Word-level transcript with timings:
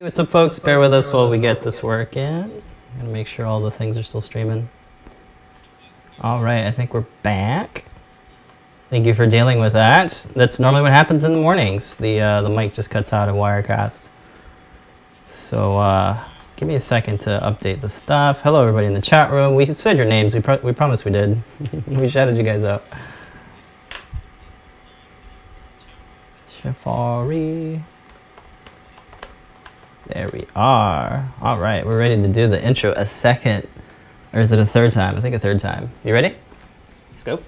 What's 0.00 0.20
up 0.20 0.28
folks, 0.28 0.60
bear 0.60 0.78
with 0.78 0.94
us 0.94 1.12
while 1.12 1.28
we 1.28 1.38
get 1.38 1.62
this 1.62 1.82
working. 1.82 2.62
Gonna 2.98 3.10
make 3.10 3.26
sure 3.26 3.44
all 3.44 3.58
the 3.58 3.72
things 3.72 3.98
are 3.98 4.04
still 4.04 4.20
streaming. 4.20 4.68
All 6.20 6.40
right, 6.40 6.66
I 6.66 6.70
think 6.70 6.94
we're 6.94 7.06
back. 7.24 7.84
Thank 8.90 9.06
you 9.06 9.14
for 9.14 9.26
dealing 9.26 9.58
with 9.58 9.72
that. 9.72 10.24
That's 10.36 10.60
normally 10.60 10.82
what 10.82 10.92
happens 10.92 11.24
in 11.24 11.32
the 11.32 11.40
mornings. 11.40 11.96
The, 11.96 12.20
uh, 12.20 12.42
the 12.42 12.48
mic 12.48 12.74
just 12.74 12.90
cuts 12.90 13.12
out 13.12 13.28
of 13.28 13.34
Wirecast. 13.34 14.08
So 15.26 15.76
uh, 15.78 16.24
give 16.54 16.68
me 16.68 16.76
a 16.76 16.80
second 16.80 17.18
to 17.22 17.40
update 17.42 17.80
the 17.80 17.90
stuff. 17.90 18.42
Hello 18.42 18.60
everybody 18.60 18.86
in 18.86 18.94
the 18.94 19.02
chat 19.02 19.32
room. 19.32 19.56
We 19.56 19.66
said 19.66 19.96
your 19.96 20.06
names, 20.06 20.32
we, 20.32 20.40
pro 20.40 20.58
we 20.58 20.70
promised 20.70 21.06
we 21.06 21.10
did. 21.10 21.42
we 21.88 22.08
shouted 22.08 22.36
you 22.36 22.44
guys 22.44 22.62
out. 22.62 22.84
Shafari. 26.62 27.82
There 30.08 30.30
we 30.32 30.46
are. 30.56 31.30
All 31.42 31.58
right, 31.58 31.84
we're 31.84 31.98
ready 31.98 32.16
to 32.16 32.28
do 32.28 32.48
the 32.48 32.62
intro 32.64 32.92
a 32.92 33.04
second, 33.04 33.68
or 34.32 34.40
is 34.40 34.52
it 34.52 34.58
a 34.58 34.64
third 34.64 34.90
time? 34.90 35.18
I 35.18 35.20
think 35.20 35.34
a 35.34 35.38
third 35.38 35.60
time. 35.60 35.90
You 36.02 36.14
ready? 36.14 36.34
Let's 37.10 37.24
go. 37.24 37.42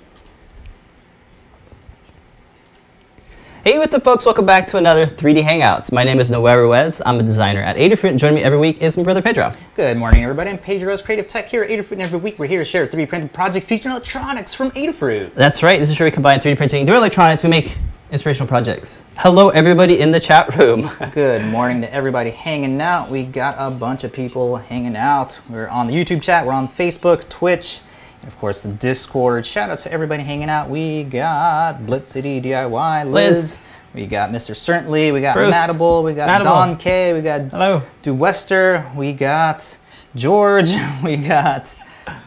Hey, 3.65 3.79
what's 3.79 3.95
up, 3.95 4.05
folks? 4.05 4.27
Welcome 4.27 4.45
back 4.45 4.67
to 4.67 4.77
another 4.77 5.07
3D 5.07 5.43
Hangouts. 5.43 5.91
My 5.91 6.05
name 6.05 6.21
is 6.21 6.31
Noel 6.31 6.59
Ruiz. 6.59 7.01
I'm 7.07 7.19
a 7.19 7.23
designer 7.23 7.63
at 7.63 7.77
Adafruit, 7.77 8.11
and 8.11 8.19
joining 8.19 8.37
me 8.37 8.43
every 8.43 8.59
week 8.59 8.83
is 8.83 8.95
my 8.95 9.05
brother 9.05 9.23
Pedro. 9.23 9.55
Good 9.75 9.97
morning, 9.97 10.23
everybody. 10.23 10.51
I'm 10.51 10.59
Pedro's 10.59 11.01
Creative 11.01 11.27
Tech 11.27 11.49
here 11.49 11.63
at 11.63 11.71
Adafruit, 11.71 11.93
and 11.93 12.03
every 12.03 12.19
week 12.19 12.39
we're 12.39 12.47
here 12.47 12.61
to 12.61 12.65
share 12.67 12.87
3D 12.87 13.09
printed 13.09 13.33
project 13.33 13.67
featuring 13.67 13.93
electronics 13.93 14.53
from 14.53 14.71
Adafruit. 14.73 15.35
That's 15.35 15.63
right. 15.63 15.81
This 15.81 15.89
is 15.89 15.99
where 15.99 16.09
we 16.09 16.11
combine 16.11 16.41
3D 16.41 16.59
printing 16.59 16.81
and 16.81 16.89
electronics. 16.91 17.43
We 17.43 17.49
make 17.49 17.79
inspirational 18.11 18.49
projects. 18.49 19.05
Hello, 19.17 19.51
everybody 19.51 20.01
in 20.01 20.11
the 20.11 20.19
chat 20.19 20.57
room. 20.57 20.91
Good 21.13 21.45
morning 21.45 21.81
to 21.83 21.93
everybody 21.93 22.31
hanging 22.31 22.81
out. 22.81 23.09
We 23.09 23.23
got 23.23 23.55
a 23.59 23.71
bunch 23.71 24.03
of 24.03 24.13
people 24.13 24.57
hanging 24.57 24.97
out. 24.97 25.39
We're 25.49 25.69
on 25.69 25.87
the 25.87 25.93
YouTube 25.93 26.21
chat, 26.21 26.45
we're 26.45 26.53
on 26.53 26.67
Facebook, 26.67 27.29
Twitch, 27.29 27.81
and 28.21 28.29
of 28.29 28.37
course 28.39 28.63
the 28.63 28.71
Discord. 28.71 29.47
Shout 29.47 29.71
out 29.71 29.79
to 29.81 29.93
everybody 29.93 30.25
hanging 30.25 30.51
out. 30.51 30.69
We 30.69 31.05
got 31.05 31.87
Blitz 31.87 32.11
City 32.11 32.41
DIY, 32.41 33.11
Liz. 33.11 33.35
Liz. 33.37 33.59
We 33.95 34.07
got 34.07 34.31
Mr. 34.31 34.57
Certainly, 34.57 35.13
we 35.13 35.21
got 35.21 35.35
Bruce. 35.35 35.55
Matable, 35.55 36.05
we 36.05 36.15
got 36.15 36.29
Matable. 36.29 36.45
Don 36.45 36.77
K, 36.77 37.13
we 37.13 37.23
got 37.23 37.43
Hello. 37.43 37.83
DeWester, 38.03 38.95
we 38.97 39.13
got 39.13 39.79
George, 40.17 40.71
we 41.05 41.17
got 41.17 41.77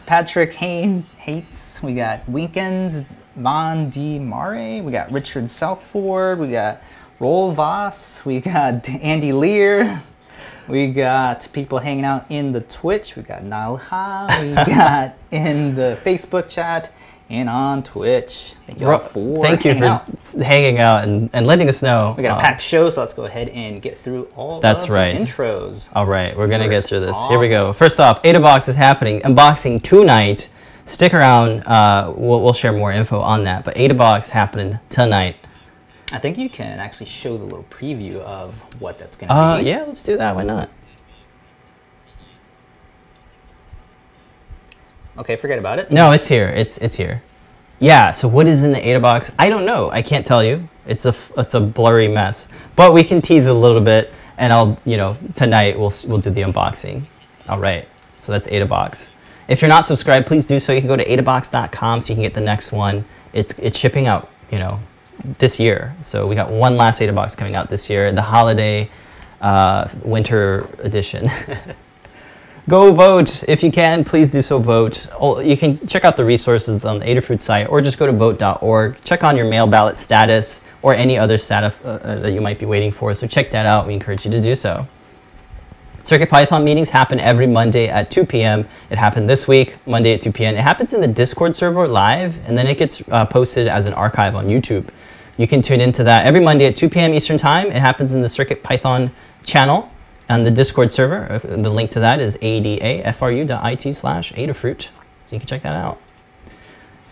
Patrick 0.06 0.54
Hain, 0.54 1.06
Hates, 1.18 1.82
we 1.82 1.94
got 1.94 2.26
Winkins, 2.26 3.02
Von 3.36 3.90
D. 3.90 4.18
Mare, 4.18 4.82
we 4.82 4.92
got 4.92 5.10
Richard 5.10 5.50
Southford, 5.50 6.38
we 6.38 6.48
got 6.48 6.80
Roll 7.18 7.52
Voss, 7.52 8.24
we 8.24 8.40
got 8.40 8.88
Andy 9.02 9.32
Lear, 9.32 10.02
we 10.68 10.92
got 10.92 11.48
people 11.52 11.78
hanging 11.78 12.04
out 12.04 12.30
in 12.30 12.52
the 12.52 12.60
Twitch, 12.60 13.16
we 13.16 13.22
got 13.22 13.42
Nalha, 13.42 14.40
we 14.40 14.54
got 14.74 15.14
in 15.32 15.74
the 15.74 15.98
Facebook 16.04 16.48
chat, 16.48 16.92
and 17.30 17.48
on 17.48 17.82
Twitch. 17.82 18.54
Thank 18.66 18.80
you 18.80 18.88
all 18.90 18.98
for 19.00 19.42
Thank 19.42 19.64
you 19.64 19.72
hanging 19.72 19.82
for 20.20 20.38
out. 20.38 20.44
hanging 20.46 20.78
out 20.78 21.04
and, 21.04 21.28
and 21.32 21.46
letting 21.46 21.68
us 21.68 21.82
know. 21.82 22.14
We 22.16 22.22
got 22.22 22.32
a 22.32 22.34
Um, 22.34 22.40
packed 22.40 22.62
show, 22.62 22.88
so 22.90 23.00
let's 23.00 23.14
go 23.14 23.24
ahead 23.24 23.48
and 23.48 23.82
get 23.82 24.00
through 24.02 24.28
all 24.36 24.60
That's 24.60 24.84
of 24.84 24.90
right. 24.90 25.16
the 25.18 25.24
intros. 25.24 25.90
All 25.96 26.06
right, 26.06 26.36
we're 26.36 26.46
gonna 26.48 26.68
get 26.68 26.84
through 26.84 27.00
this. 27.00 27.16
Here 27.28 27.38
we 27.38 27.48
go. 27.48 27.72
First 27.72 27.98
off, 27.98 28.22
AdaBox 28.22 28.68
is 28.68 28.76
happening. 28.76 29.20
Unboxing 29.22 29.82
tonight. 29.82 30.50
Stick 30.84 31.14
around. 31.14 31.60
Uh, 31.62 32.12
we'll, 32.16 32.42
we'll 32.42 32.52
share 32.52 32.72
more 32.72 32.92
info 32.92 33.20
on 33.20 33.44
that. 33.44 33.64
But 33.64 33.74
AdaBox 33.76 34.28
happening 34.30 34.78
tonight. 34.90 35.36
I 36.12 36.18
think 36.18 36.36
you 36.36 36.50
can 36.50 36.78
actually 36.78 37.06
show 37.06 37.38
the 37.38 37.44
little 37.44 37.64
preview 37.70 38.16
of 38.20 38.54
what 38.80 38.98
that's 38.98 39.16
going 39.16 39.28
to 39.28 39.34
Uh, 39.34 39.58
be. 39.58 39.64
yeah, 39.64 39.84
let's 39.86 40.02
do 40.02 40.16
that. 40.18 40.36
Why 40.36 40.42
not? 40.42 40.68
Okay, 45.16 45.36
forget 45.36 45.58
about 45.58 45.78
it. 45.78 45.90
No, 45.90 46.10
it's 46.10 46.26
here. 46.28 46.48
It's 46.48 46.76
it's 46.78 46.96
here. 46.96 47.22
Yeah. 47.78 48.10
So 48.10 48.26
what 48.28 48.46
is 48.48 48.62
in 48.64 48.72
the 48.72 48.80
AdaBox? 48.80 49.32
I 49.38 49.48
don't 49.48 49.64
know. 49.64 49.90
I 49.90 50.02
can't 50.02 50.26
tell 50.26 50.42
you. 50.42 50.68
It's 50.86 51.06
a 51.06 51.14
it's 51.38 51.54
a 51.54 51.60
blurry 51.60 52.08
mess. 52.08 52.48
But 52.76 52.92
we 52.92 53.04
can 53.04 53.22
tease 53.22 53.46
a 53.46 53.54
little 53.54 53.80
bit, 53.80 54.12
and 54.38 54.52
I'll 54.52 54.76
you 54.84 54.96
know 54.96 55.16
tonight 55.36 55.78
we'll 55.78 55.92
we'll 56.08 56.18
do 56.18 56.30
the 56.30 56.42
unboxing. 56.42 57.06
All 57.48 57.60
right. 57.60 57.86
So 58.18 58.32
that's 58.32 58.48
AdaBox. 58.48 59.12
If 59.48 59.60
you're 59.60 59.68
not 59.68 59.84
subscribed, 59.84 60.26
please 60.26 60.46
do 60.46 60.58
so. 60.58 60.72
You 60.72 60.80
can 60.80 60.88
go 60.88 60.96
to 60.96 61.04
adabox.com 61.04 62.00
so 62.00 62.08
you 62.08 62.14
can 62.14 62.22
get 62.22 62.34
the 62.34 62.40
next 62.40 62.72
one. 62.72 63.04
It's 63.32 63.58
it's 63.58 63.78
shipping 63.78 64.06
out. 64.06 64.30
You 64.50 64.58
know, 64.58 64.80
this 65.38 65.58
year. 65.58 65.94
So 66.02 66.26
we 66.26 66.34
got 66.34 66.50
one 66.50 66.76
last 66.76 67.00
AdaBox 67.00 67.36
coming 67.36 67.56
out 67.56 67.70
this 67.70 67.88
year, 67.88 68.12
the 68.12 68.22
holiday 68.22 68.90
uh, 69.40 69.88
winter 70.02 70.68
edition. 70.80 71.30
Go 72.68 72.92
vote 72.94 73.44
if 73.46 73.62
you 73.62 73.70
can. 73.70 74.04
Please 74.04 74.30
do 74.30 74.40
so. 74.40 74.58
Vote. 74.58 75.06
Oh, 75.20 75.38
You 75.40 75.56
can 75.56 75.86
check 75.86 76.04
out 76.06 76.16
the 76.16 76.24
resources 76.24 76.86
on 76.86 76.98
the 76.98 77.04
Adafruit 77.04 77.38
site, 77.38 77.68
or 77.68 77.82
just 77.82 77.98
go 77.98 78.06
to 78.06 78.12
vote.org. 78.12 78.96
Check 79.04 79.22
on 79.22 79.36
your 79.36 79.44
mail 79.44 79.66
ballot 79.66 79.98
status 79.98 80.62
or 80.80 80.94
any 80.94 81.18
other 81.18 81.36
status 81.36 81.74
uh, 81.84 81.88
uh, 82.02 82.18
that 82.20 82.32
you 82.32 82.40
might 82.40 82.58
be 82.58 82.64
waiting 82.64 82.90
for. 82.90 83.14
So 83.14 83.26
check 83.26 83.50
that 83.50 83.66
out. 83.66 83.86
We 83.86 83.92
encourage 83.92 84.24
you 84.24 84.30
to 84.30 84.40
do 84.40 84.54
so. 84.54 84.88
CircuitPython 86.04 86.62
meetings 86.62 86.90
happen 86.90 87.18
every 87.18 87.46
Monday 87.46 87.88
at 87.88 88.10
2 88.10 88.26
p.m. 88.26 88.68
It 88.90 88.98
happened 88.98 89.28
this 89.28 89.48
week, 89.48 89.76
Monday 89.86 90.12
at 90.12 90.20
2 90.20 90.32
p.m. 90.32 90.54
It 90.54 90.60
happens 90.60 90.92
in 90.92 91.00
the 91.00 91.08
Discord 91.08 91.54
server 91.54 91.88
live, 91.88 92.38
and 92.46 92.58
then 92.58 92.66
it 92.66 92.76
gets 92.76 93.02
uh, 93.10 93.24
posted 93.24 93.68
as 93.68 93.86
an 93.86 93.94
archive 93.94 94.34
on 94.34 94.46
YouTube. 94.46 94.90
You 95.38 95.48
can 95.48 95.62
tune 95.62 95.80
into 95.80 96.04
that 96.04 96.26
every 96.26 96.40
Monday 96.40 96.66
at 96.66 96.76
2 96.76 96.90
p.m. 96.90 97.14
Eastern 97.14 97.38
Time. 97.38 97.68
It 97.68 97.78
happens 97.80 98.12
in 98.12 98.20
the 98.20 98.28
CircuitPython 98.28 99.12
channel 99.44 99.90
on 100.28 100.42
the 100.42 100.50
Discord 100.50 100.90
server. 100.90 101.32
Uh, 101.32 101.38
The 101.38 101.70
link 101.70 101.90
to 101.92 102.00
that 102.00 102.20
is 102.20 102.36
adafru.it 102.36 103.94
slash 103.94 104.32
adafruit. 104.34 104.82
So 105.24 105.36
you 105.36 105.38
can 105.38 105.46
check 105.46 105.62
that 105.62 105.72
out. 105.72 105.98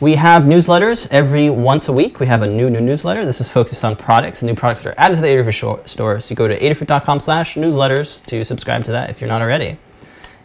We 0.03 0.17
have 0.17 0.43
newsletters 0.43 1.07
every 1.13 1.49
once 1.49 1.87
a 1.87 1.93
week. 1.93 2.19
We 2.19 2.27
have 2.27 2.43
a 2.43 2.47
new, 2.49 2.69
new 2.69 2.81
newsletter. 2.81 3.25
This 3.25 3.41
is 3.41 3.49
focused 3.49 3.85
on 3.85 3.95
products 3.95 4.43
and 4.43 4.49
new 4.49 4.57
products 4.57 4.83
that 4.83 4.91
are 4.91 5.01
added 5.01 5.15
to 5.15 5.21
the 5.21 5.29
Adafruit 5.29 5.87
store. 5.87 6.19
So 6.19 6.33
you 6.33 6.35
go 6.35 6.49
to 6.49 6.59
adafruit.com 6.59 7.21
slash 7.21 7.55
newsletters 7.55 8.21
to 8.27 8.45
subscribe 8.45 8.83
to 8.87 8.91
that 8.91 9.11
if 9.11 9.21
you're 9.21 9.29
not 9.29 9.43
already. 9.43 9.77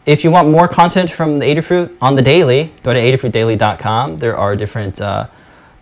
If 0.06 0.24
you 0.24 0.30
want 0.30 0.48
more 0.48 0.68
content 0.68 1.10
from 1.10 1.40
the 1.40 1.46
Adafruit 1.46 1.98
on 2.04 2.14
the 2.14 2.22
daily, 2.22 2.72
go 2.84 2.94
to 2.94 3.00
adafruitdaily.com. 3.00 4.20
There 4.20 4.38
are 4.38 4.56
different 4.56 5.02
uh, 5.02 5.26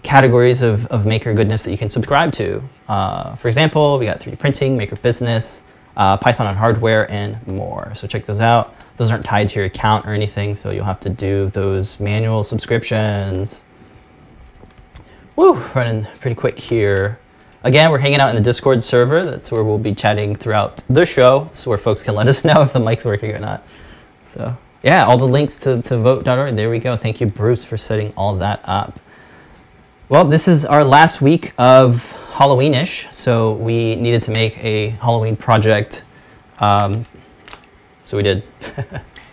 categories 0.04 0.62
of, 0.62 0.86
of 0.86 1.06
maker 1.06 1.34
goodness 1.34 1.64
that 1.64 1.72
you 1.72 1.78
can 1.78 1.90
subscribe 1.90 2.32
to. 2.32 2.64
Uh, 2.88 3.36
for 3.36 3.50
example, 3.50 4.00
we 4.00 4.06
got 4.06 4.22
3D 4.22 4.40
printing, 4.40 4.78
maker 4.78 4.96
business, 4.96 5.64
uh, 5.98 6.16
Python 6.16 6.48
on 6.48 6.56
hardware, 6.56 7.12
and 7.12 7.46
more. 7.46 7.92
So 7.94 8.08
check 8.08 8.24
those 8.24 8.40
out. 8.40 8.74
Those 8.98 9.12
aren't 9.12 9.26
tied 9.26 9.50
to 9.50 9.56
your 9.56 9.66
account 9.66 10.06
or 10.06 10.14
anything, 10.14 10.56
so 10.56 10.72
you'll 10.72 10.86
have 10.86 11.00
to 11.02 11.10
do 11.10 11.50
those 11.50 12.00
manual 12.00 12.44
subscriptions. 12.44 13.64
Woo, 15.36 15.54
running 15.76 16.08
pretty 16.22 16.36
quick 16.36 16.58
here. 16.58 17.20
Again, 17.64 17.92
we're 17.92 18.00
hanging 18.00 18.20
out 18.20 18.30
in 18.30 18.36
the 18.36 18.42
Discord 18.42 18.82
server. 18.82 19.26
That's 19.26 19.52
where 19.52 19.64
we'll 19.64 19.78
be 19.78 19.94
chatting 19.94 20.36
throughout 20.36 20.84
the 20.90 21.06
show. 21.06 21.50
So 21.52 21.72
where 21.72 21.78
folks 21.78 22.04
can 22.04 22.16
let 22.16 22.28
us 22.30 22.46
know 22.46 22.62
if 22.62 22.74
the 22.74 22.80
mic's 22.80 23.06
working 23.06 23.32
or 23.32 23.40
not. 23.40 23.66
So 24.26 24.56
yeah, 24.84 25.04
all 25.06 25.18
the 25.18 25.28
links 25.28 25.58
to, 25.62 25.82
to 25.82 25.98
vote.org. 25.98 26.56
There 26.56 26.70
we 26.70 26.80
go. 26.80 26.96
Thank 26.96 27.20
you, 27.20 27.26
Bruce, 27.26 27.66
for 27.66 27.76
setting 27.76 28.14
all 28.16 28.36
that 28.36 28.62
up. 28.66 29.00
Well, 30.10 30.26
this 30.26 30.48
is 30.48 30.64
our 30.64 30.84
last 30.84 31.22
week 31.22 31.54
of 31.58 32.16
Halloweenish, 32.34 33.12
so 33.12 33.54
we 33.54 33.96
needed 33.96 34.22
to 34.24 34.32
make 34.32 34.64
a 34.64 34.90
Halloween 34.90 35.36
project. 35.36 36.04
Um, 36.60 37.08
so 38.06 38.18
we 38.18 38.24
did. 38.24 38.44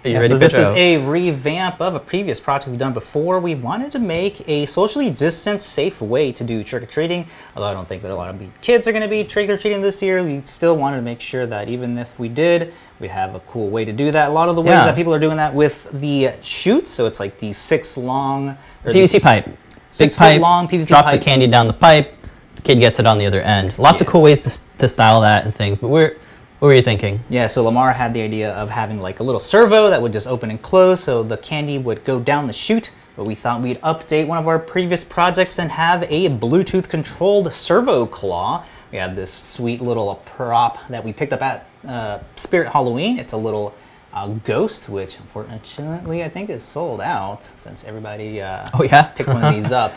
Are 0.05 0.09
you 0.09 0.15
Yeah, 0.15 0.17
ready, 0.17 0.29
so 0.31 0.39
this 0.39 0.55
is 0.55 0.67
a 0.69 0.97
revamp 0.97 1.81
of 1.81 1.95
a 1.95 2.01
previous 2.01 2.41
project 2.41 2.69
we've 2.69 2.79
done 2.79 2.93
before. 2.93 3.39
We 3.39 3.55
wanted 3.55 3.93
to 3.93 4.01
make 4.01 4.49
a 4.49 4.67
socially 4.67 5.11
distanced, 5.11 5.69
safe 5.69 6.01
way 6.01 6.33
to 6.33 6.43
do 6.43 6.65
trick 6.65 6.83
or 6.83 6.87
treating. 6.87 7.25
Although 7.55 7.69
I 7.69 7.73
don't 7.73 7.89
think 7.89 8.03
that 8.03 8.11
a 8.11 8.15
lot 8.17 8.35
of 8.35 8.61
kids 8.63 8.89
are 8.89 8.93
going 8.93 9.03
to 9.03 9.09
be 9.09 9.23
trick 9.23 9.49
or 9.49 9.57
treating 9.57 9.81
this 9.81 10.03
year, 10.03 10.25
we 10.25 10.43
still 10.45 10.77
wanted 10.77 10.97
to 10.97 11.03
make 11.03 11.21
sure 11.21 11.47
that 11.47 11.69
even 11.69 11.97
if 11.99 12.19
we 12.19 12.29
did, 12.29 12.75
we'd 12.99 13.13
have 13.13 13.37
a 13.37 13.41
cool 13.41 13.69
way 13.71 13.85
to 13.85 13.93
do 13.93 14.11
that. 14.11 14.29
A 14.29 14.33
lot 14.33 14.49
of 14.49 14.57
the 14.57 14.63
ways 14.63 14.73
Yeah. 14.73 14.87
that 14.87 14.97
people 14.97 15.15
are 15.15 15.21
doing 15.21 15.37
that 15.37 15.55
with 15.55 15.89
the 15.93 16.33
chutes, 16.41 16.91
so 16.91 17.07
it's 17.07 17.21
like 17.21 17.39
the 17.39 17.53
six 17.53 17.97
long 17.97 18.57
the 18.83 18.93
PVC 18.93 19.23
pipe. 19.23 19.49
Six 19.93 20.17
foot 20.17 20.21
pipe, 20.23 20.41
long 20.41 20.67
PVC 20.67 20.81
pipe. 20.81 20.89
drop 20.89 21.05
pipes. 21.05 21.19
the 21.19 21.25
candy 21.25 21.47
down 21.47 21.69
the 21.69 21.73
pipe, 21.75 22.13
the 22.57 22.63
kid 22.63 22.81
gets 22.81 22.99
it 22.99 23.07
on 23.07 23.19
the 23.19 23.27
other 23.27 23.43
end. 23.43 23.79
Lots 23.79 24.01
of 24.01 24.09
cool 24.09 24.23
ways 24.23 24.43
to, 24.43 24.79
to 24.79 24.89
style 24.89 25.21
that 25.21 25.45
and 25.45 25.55
things, 25.55 25.79
but 25.79 25.89
we're, 25.89 26.17
what 26.63 26.69
were 26.69 26.75
you 26.75 26.83
thinking? 26.83 27.19
Yeah, 27.29 27.49
so 27.49 27.65
Lamar 27.65 27.93
had 27.93 28.15
the 28.15 28.21
idea 28.23 28.53
of 28.53 28.71
having 28.71 29.01
like 29.01 29.19
a 29.19 29.25
little 29.25 29.41
servo 29.41 29.91
that 29.91 30.01
would 30.01 30.13
just 30.13 30.29
open 30.29 30.49
and 30.49 30.63
close 30.63 31.03
so 31.03 31.25
the 31.25 31.37
candy 31.37 31.77
would 31.77 32.05
go 32.05 32.21
down 32.21 32.47
the 32.47 32.53
chute. 32.53 32.93
But 33.17 33.25
we 33.25 33.35
thought 33.35 33.61
we'd 33.63 33.81
update 33.81 34.29
one 34.29 34.39
of 34.39 34.47
our 34.47 34.61
previous 34.61 35.03
projects 35.03 35.59
and 35.59 35.73
have 35.73 36.05
a 36.05 36.29
Bluetooth 36.29 36.89
controlled 36.89 37.53
servo 37.53 38.07
claw. 38.07 38.65
We 38.93 38.99
have 38.99 39.17
this 39.17 39.33
sweet 39.33 39.81
little 39.81 40.15
prop 40.25 40.79
that 40.89 41.05
we 41.05 41.13
picked 41.13 41.33
up 41.33 41.43
at 41.43 41.67
uh, 41.85 42.21
Spirit 42.37 42.71
Halloween. 42.71 43.19
It's 43.19 43.33
a 43.33 43.37
little 43.37 43.75
uh, 44.13 44.29
ghost, 44.29 44.89
which 44.89 45.19
unfortunately 45.19 46.23
I 46.23 46.29
think 46.29 46.49
is 46.49 46.63
sold 46.63 47.01
out 47.01 47.43
since 47.43 47.83
everybody 47.83 48.41
uh, 48.41 48.69
Oh, 48.73 48.85
yeah? 48.85 49.03
picked 49.03 49.29
one 49.29 49.45
of 49.45 49.53
these 49.53 49.73
up. 49.83 49.95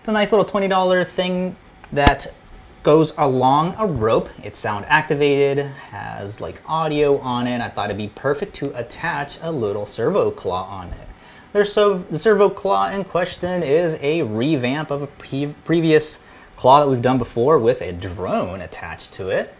It's 0.00 0.08
a 0.08 0.12
nice 0.12 0.32
little 0.32 0.44
$20 0.44 1.06
thing 1.06 1.54
that 1.92 2.26
goes 2.82 3.12
along 3.16 3.74
a 3.78 3.86
rope. 3.86 4.28
It's 4.42 4.58
sound 4.58 4.84
activated, 4.88 5.66
has 5.66 6.40
like 6.40 6.60
audio 6.66 7.18
on 7.18 7.46
it. 7.46 7.60
I 7.60 7.68
thought 7.68 7.86
it'd 7.86 7.96
be 7.96 8.08
perfect 8.08 8.54
to 8.56 8.76
attach 8.76 9.38
a 9.42 9.52
little 9.52 9.86
servo 9.86 10.30
claw 10.30 10.64
on 10.64 10.88
it. 10.88 11.08
There's 11.52 11.72
so 11.72 11.98
the 11.98 12.18
servo 12.18 12.48
claw 12.48 12.90
in 12.90 13.04
question 13.04 13.62
is 13.62 13.98
a 14.00 14.22
revamp 14.22 14.90
of 14.90 15.02
a 15.02 15.06
pre- 15.06 15.54
previous 15.64 16.22
claw 16.56 16.80
that 16.80 16.88
we've 16.88 17.02
done 17.02 17.18
before 17.18 17.58
with 17.58 17.82
a 17.82 17.92
drone 17.92 18.60
attached 18.60 19.12
to 19.14 19.28
it. 19.28 19.54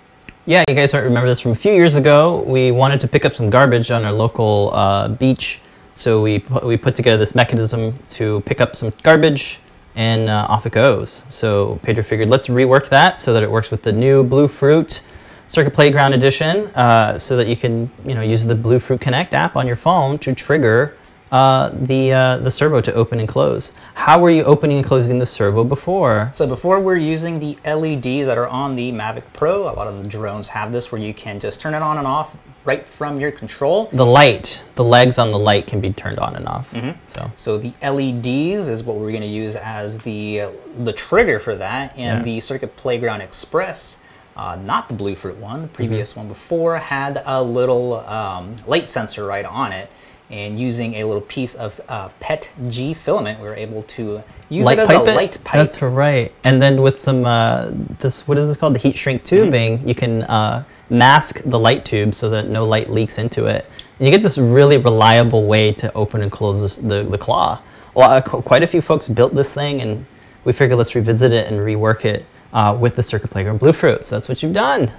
Yeah, 0.47 0.65
you 0.69 0.75
guys 0.75 0.93
might 0.93 1.01
remember 1.01 1.29
this 1.29 1.39
from 1.39 1.53
a 1.53 1.57
few 1.57 1.73
years 1.73 1.95
ago. 1.95 2.43
We 2.43 2.73
wanted 2.73 3.01
to 3.03 3.09
pick 3.09 3.25
up 3.25 3.35
some 3.35 3.49
garbage 3.51 3.91
on 3.91 4.05
our 4.05 4.13
local 4.13 4.71
uh, 4.73 5.09
beach, 5.09 5.61
so 5.95 6.21
we 6.21 6.41
pu- 6.41 6.67
we 6.67 6.77
put 6.77 6.97
together 6.97 7.17
this 7.17 7.35
mechanism 7.35 7.97
to 8.11 8.41
pick 8.41 8.61
up 8.61 8.75
some 8.75 8.93
garbage, 9.03 9.61
and 9.95 10.29
uh, 10.29 10.47
off 10.49 10.67
it 10.67 10.73
goes. 10.73 11.25
So 11.29 11.79
Pedro 11.83 12.03
figured 12.03 12.29
let's 12.29 12.49
rework 12.49 12.89
that 12.89 13.19
so 13.19 13.33
that 13.33 13.43
it 13.43 13.51
works 13.51 13.71
with 13.71 13.83
the 13.83 13.93
new 13.93 14.25
Bluefruit 14.25 15.03
Circuit 15.47 15.75
Playground 15.75 16.15
Edition, 16.15 16.67
uh, 16.75 17.19
so 17.19 17.37
that 17.37 17.47
you 17.47 17.57
can 17.57 17.91
you 18.07 18.15
know 18.15 18.23
use 18.23 18.45
the 18.45 18.55
Bluefruit 18.55 19.01
Connect 19.01 19.35
app 19.35 19.57
on 19.57 19.67
your 19.67 19.77
phone 19.77 20.19
to 20.21 20.35
trigger 20.35 20.97
uh, 21.33 21.71
the 21.73 22.13
uh, 22.13 22.37
the 22.39 22.51
servo 22.51 22.81
to 22.83 22.93
open 22.95 23.19
and 23.19 23.29
close. 23.29 23.73
How 23.95 24.21
were 24.21 24.31
you 24.31 24.45
opening 24.45 24.77
and 24.79 24.87
closing 24.87 25.19
the 25.19 25.27
servo 25.27 25.65
before? 25.65 26.31
So 26.35 26.47
before 26.47 26.79
we're 26.79 26.97
using 26.99 27.41
the 27.41 27.57
LEDs 27.65 28.27
that 28.27 28.37
are 28.39 28.47
on 28.49 28.77
the 28.77 28.93
Mavic 28.93 29.25
Pro, 29.33 29.63
a 29.69 29.73
lot 29.73 29.87
of 29.89 30.01
the 30.03 30.09
drones 30.09 30.49
have 30.49 30.73
this 30.73 30.93
where 30.93 31.01
you 31.01 31.15
can 31.15 31.41
just 31.41 31.61
turn 31.61 31.73
it 31.75 31.83
on 31.83 31.97
and 31.99 32.07
off 32.07 32.37
right 32.65 32.87
from 32.89 33.19
your 33.19 33.33
control. 33.33 33.89
The 33.93 34.07
light, 34.07 34.63
the 34.77 34.85
legs 34.85 35.19
on 35.19 35.33
the 35.33 35.39
light 35.39 35.67
can 35.67 35.81
be 35.81 35.93
turned 35.93 36.19
on 36.21 36.37
and 36.37 36.47
off. 36.47 36.73
So. 37.07 37.31
So 37.35 37.59
the 37.59 37.73
LEDs 37.83 38.69
is 38.69 38.85
what 38.85 38.97
we're 38.97 39.11
going 39.11 39.23
to 39.23 39.27
use 39.27 39.57
as 39.57 39.99
the 40.01 40.51
the 40.77 40.93
trigger 40.93 41.39
for 41.39 41.57
that, 41.57 41.97
and 41.99 42.19
Yeah. 42.19 42.23
the 42.25 42.41
Circuit 42.41 42.77
Playground 42.77 43.23
Express, 43.23 43.99
uh, 44.37 44.57
not 44.63 44.89
the 44.89 44.95
Bluefruit 44.95 45.39
one, 45.39 45.63
the 45.63 45.69
previous 45.69 46.11
Mm-hmm. 46.11 46.21
one 46.21 46.29
before 46.29 46.77
had 46.77 47.23
a 47.25 47.43
little 47.43 48.01
um, 48.07 48.57
light 48.67 48.89
sensor 48.91 49.25
right 49.25 49.45
on 49.47 49.73
it, 49.73 49.91
and 50.33 50.59
using 50.59 50.95
a 50.95 51.05
little 51.05 51.21
piece 51.21 51.55
of 51.55 51.81
uh, 51.89 52.09
PET 52.19 52.51
G 52.69 52.95
filament, 52.95 53.39
we 53.39 53.47
were 53.47 53.55
able 53.55 53.83
to 53.85 54.23
use 54.49 54.69
it 54.69 54.79
as 54.79 54.91
a 54.91 55.05
it? 55.05 55.15
light 55.15 55.39
pipe. 55.45 55.55
That's 55.55 55.81
right. 55.83 56.33
And 56.45 56.61
then 56.61 56.83
with 56.83 57.01
some 57.01 57.25
uh, 57.25 57.71
this 58.01 58.27
what 58.27 58.39
is 58.39 58.49
this 58.49 58.57
called? 58.57 58.75
The 58.75 58.79
heat 58.79 58.97
shrink 58.97 59.23
tubing, 59.25 59.87
you 59.87 59.95
can 59.95 60.23
uh, 60.25 60.65
mask 60.91 61.43
the 61.45 61.59
light 61.59 61.85
tube 61.85 62.15
so 62.15 62.31
that 62.31 62.49
no 62.49 62.67
light 62.67 62.91
leaks 62.91 63.19
into 63.19 63.47
it. 63.47 63.67
And 63.99 64.09
you 64.09 64.11
get 64.11 64.23
this 64.23 64.39
really 64.39 64.79
reliable 64.79 65.45
way 65.47 65.71
to 65.75 65.93
open 65.93 66.23
and 66.23 66.33
close 66.33 66.61
this, 66.61 66.77
the 66.77 67.05
the 67.05 67.19
claw. 67.19 67.61
Well, 67.95 68.11
uh, 68.11 68.21
qu- 68.23 68.43
quite 68.43 68.63
a 68.63 68.67
few 68.67 68.81
folks 68.81 69.07
built 69.09 69.35
this 69.35 69.53
thing, 69.53 69.83
and 69.83 70.07
we 70.45 70.55
figured 70.55 70.79
let's 70.79 70.95
revisit 70.95 71.31
it 71.31 71.47
and 71.47 71.61
rework 71.61 72.07
it 72.07 72.25
uh, 72.55 72.77
with 72.81 72.97
the 72.97 73.03
Circuit 73.03 73.31
Playground 73.31 73.61
Bluefruit. 73.61 74.03
So 74.03 74.17
that's 74.17 74.31
what 74.31 74.43
you've 74.43 74.55
done. 74.55 74.91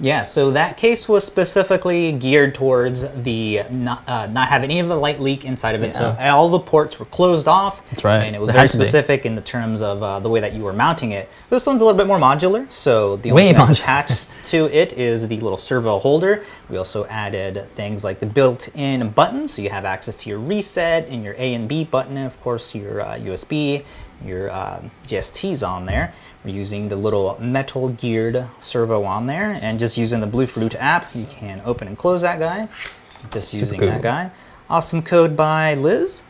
Yeah, 0.00 0.22
so 0.22 0.52
that 0.52 0.76
case 0.76 1.08
was 1.08 1.24
specifically 1.24 2.12
geared 2.12 2.54
towards 2.54 3.04
the 3.22 3.64
not, 3.68 4.08
uh, 4.08 4.26
not 4.28 4.48
having 4.48 4.70
any 4.70 4.78
of 4.78 4.86
the 4.88 4.94
light 4.94 5.20
leak 5.20 5.44
inside 5.44 5.74
of 5.74 5.82
it. 5.82 5.96
So 5.96 6.16
all 6.20 6.48
the 6.48 6.60
ports 6.60 7.00
were 7.00 7.06
closed 7.06 7.48
off. 7.48 7.84
That's 7.90 8.04
right. 8.04 8.18
And 8.22 8.36
it 8.36 8.38
was 8.40 8.46
They 8.48 8.52
very 8.52 8.62
had 8.62 8.70
to 8.70 8.78
be. 8.78 8.84
specific 8.84 9.26
in 9.26 9.34
the 9.34 9.42
terms 9.42 9.82
of 9.82 10.00
uh, 10.02 10.20
the 10.20 10.28
way 10.28 10.38
that 10.38 10.52
you 10.52 10.62
were 10.62 10.72
mounting 10.72 11.12
it. 11.12 11.28
This 11.50 11.66
one's 11.66 11.80
a 11.80 11.84
little 11.84 11.98
bit 11.98 12.06
more 12.06 12.18
modular. 12.18 12.70
So 12.72 13.16
the 13.16 13.32
only 13.32 13.42
Way 13.42 13.48
thing 13.52 13.58
that's 13.66 13.80
attached 13.80 14.44
to 14.46 14.66
it 14.66 14.92
is 14.92 15.26
the 15.26 15.40
little 15.40 15.58
servo 15.58 15.98
holder. 15.98 16.44
We 16.68 16.76
also 16.76 17.04
added 17.06 17.66
things 17.74 18.04
like 18.04 18.20
the 18.20 18.26
built-in 18.26 19.08
button, 19.10 19.48
so 19.48 19.62
you 19.62 19.70
have 19.70 19.84
access 19.84 20.14
to 20.16 20.30
your 20.30 20.38
reset 20.38 21.08
and 21.08 21.24
your 21.24 21.34
A 21.38 21.54
and 21.54 21.68
B 21.68 21.82
button, 21.82 22.16
and 22.16 22.26
of 22.26 22.40
course 22.40 22.72
your 22.74 23.00
uh, 23.00 23.16
USB, 23.16 23.84
your 24.24 24.50
uh, 24.50 24.80
JSTs 25.08 25.66
on 25.66 25.86
there. 25.86 26.14
Using 26.48 26.88
the 26.88 26.96
little 26.96 27.36
metal 27.40 27.90
geared 27.90 28.46
servo 28.60 29.04
on 29.04 29.26
there, 29.26 29.58
and 29.62 29.78
just 29.78 29.96
using 29.96 30.20
the 30.20 30.26
Bluefruit 30.26 30.74
app, 30.76 31.08
you 31.14 31.26
can 31.26 31.60
open 31.64 31.88
and 31.88 31.96
close 31.96 32.22
that 32.22 32.38
guy. 32.38 32.68
Just 33.30 33.52
using 33.52 33.78
cool. 33.78 33.88
that 33.88 34.02
guy. 34.02 34.30
Awesome 34.70 35.02
code 35.02 35.36
by 35.36 35.74
Liz. 35.74 36.22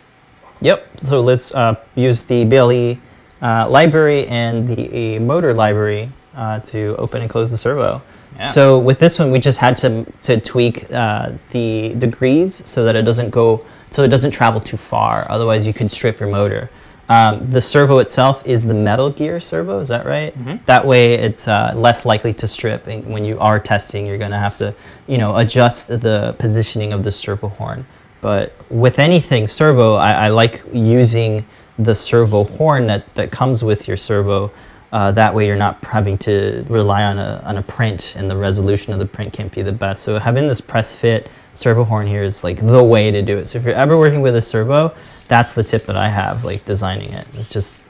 Yep. 0.60 0.88
So 1.04 1.20
let's 1.20 1.54
uh, 1.54 1.76
use 1.94 2.22
the 2.22 2.44
BLE 2.44 2.98
uh, 3.40 3.68
library 3.68 4.26
and 4.26 4.68
the 4.68 5.18
motor 5.20 5.54
library 5.54 6.10
uh, 6.34 6.60
to 6.60 6.96
open 6.98 7.22
and 7.22 7.30
close 7.30 7.50
the 7.50 7.58
servo. 7.58 8.02
Yeah. 8.36 8.50
So 8.50 8.78
with 8.78 8.98
this 8.98 9.18
one, 9.18 9.30
we 9.30 9.38
just 9.38 9.58
had 9.58 9.76
to 9.78 10.04
to 10.22 10.40
tweak 10.40 10.90
uh, 10.92 11.32
the 11.50 11.94
degrees 11.94 12.68
so 12.68 12.84
that 12.84 12.96
it 12.96 13.02
doesn't 13.02 13.30
go 13.30 13.64
so 13.90 14.02
it 14.02 14.08
doesn't 14.08 14.32
travel 14.32 14.60
too 14.60 14.76
far. 14.76 15.26
Otherwise, 15.30 15.66
you 15.66 15.72
could 15.72 15.90
strip 15.90 16.20
your 16.20 16.30
motor. 16.30 16.70
Um, 17.08 17.50
the 17.50 17.60
servo 17.60 17.98
itself 17.98 18.46
is 18.46 18.64
the 18.64 18.74
metal 18.74 19.08
gear 19.10 19.40
servo. 19.40 19.80
Is 19.80 19.88
that 19.88 20.04
right? 20.04 20.34
That 20.66 20.86
way, 20.86 21.14
it's 21.14 21.48
uh, 21.48 21.72
less 21.74 22.04
likely 22.04 22.34
to 22.34 22.46
strip. 22.46 22.86
And 22.86 23.06
when 23.06 23.24
you 23.24 23.38
are 23.38 23.58
testing, 23.58 24.06
you're 24.06 24.18
going 24.18 24.30
to 24.32 24.38
have 24.38 24.58
to, 24.58 24.74
you 25.06 25.16
know, 25.16 25.36
adjust 25.36 25.88
the 25.88 26.36
positioning 26.38 26.92
of 26.92 27.02
the 27.04 27.12
servo 27.12 27.48
horn. 27.48 27.86
But 28.20 28.52
with 28.70 28.98
anything 28.98 29.46
servo, 29.46 29.94
I, 29.94 30.26
I 30.26 30.28
like 30.28 30.62
using 30.72 31.46
the 31.78 31.94
servo 31.94 32.44
horn 32.44 32.86
that, 32.88 33.14
that 33.14 33.30
comes 33.30 33.62
with 33.62 33.88
your 33.88 33.96
servo. 33.96 34.50
Uh, 34.92 35.12
that 35.12 35.34
way, 35.34 35.46
you're 35.46 35.56
not 35.56 35.82
having 35.84 36.18
to 36.18 36.64
rely 36.68 37.04
on 37.04 37.18
a, 37.18 37.42
on 37.44 37.56
a 37.56 37.62
print, 37.62 38.14
and 38.16 38.28
the 38.28 38.36
resolution 38.36 38.92
of 38.92 38.98
the 38.98 39.06
print 39.06 39.32
can't 39.32 39.52
be 39.52 39.62
the 39.62 39.72
best. 39.72 40.02
So 40.02 40.18
having 40.18 40.48
this 40.48 40.60
press 40.60 40.94
fit 40.94 41.30
servo 41.52 41.84
horn 41.84 42.06
here 42.06 42.22
is 42.22 42.44
like 42.44 42.64
the 42.64 42.82
way 42.82 43.10
to 43.10 43.22
do 43.22 43.36
it. 43.36 43.48
So 43.48 43.58
if 43.58 43.64
you're 43.64 43.74
ever 43.74 43.98
working 43.98 44.20
with 44.20 44.36
a 44.36 44.42
servo, 44.42 44.94
that's 45.28 45.52
the 45.52 45.62
tip 45.62 45.86
that 45.86 45.96
I 45.96 46.08
have, 46.08 46.44
like 46.44 46.64
designing 46.64 47.08
it. 47.08 47.26
It's 47.28 47.50
just 47.50 47.82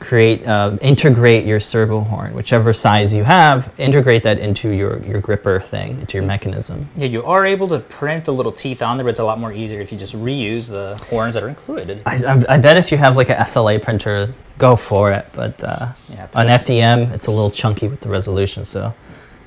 create, 0.00 0.46
uh, 0.46 0.76
integrate 0.80 1.44
your 1.44 1.60
servo 1.60 2.00
horn, 2.00 2.34
whichever 2.34 2.72
size 2.72 3.12
you 3.12 3.22
have, 3.22 3.72
integrate 3.78 4.22
that 4.22 4.38
into 4.38 4.70
your, 4.70 4.98
your 5.04 5.20
gripper 5.20 5.60
thing, 5.60 6.00
into 6.00 6.16
your 6.16 6.26
mechanism. 6.26 6.88
Yeah, 6.96 7.06
you 7.06 7.22
are 7.24 7.44
able 7.44 7.68
to 7.68 7.78
print 7.78 8.24
the 8.24 8.32
little 8.32 8.52
teeth 8.52 8.82
on 8.82 8.96
there, 8.96 9.04
but 9.04 9.10
it's 9.10 9.20
a 9.20 9.24
lot 9.24 9.38
more 9.38 9.52
easier 9.52 9.80
if 9.80 9.92
you 9.92 9.98
just 9.98 10.14
reuse 10.16 10.68
the 10.68 11.02
horns 11.10 11.34
that 11.34 11.42
are 11.42 11.48
included. 11.48 12.02
I, 12.06 12.16
I, 12.16 12.44
I 12.54 12.58
bet 12.58 12.76
if 12.76 12.90
you 12.90 12.98
have 12.98 13.16
like 13.16 13.28
a 13.28 13.36
SLA 13.36 13.82
printer, 13.82 14.34
go 14.58 14.74
for 14.74 15.12
it. 15.12 15.28
But 15.34 15.62
uh, 15.62 15.92
Yeah, 16.10 16.28
on. 16.34 16.46
FDM, 16.46 17.12
it's 17.12 17.26
a 17.26 17.30
little 17.30 17.50
chunky 17.50 17.86
with 17.86 18.00
the 18.00 18.08
resolution. 18.08 18.64
So 18.64 18.94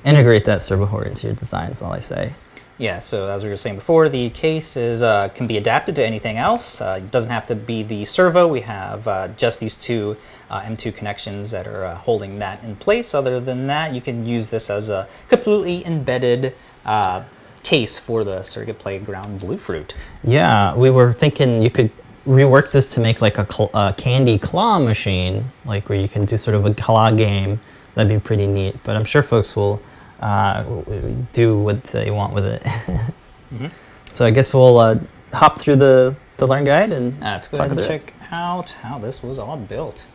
integrate 0.04 0.44
that 0.44 0.62
servo 0.62 0.86
horn 0.86 1.08
into 1.08 1.26
your 1.26 1.36
design 1.36 1.72
is 1.72 1.82
all 1.82 1.92
I 1.92 2.00
say. 2.00 2.32
Yeah, 2.76 2.98
so 2.98 3.28
as 3.30 3.44
we 3.44 3.50
were 3.50 3.56
saying 3.56 3.76
before, 3.76 4.08
the 4.08 4.30
case 4.30 4.76
is 4.76 5.00
uh, 5.00 5.28
can 5.28 5.46
be 5.46 5.58
adapted 5.58 5.94
to 5.94 6.04
anything 6.04 6.38
else. 6.38 6.80
Uh, 6.80 6.96
it 6.98 7.10
doesn't 7.12 7.30
have 7.30 7.46
to 7.46 7.54
be 7.54 7.84
the 7.84 8.04
servo. 8.04 8.48
We 8.48 8.62
have 8.62 9.06
uh, 9.06 9.28
just 9.28 9.60
these 9.60 9.76
two 9.76 10.16
uh, 10.50 10.62
M2 10.62 10.94
connections 10.94 11.52
that 11.52 11.68
are 11.68 11.84
uh, 11.84 11.94
holding 11.94 12.40
that 12.40 12.64
in 12.64 12.74
place. 12.74 13.14
Other 13.14 13.38
than 13.38 13.68
that, 13.68 13.94
you 13.94 14.00
can 14.00 14.26
use 14.26 14.48
this 14.48 14.70
as 14.70 14.90
a 14.90 15.06
completely 15.28 15.86
embedded 15.86 16.56
uh, 16.84 17.22
case 17.62 17.96
for 17.96 18.24
the 18.24 18.42
Circuit 18.42 18.80
Playground 18.80 19.38
Bluefruit. 19.38 19.94
Yeah, 20.24 20.74
we 20.74 20.90
were 20.90 21.12
thinking 21.12 21.62
you 21.62 21.70
could 21.70 21.92
rework 22.26 22.72
this 22.72 22.92
to 22.94 23.00
make 23.00 23.22
like 23.22 23.38
a, 23.38 23.46
a 23.74 23.94
candy 23.96 24.36
claw 24.36 24.80
machine, 24.80 25.44
like 25.64 25.88
where 25.88 26.00
you 26.00 26.08
can 26.08 26.24
do 26.24 26.36
sort 26.36 26.56
of 26.56 26.66
a 26.66 26.74
claw 26.74 27.12
game. 27.12 27.60
That'd 27.94 28.10
be 28.10 28.18
pretty 28.18 28.48
neat. 28.48 28.76
But 28.82 28.96
I'm 28.96 29.04
sure 29.04 29.22
folks 29.22 29.54
will 29.54 29.80
uh, 30.20 30.62
do 31.32 31.58
what 31.58 31.82
they 31.84 32.10
want 32.10 32.32
with 32.34 32.44
it. 32.46 32.66
So 34.10 34.24
I 34.24 34.30
guess 34.30 34.54
we'll 34.54 34.78
uh, 34.78 34.98
hop 35.32 35.58
through 35.58 35.76
the, 35.76 36.14
the 36.36 36.46
Learn 36.46 36.62
Guide 36.64 36.92
and 36.92 37.14
Uh, 37.22 37.26
let's 37.32 37.48
go 37.48 37.56
talk 37.58 37.66
ahead 37.66 37.78
and 37.78 37.80
about 37.86 37.90
it. 37.96 38.04
check 38.06 38.14
out 38.30 38.70
how 38.70 38.98
this 38.98 39.24
was 39.24 39.40
all 39.40 39.56
built. 39.56 40.06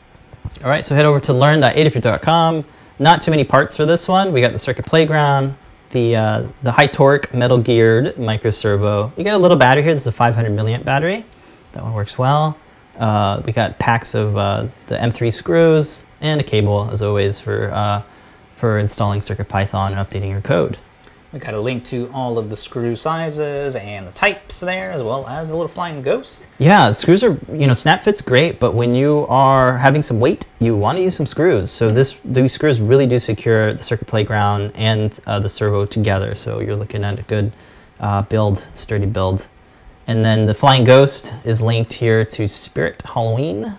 All 0.64 0.70
right, 0.70 0.86
so 0.86 0.96
head 0.96 1.06
over 1.06 1.20
to 1.20 1.34
learn.adafruit.com. 1.34 2.64
Not 3.00 3.22
too 3.22 3.32
many 3.32 3.44
parts 3.44 3.76
for 3.76 3.86
this 3.86 4.08
one. 4.08 4.32
We 4.32 4.40
got 4.42 4.52
the 4.54 4.58
circuit 4.58 4.86
playground, 4.86 5.56
the 5.92 6.16
uh, 6.16 6.44
the 6.64 6.72
high 6.72 6.88
torque 6.88 7.34
metal 7.34 7.58
geared 7.58 8.18
micro 8.18 8.52
servo. 8.52 9.12
You 9.18 9.24
got 9.26 9.34
a 9.36 9.38
little 9.38 9.58
battery 9.58 9.84
here. 9.84 9.94
This 9.94 10.04
is 10.04 10.08
a 10.08 10.12
500 10.14 10.52
milliamp 10.52 10.86
battery. 10.86 11.26
That 11.74 11.84
one 11.84 11.94
works 11.94 12.18
well. 12.18 12.58
Uh, 12.98 13.42
we 13.46 13.52
got 13.54 13.80
packs 13.80 14.16
of 14.16 14.38
uh, 14.38 14.68
the 14.88 14.96
M3 14.96 15.34
screws 15.34 16.04
and 16.22 16.40
a 16.42 16.44
cable, 16.44 16.90
as 16.92 17.02
always, 17.02 17.38
for 17.40 17.72
uh, 17.72 18.02
for 18.60 18.78
installing 18.78 19.22
CircuitPython 19.22 19.92
and 19.92 19.96
updating 19.96 20.30
your 20.30 20.42
code. 20.42 20.78
We 21.32 21.40
got 21.40 21.54
a 21.54 21.62
link 21.62 21.86
to 21.86 22.12
all 22.12 22.40
of 22.40 22.50
the 22.50 22.58
screw 22.58 22.96
sizes 22.96 23.76
and 23.76 24.08
the 24.08 24.12
types 24.12 24.60
there, 24.60 24.92
as 24.92 25.04
well 25.04 25.28
as 25.28 25.50
the 25.50 25.56
little 25.56 25.70
flying 25.70 26.02
ghost. 26.02 26.48
Yeah, 26.58 26.90
the 26.90 26.96
screws 26.96 27.24
are, 27.24 27.40
you 27.54 27.68
know, 27.68 27.74
snap 27.74 28.04
fit's 28.04 28.20
great, 28.20 28.60
but 28.60 28.74
when 28.74 28.96
you 28.96 29.28
are 29.30 29.78
having 29.78 30.02
some 30.02 30.20
weight, 30.20 30.48
you 30.60 30.76
want 30.76 30.98
to 30.98 31.04
use 31.04 31.16
some 31.16 31.28
screws. 31.28 31.70
So 31.70 31.92
this 31.92 32.18
these 32.26 32.52
screws 32.52 32.82
really 32.82 33.06
do 33.06 33.20
secure 33.20 33.74
the 33.74 33.84
circuit 33.84 34.08
playground 34.08 34.72
and 34.74 35.18
uh, 35.28 35.40
the 35.40 35.50
servo 35.50 35.86
together. 35.86 36.34
So 36.34 36.62
you're 36.62 36.76
looking 36.76 37.04
at 37.04 37.20
a 37.20 37.24
good 37.24 37.54
uh, 38.00 38.24
build, 38.24 38.68
sturdy 38.74 39.06
build. 39.06 39.48
And 40.08 40.26
then 40.26 40.46
the 40.46 40.56
Flying 40.56 40.84
Ghost 40.84 41.32
is 41.46 41.62
linked 41.62 41.94
here 41.94 42.26
to 42.26 42.48
Spirit 42.48 43.04
Halloween. 43.04 43.78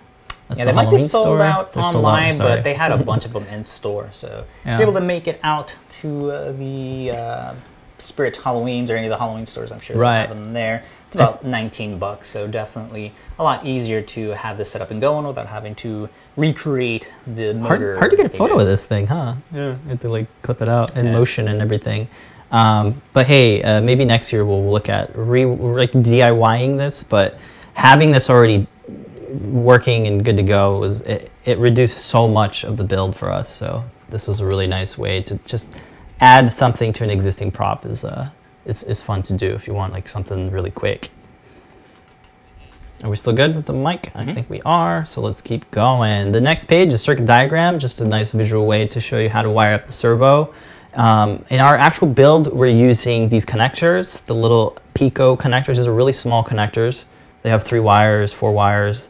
That's 0.51 0.59
yeah, 0.59 0.65
the 0.65 0.71
they 0.71 0.75
might 0.75 0.91
be 0.91 0.97
sold 0.97 1.23
store. 1.23 1.41
out 1.41 1.71
They're 1.71 1.81
sold 1.81 2.03
out, 2.03 2.09
online, 2.09 2.37
but 2.37 2.61
they 2.65 2.73
had 2.73 2.91
a 2.91 2.97
bunch 3.11 3.23
of 3.23 3.31
them 3.31 3.45
in 3.47 3.63
store, 3.63 4.09
so 4.11 4.43
Yeah. 4.65 4.73
you're 4.79 4.81
able 4.89 4.99
to 4.99 5.05
make 5.05 5.25
it 5.25 5.39
out 5.43 5.73
to 6.01 6.29
uh, 6.31 6.51
the 6.51 7.11
uh, 7.11 7.53
Spirit 7.99 8.35
Halloweens 8.43 8.89
or 8.89 8.97
any 8.97 9.07
of 9.07 9.11
the 9.11 9.17
Halloween 9.17 9.45
stores. 9.45 9.71
I'm 9.71 9.79
sure 9.79 9.95
they 9.95 10.01
Right. 10.01 10.19
have 10.27 10.29
them 10.29 10.51
there. 10.51 10.83
It's 11.07 11.15
about 11.15 11.45
19 11.45 11.99
bucks, 11.99 12.27
so 12.27 12.47
definitely 12.47 13.13
a 13.39 13.43
lot 13.43 13.65
easier 13.65 14.01
to 14.01 14.31
have 14.31 14.57
this 14.57 14.69
set 14.69 14.81
up 14.81 14.91
and 14.91 14.99
going 14.99 15.25
without 15.25 15.47
having 15.47 15.73
to 15.75 16.09
recreate 16.35 17.09
the 17.25 17.53
motor. 17.53 17.93
hard, 17.93 17.99
hard 17.99 18.11
to 18.11 18.17
get 18.17 18.25
a 18.25 18.29
photo 18.29 18.55
did. 18.55 18.63
of 18.63 18.67
this 18.67 18.85
thing, 18.85 19.07
huh? 19.07 19.35
Yeah, 19.53 19.77
you 19.85 19.89
have 19.91 19.99
to 20.01 20.09
like 20.09 20.27
clip 20.41 20.61
it 20.61 20.67
out 20.67 20.97
in 20.97 21.05
Yeah. 21.05 21.11
motion 21.13 21.47
and 21.47 21.61
everything. 21.61 22.09
Um, 22.51 23.01
but 23.13 23.25
hey, 23.27 23.63
uh, 23.63 23.79
maybe 23.79 24.03
next 24.03 24.33
year 24.33 24.43
we'll 24.43 24.69
look 24.69 24.89
at 24.89 25.11
re 25.15 25.45
like 25.45 25.91
DIYing 25.93 26.77
this. 26.77 27.03
But 27.03 27.37
having 27.75 28.11
this 28.11 28.29
already 28.29 28.67
working 29.39 30.07
and 30.07 30.23
good 30.23 30.37
to 30.37 30.43
go 30.43 30.79
was 30.79 31.01
it, 31.01 31.31
it 31.45 31.57
reduced 31.57 32.05
so 32.05 32.27
much 32.27 32.63
of 32.63 32.77
the 32.77 32.83
build 32.83 33.15
for 33.15 33.31
us. 33.31 33.49
So 33.49 33.83
this 34.09 34.27
was 34.27 34.39
a 34.39 34.45
really 34.45 34.67
nice 34.67 34.97
way 34.97 35.21
to 35.23 35.37
just 35.45 35.71
add 36.19 36.51
something 36.51 36.91
to 36.93 37.03
an 37.03 37.09
existing 37.09 37.51
prop 37.51 37.85
is 37.85 38.03
uh 38.03 38.29
is, 38.65 38.83
is 38.83 39.01
fun 39.01 39.23
to 39.23 39.33
do 39.33 39.47
if 39.53 39.67
you 39.67 39.73
want 39.73 39.91
like 39.91 40.07
something 40.07 40.51
really 40.51 40.71
quick. 40.71 41.09
Are 43.03 43.09
we 43.09 43.15
still 43.15 43.33
good 43.33 43.55
with 43.55 43.65
the 43.65 43.73
mic? 43.73 44.11
I 44.13 44.31
think 44.31 44.47
we 44.47 44.61
are. 44.61 45.05
So 45.05 45.21
let's 45.21 45.41
keep 45.41 45.69
going. 45.71 46.31
The 46.31 46.41
next 46.41 46.65
page 46.65 46.93
is 46.93 47.01
circuit 47.01 47.25
diagram, 47.25 47.79
just 47.79 47.99
a 47.99 48.05
nice 48.05 48.31
visual 48.31 48.67
way 48.67 48.85
to 48.87 49.01
show 49.01 49.17
you 49.17 49.27
how 49.27 49.41
to 49.41 49.49
wire 49.49 49.73
up 49.73 49.87
the 49.87 49.91
servo. 49.91 50.53
Um, 50.93 51.43
in 51.49 51.59
our 51.59 51.75
actual 51.75 52.07
build, 52.07 52.53
we're 52.53 52.67
using 52.67 53.29
these 53.29 53.43
connectors, 53.45 54.23
the 54.25 54.35
little 54.35 54.77
Pico 54.93 55.35
connectors. 55.35 55.77
These 55.77 55.87
are 55.87 55.93
really 55.93 56.13
small 56.13 56.43
connectors. 56.43 57.05
They 57.41 57.49
have 57.49 57.63
three 57.63 57.79
wires, 57.79 58.33
four 58.33 58.51
wires. 58.51 59.09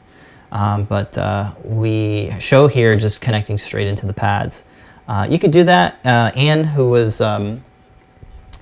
Um, 0.52 0.84
but 0.84 1.18
uh, 1.18 1.54
we 1.64 2.34
show 2.40 2.68
here 2.68 2.96
just 2.98 3.22
connecting 3.22 3.58
straight 3.58 3.88
into 3.88 4.06
the 4.06 4.14
pads. 4.14 4.66
Uh, 5.08 5.28
you 5.30 5.40
could 5.40 5.52
do 5.52 5.64
that. 5.64 6.00
Uh, 6.06 6.32
Anne, 6.36 6.64
who 6.64 6.90
was 6.90 7.22
um, 7.22 7.64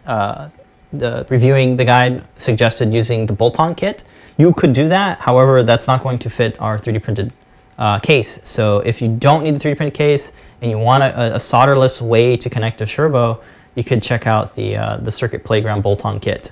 uh, 0.05 0.49
the 0.93 1.25
reviewing 1.29 1.77
the 1.77 1.85
guide 1.85 2.23
suggested 2.37 2.93
using 2.93 3.25
the 3.25 3.33
bolt-on 3.33 3.75
kit. 3.75 4.03
You 4.37 4.53
could 4.53 4.73
do 4.73 4.87
that. 4.89 5.19
However, 5.19 5.63
that's 5.63 5.87
not 5.87 6.01
going 6.03 6.19
to 6.19 6.29
fit 6.29 6.59
our 6.61 6.77
3D 6.77 7.03
printed 7.03 7.33
uh, 7.77 7.99
case. 7.99 8.39
So 8.47 8.79
if 8.79 9.01
you 9.01 9.07
don't 9.07 9.43
need 9.43 9.55
the 9.55 9.59
3D 9.59 9.77
printed 9.77 9.93
case 9.93 10.31
and 10.61 10.71
you 10.71 10.77
want 10.77 11.03
a, 11.03 11.35
a 11.35 11.37
solderless 11.37 12.01
way 12.01 12.37
to 12.37 12.49
connect 12.49 12.81
a 12.81 12.87
servo, 12.87 13.41
you 13.75 13.83
could 13.83 14.03
check 14.03 14.27
out 14.27 14.55
the 14.55 14.75
uh, 14.75 14.97
the 14.97 15.11
Circuit 15.11 15.43
Playground 15.43 15.81
bolt-on 15.81 16.19
kit, 16.19 16.51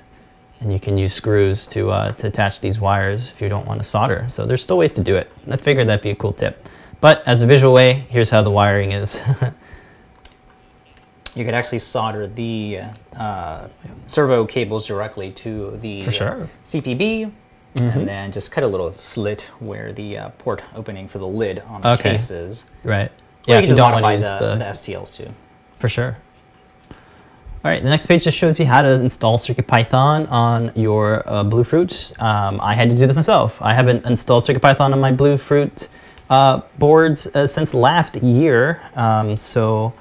and 0.60 0.72
you 0.74 0.80
can 0.80 0.98
use 0.98 1.14
screws 1.14 1.68
to 1.68 1.90
uh, 1.92 2.12
to 2.14 2.28
attach 2.28 2.60
these 2.62 2.80
wires 2.80 3.32
if 3.32 3.42
you 3.42 3.50
don't 3.50 3.66
want 3.68 3.80
to 3.80 3.84
solder. 3.84 4.26
So 4.30 4.46
there's 4.46 4.64
still 4.64 4.78
ways 4.78 4.94
to 4.94 5.04
do 5.04 5.16
it. 5.16 5.32
I 5.50 5.58
figured 5.58 5.88
that'd 5.88 6.02
be 6.04 6.12
a 6.12 6.16
cool 6.16 6.34
tip. 6.34 6.68
But 7.00 7.22
as 7.28 7.42
a 7.44 7.46
visual 7.46 7.74
way, 7.74 8.06
here's 8.10 8.30
how 8.32 8.42
the 8.42 8.52
wiring 8.52 8.92
is. 8.92 9.22
You 11.36 11.46
could 11.46 11.54
actually 11.54 11.80
solder 11.80 12.26
the 12.26 12.80
uh, 13.16 13.68
servo 14.08 14.46
cables 14.46 14.88
directly 14.88 15.32
to 15.34 15.78
the 15.78 16.02
sure. 16.02 16.32
Mm-hmm. 16.32 16.44
uh, 16.44 16.48
CPB, 16.64 17.32
and 17.76 18.08
then 18.08 18.32
just 18.32 18.52
cut 18.52 18.64
a 18.64 18.68
little 18.68 18.92
slit 18.94 19.52
where 19.60 19.94
the 19.94 20.18
uh, 20.18 20.30
port 20.40 20.64
opening 20.74 21.08
for 21.08 21.20
the 21.20 21.28
lid 21.28 21.60
on 21.68 21.82
the 21.82 21.90
Okay. 21.90 22.12
case 22.14 22.32
is. 22.32 22.66
right. 22.84 23.12
Or 23.48 23.54
Yeah, 23.54 23.56
you 23.60 23.68
can 23.68 23.70
you 23.70 23.76
just 23.76 23.78
modify 23.92 24.16
the, 24.16 24.38
the, 24.40 24.56
the 24.56 24.66
STLs 24.66 25.16
too. 25.16 25.30
For 25.78 25.88
sure. 25.90 26.18
All 27.66 27.72
right, 27.72 27.82
the 27.82 27.90
next 27.90 28.06
page 28.06 28.24
just 28.24 28.38
shows 28.38 28.60
you 28.60 28.68
how 28.68 28.84
to 28.84 28.94
install 29.02 29.40
CircuitPython 29.40 30.32
on 30.32 30.72
your 30.76 31.28
uh, 31.28 31.44
Bluefruit. 31.44 32.14
Um, 32.22 32.62
I 32.62 32.76
had 32.76 32.88
to 32.92 32.96
do 32.96 33.08
this 33.08 33.16
myself. 33.16 33.60
I 33.60 33.74
haven't 33.74 34.06
installed 34.06 34.44
CircuitPython 34.44 34.94
on 34.94 35.00
my 35.00 35.12
Bluefruit 35.12 35.88
uh, 36.30 36.62
boards 36.78 37.26
uh, 37.36 37.48
since 37.48 37.74
last 37.74 38.18
year. 38.18 38.88
Um, 38.94 39.38
so 39.38 39.92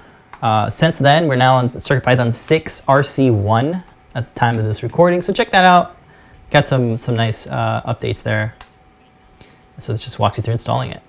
uh, 0.42 0.68
since 0.68 0.98
then, 0.98 1.28
we're 1.28 1.36
now 1.36 1.56
on 1.56 1.70
CircuitPython 1.70 2.34
6 2.34 2.82
RC1 2.82 3.82
at 4.14 4.26
the 4.26 4.38
time 4.38 4.58
of 4.58 4.66
this 4.66 4.82
recording. 4.82 5.22
So 5.22 5.32
check 5.32 5.50
that 5.52 5.64
out. 5.64 5.96
Got 6.50 6.66
some, 6.66 6.98
some 6.98 7.16
nice 7.16 7.46
uh, 7.46 7.80
updates 7.86 8.22
there. 8.22 8.54
So 9.78 9.92
this 9.92 10.04
just 10.04 10.18
walks 10.18 10.36
you 10.36 10.42
through 10.42 10.52
installing 10.52 10.90
it. 10.90 11.02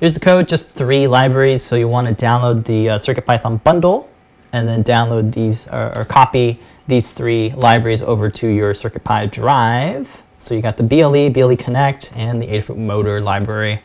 Here's 0.00 0.14
the 0.14 0.20
code, 0.20 0.48
just 0.48 0.70
three 0.70 1.06
libraries. 1.06 1.62
So 1.62 1.76
you 1.76 1.88
want 1.88 2.06
to 2.08 2.14
download 2.24 2.64
the 2.64 2.88
uh, 2.88 2.98
CircuitPython 2.98 3.62
bundle 3.62 4.08
and 4.54 4.68
then 4.68 4.84
download 4.84 5.34
these 5.34 5.66
or, 5.66 5.92
or, 5.98 6.04
copy 6.04 6.60
these 6.86 7.10
three 7.10 7.50
libraries 7.56 8.02
over 8.02 8.30
to 8.30 8.46
your 8.46 8.72
CircuitPy 8.72 9.32
drive. 9.32 10.22
So 10.38 10.54
you 10.54 10.62
got 10.62 10.76
the 10.76 10.84
BLE, 10.84 11.30
BLE 11.30 11.56
Connect, 11.56 12.12
and 12.14 12.40
the 12.40 12.46
Adafruit 12.46 12.76
Motor 12.76 13.20
library. 13.20 13.82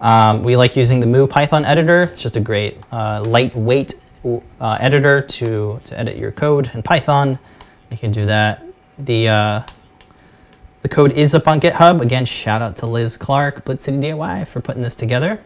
Um, 0.00 0.44
we 0.44 0.56
like 0.56 0.76
using 0.76 1.00
the 1.00 1.06
Mu 1.06 1.26
Python 1.26 1.64
editor. 1.64 2.04
It's 2.04 2.22
just 2.22 2.36
a 2.36 2.40
great 2.40 2.78
uh, 2.92 3.24
lightweight 3.26 3.94
uh, 4.60 4.78
editor 4.78 5.20
to, 5.20 5.80
to 5.84 5.98
edit 5.98 6.16
your 6.16 6.30
code 6.30 6.70
in 6.74 6.82
Python. 6.84 7.36
You 7.90 7.98
can 7.98 8.12
do 8.12 8.24
that. 8.24 8.64
The, 8.98 9.28
uh, 9.28 9.62
the 10.82 10.88
code 10.88 11.10
is 11.12 11.34
up 11.34 11.48
on 11.48 11.60
GitHub. 11.60 12.00
Again, 12.02 12.24
shout 12.24 12.62
out 12.62 12.76
to 12.76 12.86
Liz 12.86 13.16
Clark, 13.16 13.64
Blitz 13.64 13.84
City 13.84 13.98
DIY 13.98 14.46
for 14.46 14.60
putting 14.60 14.82
this 14.82 14.94
together. 14.94 15.42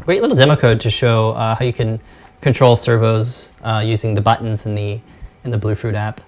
Great 0.00 0.22
little 0.22 0.36
demo 0.36 0.56
code 0.56 0.80
to 0.80 0.90
show 0.90 1.30
uh, 1.32 1.54
how 1.54 1.64
you 1.64 1.72
can 1.72 2.00
control 2.40 2.76
servos 2.76 3.50
uh, 3.62 3.82
using 3.84 4.14
the 4.14 4.20
buttons 4.20 4.66
in 4.66 4.74
the 4.74 5.00
in 5.44 5.50
the 5.50 5.58
Bluefruit 5.58 5.94
app. 5.94 6.20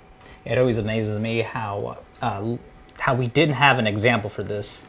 It 0.45 0.59
always 0.59 0.79
amazes 0.79 1.19
me 1.19 1.41
how 1.41 1.99
uh, 2.21 2.57
how 2.99 3.15
we 3.15 3.27
didn't 3.27 3.55
have 3.55 3.79
an 3.79 3.87
example 3.87 4.31
for 4.31 4.43
this. 4.43 4.87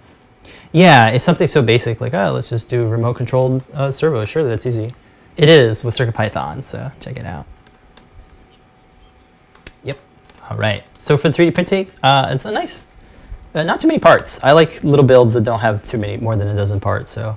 Yeah, 0.72 1.10
it's 1.10 1.24
something 1.24 1.48
so 1.48 1.62
basic 1.62 2.02
like 2.02 2.14
oh 2.14 2.32
let's 2.34 2.50
just 2.50 2.70
do 2.70 2.88
remote 2.88 3.16
controlled 3.16 3.64
uh, 3.74 3.92
servos. 3.92 4.30
Sure, 4.30 4.44
that's 4.44 4.66
easy. 4.66 4.94
It 5.36 5.50
is 5.50 5.84
with 5.84 5.96
CircuitPython, 5.98 6.64
so 6.64 6.92
check 7.00 7.18
it 7.18 7.26
out. 7.26 7.46
Yep. 9.84 10.00
All 10.50 10.58
right. 10.58 10.84
So 11.00 11.18
for 11.18 11.30
the 11.30 11.36
3D 11.36 11.56
printing, 11.56 11.88
uh, 12.04 12.30
it's 12.30 12.46
a 12.46 12.52
nice, 12.52 12.92
uh, 13.56 13.64
not 13.64 13.80
too 13.80 13.88
many 13.88 14.00
parts. 14.00 14.44
I 14.44 14.52
like 14.52 14.84
little 14.84 15.06
builds 15.06 15.34
that 15.34 15.44
don't 15.44 15.60
have 15.60 15.88
too 15.88 15.98
many, 15.98 16.18
more 16.18 16.36
than 16.36 16.50
a 16.50 16.56
dozen 16.56 16.80
parts. 16.80 17.10
So 17.10 17.36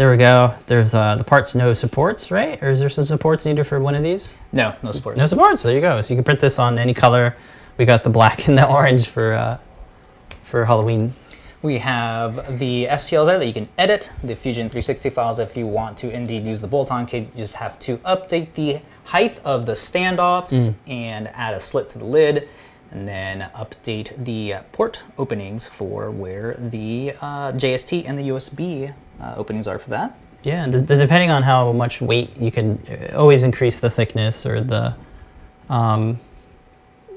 there 0.00 0.10
we 0.10 0.16
go. 0.16 0.54
There's 0.64 0.94
uh, 0.94 1.16
the 1.16 1.24
parts 1.24 1.54
no 1.54 1.74
supports, 1.74 2.30
right? 2.30 2.58
Or 2.62 2.70
is 2.70 2.80
there 2.80 2.88
some 2.88 3.04
supports 3.04 3.44
needed 3.44 3.64
for 3.64 3.78
one 3.80 3.94
of 3.94 4.02
these? 4.02 4.34
No, 4.50 4.74
no 4.82 4.92
supports. 4.92 5.18
No 5.18 5.26
supports. 5.26 5.62
There 5.62 5.74
you 5.74 5.82
go. 5.82 6.00
So 6.00 6.14
you 6.14 6.16
can 6.16 6.24
print 6.24 6.40
this 6.40 6.58
on 6.58 6.78
any 6.78 6.94
color. 6.94 7.36
We 7.76 7.84
got 7.84 8.02
the 8.02 8.08
black 8.08 8.48
and 8.48 8.56
the 8.56 8.66
orange 8.66 9.08
for 9.08 9.34
uh, 9.34 9.58
for 10.42 10.64
Halloween. 10.64 11.12
We 11.60 11.76
have 11.76 12.58
the 12.58 12.86
STLs 12.86 13.26
there 13.26 13.38
that 13.38 13.46
you 13.46 13.52
can 13.52 13.68
edit, 13.76 14.10
the 14.24 14.34
Fusion 14.34 14.70
360 14.70 15.10
files 15.10 15.38
if 15.38 15.54
you 15.54 15.66
want 15.66 15.98
to 15.98 16.10
indeed 16.10 16.46
use 16.46 16.62
the 16.62 16.66
bolt-on 16.66 17.04
kit. 17.04 17.24
You 17.34 17.40
just 17.40 17.56
have 17.56 17.78
to 17.80 17.98
update 17.98 18.54
the 18.54 18.80
height 19.04 19.38
of 19.44 19.66
the 19.66 19.72
standoffs 19.72 20.70
mm. 20.70 20.74
and 20.86 21.28
add 21.28 21.52
a 21.52 21.60
slit 21.60 21.90
to 21.90 21.98
the 21.98 22.06
lid 22.06 22.48
and 22.90 23.06
then 23.06 23.50
update 23.54 24.24
the 24.24 24.54
port 24.72 25.02
openings 25.18 25.66
for 25.66 26.10
where 26.10 26.54
the 26.54 27.12
uh, 27.20 27.52
JST 27.52 28.04
and 28.06 28.18
the 28.18 28.30
USB 28.30 28.94
uh, 29.20 29.34
openings 29.36 29.66
are 29.66 29.78
for 29.78 29.90
that. 29.90 30.16
Yeah, 30.42 30.64
and 30.64 30.72
depending 30.72 31.30
on 31.30 31.42
how 31.42 31.72
much 31.72 32.00
weight, 32.00 32.36
you 32.38 32.50
can 32.50 32.78
uh, 32.88 33.16
always 33.16 33.42
increase 33.42 33.78
the 33.78 33.90
thickness 33.90 34.46
or 34.46 34.60
the 34.60 34.94
um, 35.68 36.18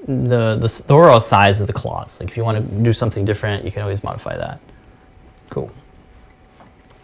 the, 0.06 0.58
the, 0.60 0.84
the 0.88 0.94
overall 0.94 1.22
size 1.22 1.62
of 1.62 1.68
the 1.68 1.74
claws. 1.74 2.20
Like 2.20 2.30
if 2.30 2.36
you 2.36 2.44
want 2.44 2.58
to 2.58 2.84
do 2.84 2.92
something 2.92 3.24
different, 3.24 3.64
you 3.64 3.72
can 3.72 3.82
always 3.82 4.04
modify 4.04 4.36
that. 4.38 4.60
Cool. 5.50 5.72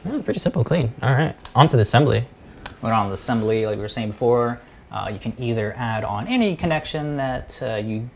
Yeah, 0.06 0.22
pretty 0.22 0.40
simple, 0.40 0.64
clean. 0.64 0.94
All 1.02 1.14
right, 1.14 1.36
onto 1.56 1.78
the 1.78 1.84
assembly. 1.84 2.26
We're 2.82 2.92
on 2.92 3.08
the 3.08 3.14
assembly, 3.14 3.66
like 3.66 3.76
we 3.76 3.82
were 3.82 3.88
saying 3.88 4.10
before. 4.10 4.60
Uh, 4.92 5.10
you 5.12 5.20
can 5.20 5.34
either 5.38 5.74
add 5.78 6.04
on 6.04 6.28
any 6.28 6.56
connection 6.56 7.16
that 7.18 7.62
uh, 7.62 7.76
you 7.76 8.10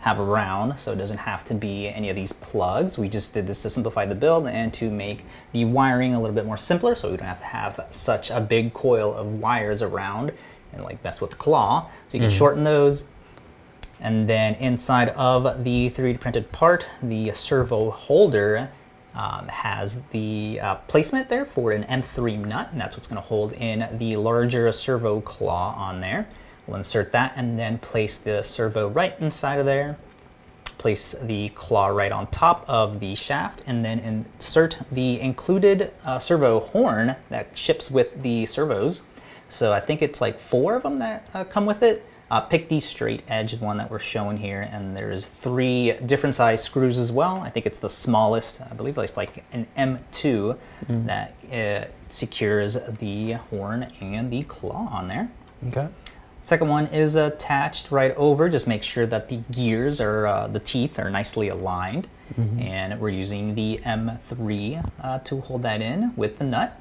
have 0.00 0.18
around, 0.18 0.78
so 0.78 0.92
it 0.92 0.96
doesn't 0.96 1.18
have 1.18 1.44
to 1.44 1.54
be 1.54 1.88
any 1.88 2.08
of 2.08 2.16
these 2.16 2.32
plugs. 2.32 2.96
We 2.96 3.08
just 3.08 3.34
did 3.34 3.46
this 3.46 3.62
to 3.62 3.70
simplify 3.70 4.06
the 4.06 4.14
build 4.14 4.48
and 4.48 4.72
to 4.74 4.90
make 4.90 5.24
the 5.52 5.66
wiring 5.66 6.14
a 6.14 6.20
little 6.20 6.34
bit 6.34 6.46
more 6.46 6.56
simpler, 6.56 6.94
so 6.94 7.10
we 7.10 7.16
don't 7.18 7.26
have 7.26 7.40
to 7.40 7.44
have 7.44 7.86
such 7.90 8.30
a 8.30 8.40
big 8.40 8.72
coil 8.72 9.14
of 9.14 9.26
wires 9.40 9.82
around 9.82 10.32
and 10.72 10.82
like 10.84 11.02
mess 11.04 11.20
with 11.20 11.30
the 11.30 11.36
claw. 11.36 11.90
So 12.08 12.16
you 12.16 12.20
can 12.20 12.30
mm. 12.30 12.38
shorten 12.38 12.64
those. 12.64 13.08
And 14.00 14.26
then 14.26 14.54
inside 14.54 15.10
of 15.10 15.64
the 15.64 15.90
3D 15.90 16.18
printed 16.18 16.50
part, 16.50 16.86
the 17.02 17.32
servo 17.34 17.90
holder 17.90 18.70
um, 19.14 19.48
has 19.48 20.02
the 20.06 20.60
uh, 20.62 20.76
placement 20.76 21.28
there 21.28 21.44
for 21.44 21.72
an 21.72 21.84
M3 21.84 22.46
nut, 22.46 22.68
and 22.72 22.80
that's 22.80 22.96
what's 22.96 23.08
gonna 23.08 23.20
hold 23.20 23.52
in 23.52 23.86
the 23.98 24.16
larger 24.16 24.70
servo 24.72 25.20
claw 25.20 25.74
on 25.76 26.00
there. 26.00 26.26
We'll 26.70 26.78
insert 26.78 27.10
that 27.10 27.32
and 27.34 27.58
then 27.58 27.78
place 27.78 28.16
the 28.16 28.44
servo 28.44 28.88
right 28.88 29.20
inside 29.20 29.58
of 29.58 29.66
there. 29.66 29.98
Place 30.78 31.16
the 31.20 31.48
claw 31.50 31.88
right 31.88 32.12
on 32.12 32.28
top 32.28 32.64
of 32.68 33.00
the 33.00 33.16
shaft 33.16 33.60
and 33.66 33.84
then 33.84 33.98
insert 33.98 34.78
the 34.90 35.20
included 35.20 35.92
uh, 36.04 36.20
servo 36.20 36.60
horn 36.60 37.16
that 37.28 37.58
ships 37.58 37.90
with 37.90 38.22
the 38.22 38.46
servos. 38.46 39.02
So 39.48 39.72
I 39.72 39.80
think 39.80 40.00
it's 40.00 40.20
like 40.20 40.38
four 40.38 40.76
of 40.76 40.84
them 40.84 40.98
that 40.98 41.28
uh, 41.34 41.42
come 41.42 41.66
with 41.66 41.82
it. 41.82 42.06
Uh, 42.30 42.40
pick 42.40 42.68
the 42.68 42.78
straight 42.78 43.24
edge 43.26 43.58
one 43.58 43.76
that 43.78 43.90
we're 43.90 43.98
showing 43.98 44.36
here 44.36 44.68
and 44.70 44.96
there's 44.96 45.26
three 45.26 45.94
different 46.06 46.36
size 46.36 46.62
screws 46.62 47.00
as 47.00 47.10
well. 47.10 47.40
I 47.40 47.50
think 47.50 47.66
it's 47.66 47.78
the 47.78 47.90
smallest, 47.90 48.62
I 48.62 48.74
believe 48.74 48.96
it's 48.96 49.16
like 49.16 49.44
an 49.50 49.66
M2 49.76 50.56
mm. 50.86 51.06
that 51.06 51.34
uh, 51.52 51.88
secures 52.08 52.74
the 52.74 53.32
horn 53.32 53.90
and 54.00 54.30
the 54.32 54.44
claw 54.44 54.88
on 54.92 55.08
there. 55.08 55.28
Okay. 55.66 55.88
Second 56.42 56.68
one 56.68 56.86
is 56.86 57.16
attached 57.16 57.90
right 57.90 58.14
over. 58.16 58.48
Just 58.48 58.66
make 58.66 58.82
sure 58.82 59.06
that 59.06 59.28
the 59.28 59.36
gears 59.50 60.00
or 60.00 60.26
uh, 60.26 60.46
the 60.46 60.60
teeth 60.60 60.98
are 60.98 61.10
nicely 61.10 61.48
aligned. 61.48 62.08
Mm 62.36 62.48
-hmm. 62.48 62.72
And 62.72 63.00
we're 63.00 63.20
using 63.20 63.54
the 63.54 63.80
M3 63.84 64.80
uh, 65.02 65.18
to 65.24 65.40
hold 65.40 65.62
that 65.62 65.80
in 65.80 66.12
with 66.16 66.38
the 66.38 66.44
nut. 66.44 66.72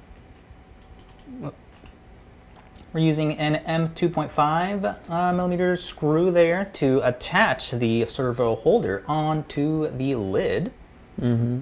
We're 2.91 3.09
using 3.09 3.37
an 3.37 3.55
M2.5 3.67 4.95
uh, 5.09 5.33
millimeter 5.33 5.77
screw 5.77 6.31
there 6.31 6.65
to 6.73 7.01
attach 7.03 7.71
the 7.71 8.05
servo 8.07 8.55
holder 8.55 9.03
onto 9.07 9.87
the 9.97 10.15
lid. 10.15 10.71
Mm 11.21 11.37
-hmm. 11.39 11.61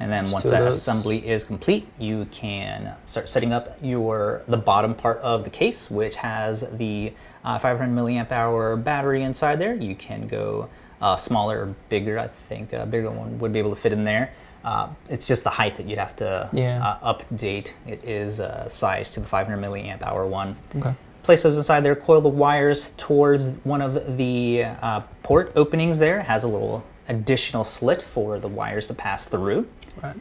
And 0.00 0.10
then 0.10 0.30
once 0.30 0.44
that 0.44 0.66
assembly 0.66 1.28
is 1.28 1.44
complete, 1.44 1.86
you 1.98 2.24
can 2.32 2.94
start 3.04 3.28
setting 3.28 3.52
up 3.52 3.76
your 3.82 4.42
the 4.48 4.56
bottom 4.56 4.94
part 4.94 5.18
of 5.18 5.44
the 5.44 5.50
case, 5.50 5.90
which 5.90 6.16
has 6.16 6.68
the 6.78 7.12
uh, 7.44 7.58
500 7.58 7.94
milliamp 7.94 8.32
hour 8.32 8.76
battery 8.76 9.22
inside 9.22 9.58
there. 9.58 9.74
You 9.74 9.94
can 9.94 10.26
go 10.26 10.70
uh, 11.02 11.16
smaller 11.16 11.60
or 11.60 11.74
bigger. 11.90 12.18
I 12.18 12.28
think 12.28 12.72
a 12.72 12.86
bigger 12.86 13.10
one 13.10 13.38
would 13.40 13.52
be 13.52 13.58
able 13.58 13.70
to 13.70 13.76
fit 13.76 13.92
in 13.92 14.04
there. 14.04 14.32
Uh, 14.64 14.88
it's 15.08 15.26
just 15.26 15.44
the 15.44 15.50
height 15.50 15.76
that 15.76 15.86
you'd 15.86 15.98
have 15.98 16.16
to 16.16 16.48
yeah. 16.52 16.96
Uh, 17.02 17.14
update. 17.14 17.72
It 17.86 18.02
is 18.02 18.40
uh, 18.40 18.68
sized 18.68 19.14
to 19.14 19.20
the 19.20 19.26
500 19.26 19.56
milliamp 19.58 20.02
hour 20.02 20.26
one. 20.26 20.56
Okay. 20.76 20.94
Place 21.22 21.42
those 21.42 21.58
inside 21.58 21.80
there. 21.80 21.94
Coil 21.94 22.22
the 22.22 22.28
wires 22.30 22.92
towards 22.96 23.50
one 23.64 23.82
of 23.82 24.16
the 24.16 24.64
uh, 24.80 25.00
port 25.22 25.52
openings. 25.56 25.98
There 25.98 26.20
it 26.20 26.24
has 26.24 26.44
a 26.44 26.48
little 26.48 26.86
additional 27.08 27.64
slit 27.64 28.00
for 28.00 28.38
the 28.38 28.48
wires 28.48 28.86
to 28.86 28.94
pass 28.94 29.26
through. 29.26 29.68
Right. 30.02 30.16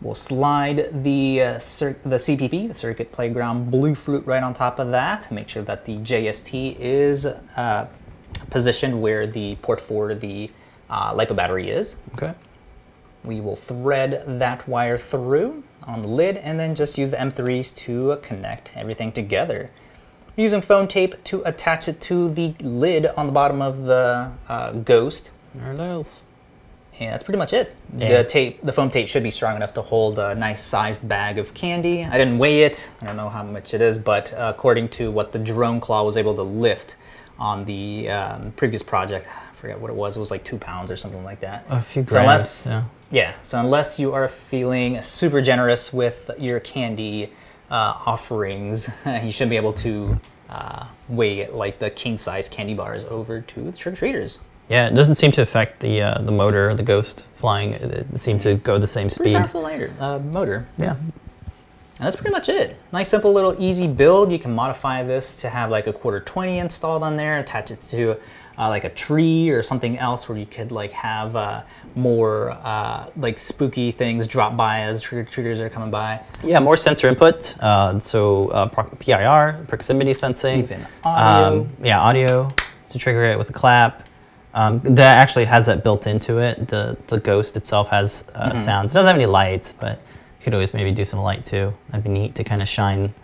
We'll 0.00 0.14
slide 0.16 1.04
the, 1.04 1.42
uh, 1.42 1.52
the 1.54 2.18
CPB, 2.18 2.68
the 2.68 2.74
Circuit 2.74 3.12
Playground 3.12 3.70
Bluefruit, 3.70 4.26
right 4.26 4.42
on 4.42 4.52
top 4.52 4.80
of 4.80 4.90
that 4.90 5.22
to 5.22 5.34
make 5.34 5.48
sure 5.48 5.62
that 5.62 5.84
the 5.84 5.96
JST 5.98 6.76
is 6.78 7.24
uh, 7.24 7.86
positioned 8.50 9.00
where 9.00 9.28
the 9.28 9.54
port 9.62 9.80
for 9.80 10.14
the 10.14 10.50
uh, 10.90 11.14
LiPo 11.14 11.36
battery 11.36 11.70
is. 11.70 11.98
Okay. 12.14 12.34
We 13.22 13.40
will 13.40 13.54
thread 13.54 14.24
that 14.26 14.66
wire 14.66 14.98
through 14.98 15.62
on 15.84 16.02
the 16.02 16.08
lid 16.08 16.36
and 16.36 16.58
then 16.58 16.74
just 16.74 16.98
use 16.98 17.10
the 17.10 17.16
M3s 17.16 17.74
to 17.76 18.18
connect 18.22 18.72
everything 18.76 19.12
together. 19.12 19.70
Using 20.34 20.62
foam 20.62 20.88
tape 20.88 21.22
to 21.24 21.42
attach 21.44 21.88
it 21.88 22.00
to 22.02 22.28
the 22.28 22.54
lid 22.60 23.06
on 23.06 23.26
the 23.26 23.32
bottom 23.32 23.62
of 23.62 23.84
the 23.84 24.32
uh, 24.48 24.72
Ghost. 24.72 25.30
There 25.54 25.72
it 25.72 25.80
is. 25.80 26.22
And 27.04 27.14
that's 27.14 27.24
pretty 27.24 27.38
much 27.38 27.52
it. 27.52 27.74
Yeah. 27.96 28.18
The 28.18 28.24
tape, 28.24 28.62
the 28.62 28.72
foam 28.72 28.90
tape 28.90 29.08
should 29.08 29.22
be 29.22 29.30
strong 29.30 29.56
enough 29.56 29.74
to 29.74 29.82
hold 29.82 30.18
a 30.18 30.34
nice 30.34 30.62
sized 30.62 31.06
bag 31.06 31.38
of 31.38 31.54
candy. 31.54 32.04
I 32.04 32.18
didn't 32.18 32.38
weigh 32.38 32.62
it. 32.62 32.90
I 33.00 33.06
don't 33.06 33.16
know 33.16 33.28
how 33.28 33.42
much 33.42 33.74
it 33.74 33.80
is, 33.80 33.98
but 33.98 34.32
uh, 34.32 34.52
according 34.54 34.88
to 34.90 35.10
what 35.10 35.32
the 35.32 35.38
drone 35.38 35.80
claw 35.80 36.04
was 36.04 36.16
able 36.16 36.34
to 36.34 36.42
lift 36.42 36.96
on 37.38 37.64
the 37.64 38.08
um, 38.10 38.52
previous 38.52 38.82
project, 38.82 39.26
I 39.26 39.54
forget 39.54 39.80
what 39.80 39.90
it 39.90 39.96
was. 39.96 40.16
It 40.16 40.20
was 40.20 40.30
like 40.30 40.44
two 40.44 40.58
pounds 40.58 40.90
or 40.90 40.96
something 40.96 41.24
like 41.24 41.40
that. 41.40 41.64
A 41.68 41.82
few 41.82 42.02
grams. 42.02 42.12
So 42.12 42.20
unless, 42.20 42.66
yeah. 42.66 42.84
yeah. 43.10 43.34
So 43.42 43.60
unless 43.60 43.98
you 43.98 44.12
are 44.12 44.28
feeling 44.28 45.02
super 45.02 45.40
generous 45.42 45.92
with 45.92 46.30
your 46.38 46.60
candy 46.60 47.32
uh, 47.70 47.94
offerings, 48.06 48.90
you 49.22 49.32
should 49.32 49.50
be 49.50 49.56
able 49.56 49.72
to 49.74 50.20
uh, 50.48 50.86
weigh 51.08 51.48
like 51.48 51.78
the 51.78 51.90
king 51.90 52.16
size 52.16 52.48
candy 52.48 52.74
bars 52.74 53.04
over 53.04 53.40
to 53.40 53.62
the 53.62 53.72
trick 53.72 53.94
or 53.94 53.96
treaters. 53.96 54.40
Yeah, 54.68 54.88
it 54.88 54.94
doesn't 54.94 55.16
seem 55.16 55.32
to 55.32 55.42
affect 55.42 55.80
the 55.80 56.02
uh, 56.02 56.22
the 56.22 56.32
motor, 56.32 56.74
the 56.74 56.82
ghost 56.82 57.26
flying. 57.36 57.72
It, 57.72 58.18
seemed 58.18 58.40
to 58.42 58.54
go 58.54 58.78
the 58.78 58.86
same 58.86 59.08
Pretty 59.08 59.14
speed. 59.14 59.36
powerful 59.36 59.62
lighter, 59.62 59.92
uh, 60.00 60.18
motor. 60.18 60.66
Yeah. 60.78 60.96
And 62.02 62.06
that's 62.06 62.16
pretty 62.16 62.32
much 62.32 62.48
it. 62.48 62.80
Nice, 62.90 63.08
simple, 63.08 63.32
little, 63.32 63.54
easy 63.58 63.86
build. 63.86 64.32
You 64.32 64.38
can 64.38 64.52
modify 64.52 65.02
this 65.02 65.40
to 65.42 65.48
have 65.48 65.70
like 65.70 65.86
a 65.86 65.92
quarter 65.92 66.20
20 66.20 66.58
installed 66.58 67.02
on 67.02 67.16
there, 67.16 67.38
attach 67.38 67.70
it 67.70 67.80
to 67.82 68.16
uh, 68.58 68.68
like 68.68 68.84
a 68.84 68.88
tree 68.90 69.50
or 69.50 69.62
something 69.62 69.98
else 69.98 70.28
where 70.28 70.38
you 70.38 70.46
could 70.46 70.72
like 70.72 70.92
have 70.92 71.36
uh, 71.36 71.62
more 71.94 72.52
uh, 72.62 73.08
like 73.16 73.38
spooky 73.38 73.90
things 73.90 74.26
drop 74.26 74.56
by 74.56 74.80
as 74.80 75.02
trick-or-treaters 75.02 75.60
are 75.60 75.68
coming 75.68 75.90
by. 75.90 76.20
Yeah, 76.42 76.58
more 76.58 76.76
sensor 76.76 77.08
input. 77.08 77.56
Uh, 77.60 77.98
so 78.00 78.48
uh, 78.48 78.66
PIR, 78.66 79.64
proximity 79.68 80.14
sensing. 80.14 80.60
Even 80.60 80.86
audio. 81.04 81.60
Um, 81.60 81.68
yeah, 81.82 82.00
audio 82.00 82.48
to 82.88 82.98
trigger 82.98 83.24
it 83.24 83.38
with 83.38 83.50
a 83.50 83.52
clap. 83.52 84.01
Um, 84.54 84.80
that 84.80 85.18
actually 85.18 85.46
has 85.46 85.66
that 85.66 85.82
built 85.82 86.06
into 86.06 86.38
it. 86.38 86.68
The 86.68 86.96
the 87.06 87.18
ghost 87.20 87.56
itself 87.56 87.88
has 87.88 88.30
uh, 88.34 88.50
Mm-hmm. 88.50 88.58
sounds. 88.58 88.92
It 88.92 88.94
doesn't 88.94 89.06
have 89.08 89.16
any 89.16 89.26
lights, 89.26 89.72
but 89.72 89.98
you 90.38 90.44
could 90.44 90.54
always 90.54 90.74
maybe 90.74 90.92
do 90.92 91.04
some 91.04 91.20
light 91.20 91.44
too. 91.44 91.72
That'd 91.88 92.04
be 92.04 92.10
neat 92.10 92.34
to 92.34 92.44
kind 92.44 92.60
of 92.62 92.68
shine 92.68 93.14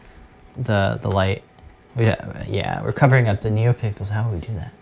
the 0.57 0.99
the 1.03 1.11
light. 1.11 1.43
We 1.97 2.05
yeah, 2.05 2.83
we're 2.83 2.93
covering 2.93 3.29
up 3.29 3.41
the 3.41 3.51
neopixels. 3.51 4.09
How 4.11 4.29
would 4.29 4.41
we 4.41 4.47
do 4.47 4.55
that? 4.55 4.73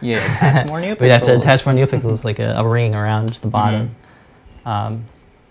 Yeah, 0.00 0.18
attach 0.36 0.68
more 0.68 0.80
new 0.80 0.94
We'd 1.00 1.10
have 1.10 1.22
to 1.22 1.36
attach 1.38 1.64
more 1.66 1.74
neopixels, 1.74 2.24
like 2.24 2.38
a, 2.38 2.52
a 2.56 2.68
ring 2.68 2.94
around 2.94 3.30
the 3.30 3.48
bottom. 3.48 3.94
Mm-hmm. 4.64 4.68
Um, 4.68 5.04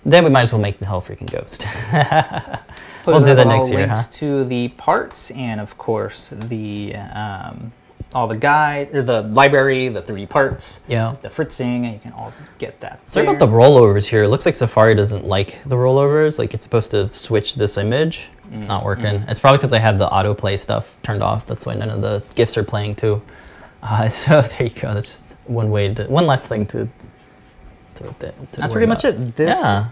then 0.05 0.23
we 0.23 0.29
might 0.29 0.43
as 0.43 0.51
well 0.51 0.61
make 0.61 0.77
the 0.77 0.85
hell 0.85 1.01
freaking 1.01 1.29
ghost. 1.31 1.65
We'll 3.05 3.21
do 3.23 3.35
that 3.35 3.45
next 3.47 3.69
year, 3.69 3.81
links 3.85 4.05
huh? 4.07 4.11
to 4.13 4.43
the 4.45 4.69
parts 4.69 5.29
and 5.31 5.61
of 5.61 5.77
course 5.77 6.29
the 6.29 6.95
um, 6.95 7.71
all 8.15 8.27
the 8.27 8.35
guide 8.37 8.95
or 8.95 9.03
the 9.03 9.21
library, 9.23 9.89
the 9.89 10.01
3D 10.01 10.27
parts, 10.29 10.79
Yeah. 10.87 11.15
the 11.21 11.29
fritzing, 11.29 11.85
and 11.85 11.93
you 11.93 11.99
can 11.99 12.13
all 12.13 12.33
get 12.57 12.79
that. 12.79 12.99
Sorry 13.09 13.27
about 13.27 13.39
the 13.39 13.47
rollovers 13.47 14.05
here. 14.05 14.23
It 14.23 14.29
looks 14.29 14.45
like 14.45 14.55
Safari 14.55 14.95
doesn't 14.95 15.27
like 15.27 15.57
the 15.65 15.75
rollovers. 15.75 16.39
Like 16.39 16.53
it's 16.53 16.63
supposed 16.63 16.91
to 16.91 17.09
switch 17.09 17.55
this 17.55 17.77
image. 17.77 18.29
It's 18.53 18.65
Mm, 18.67 18.69
not 18.69 18.85
working. 18.85 19.15
It's 19.27 19.39
probably 19.39 19.57
because 19.57 19.73
I 19.73 19.79
have 19.79 19.97
the 19.99 20.07
autoplay 20.07 20.57
stuff 20.57 20.95
turned 21.03 21.21
off. 21.21 21.45
That's 21.45 21.65
why 21.65 21.73
none 21.75 21.89
of 21.89 22.01
the 22.01 22.23
GIFs 22.35 22.57
are 22.57 22.63
playing 22.63 22.95
too. 22.95 23.21
Uh, 23.83 24.07
so 24.21 24.41
there 24.51 24.63
you 24.63 24.69
go. 24.69 24.93
That's 24.93 25.23
one 25.45 25.69
way 25.69 25.93
to, 25.93 26.05
one 26.05 26.25
last 26.25 26.47
thing 26.47 26.65
to, 26.67 26.87
to, 27.95 28.03
to 28.19 28.33
That's 28.53 28.71
pretty 28.71 28.87
much 28.87 29.03
about. 29.03 29.19
it. 29.21 29.35
This 29.35 29.59
Yeah. 29.61 29.87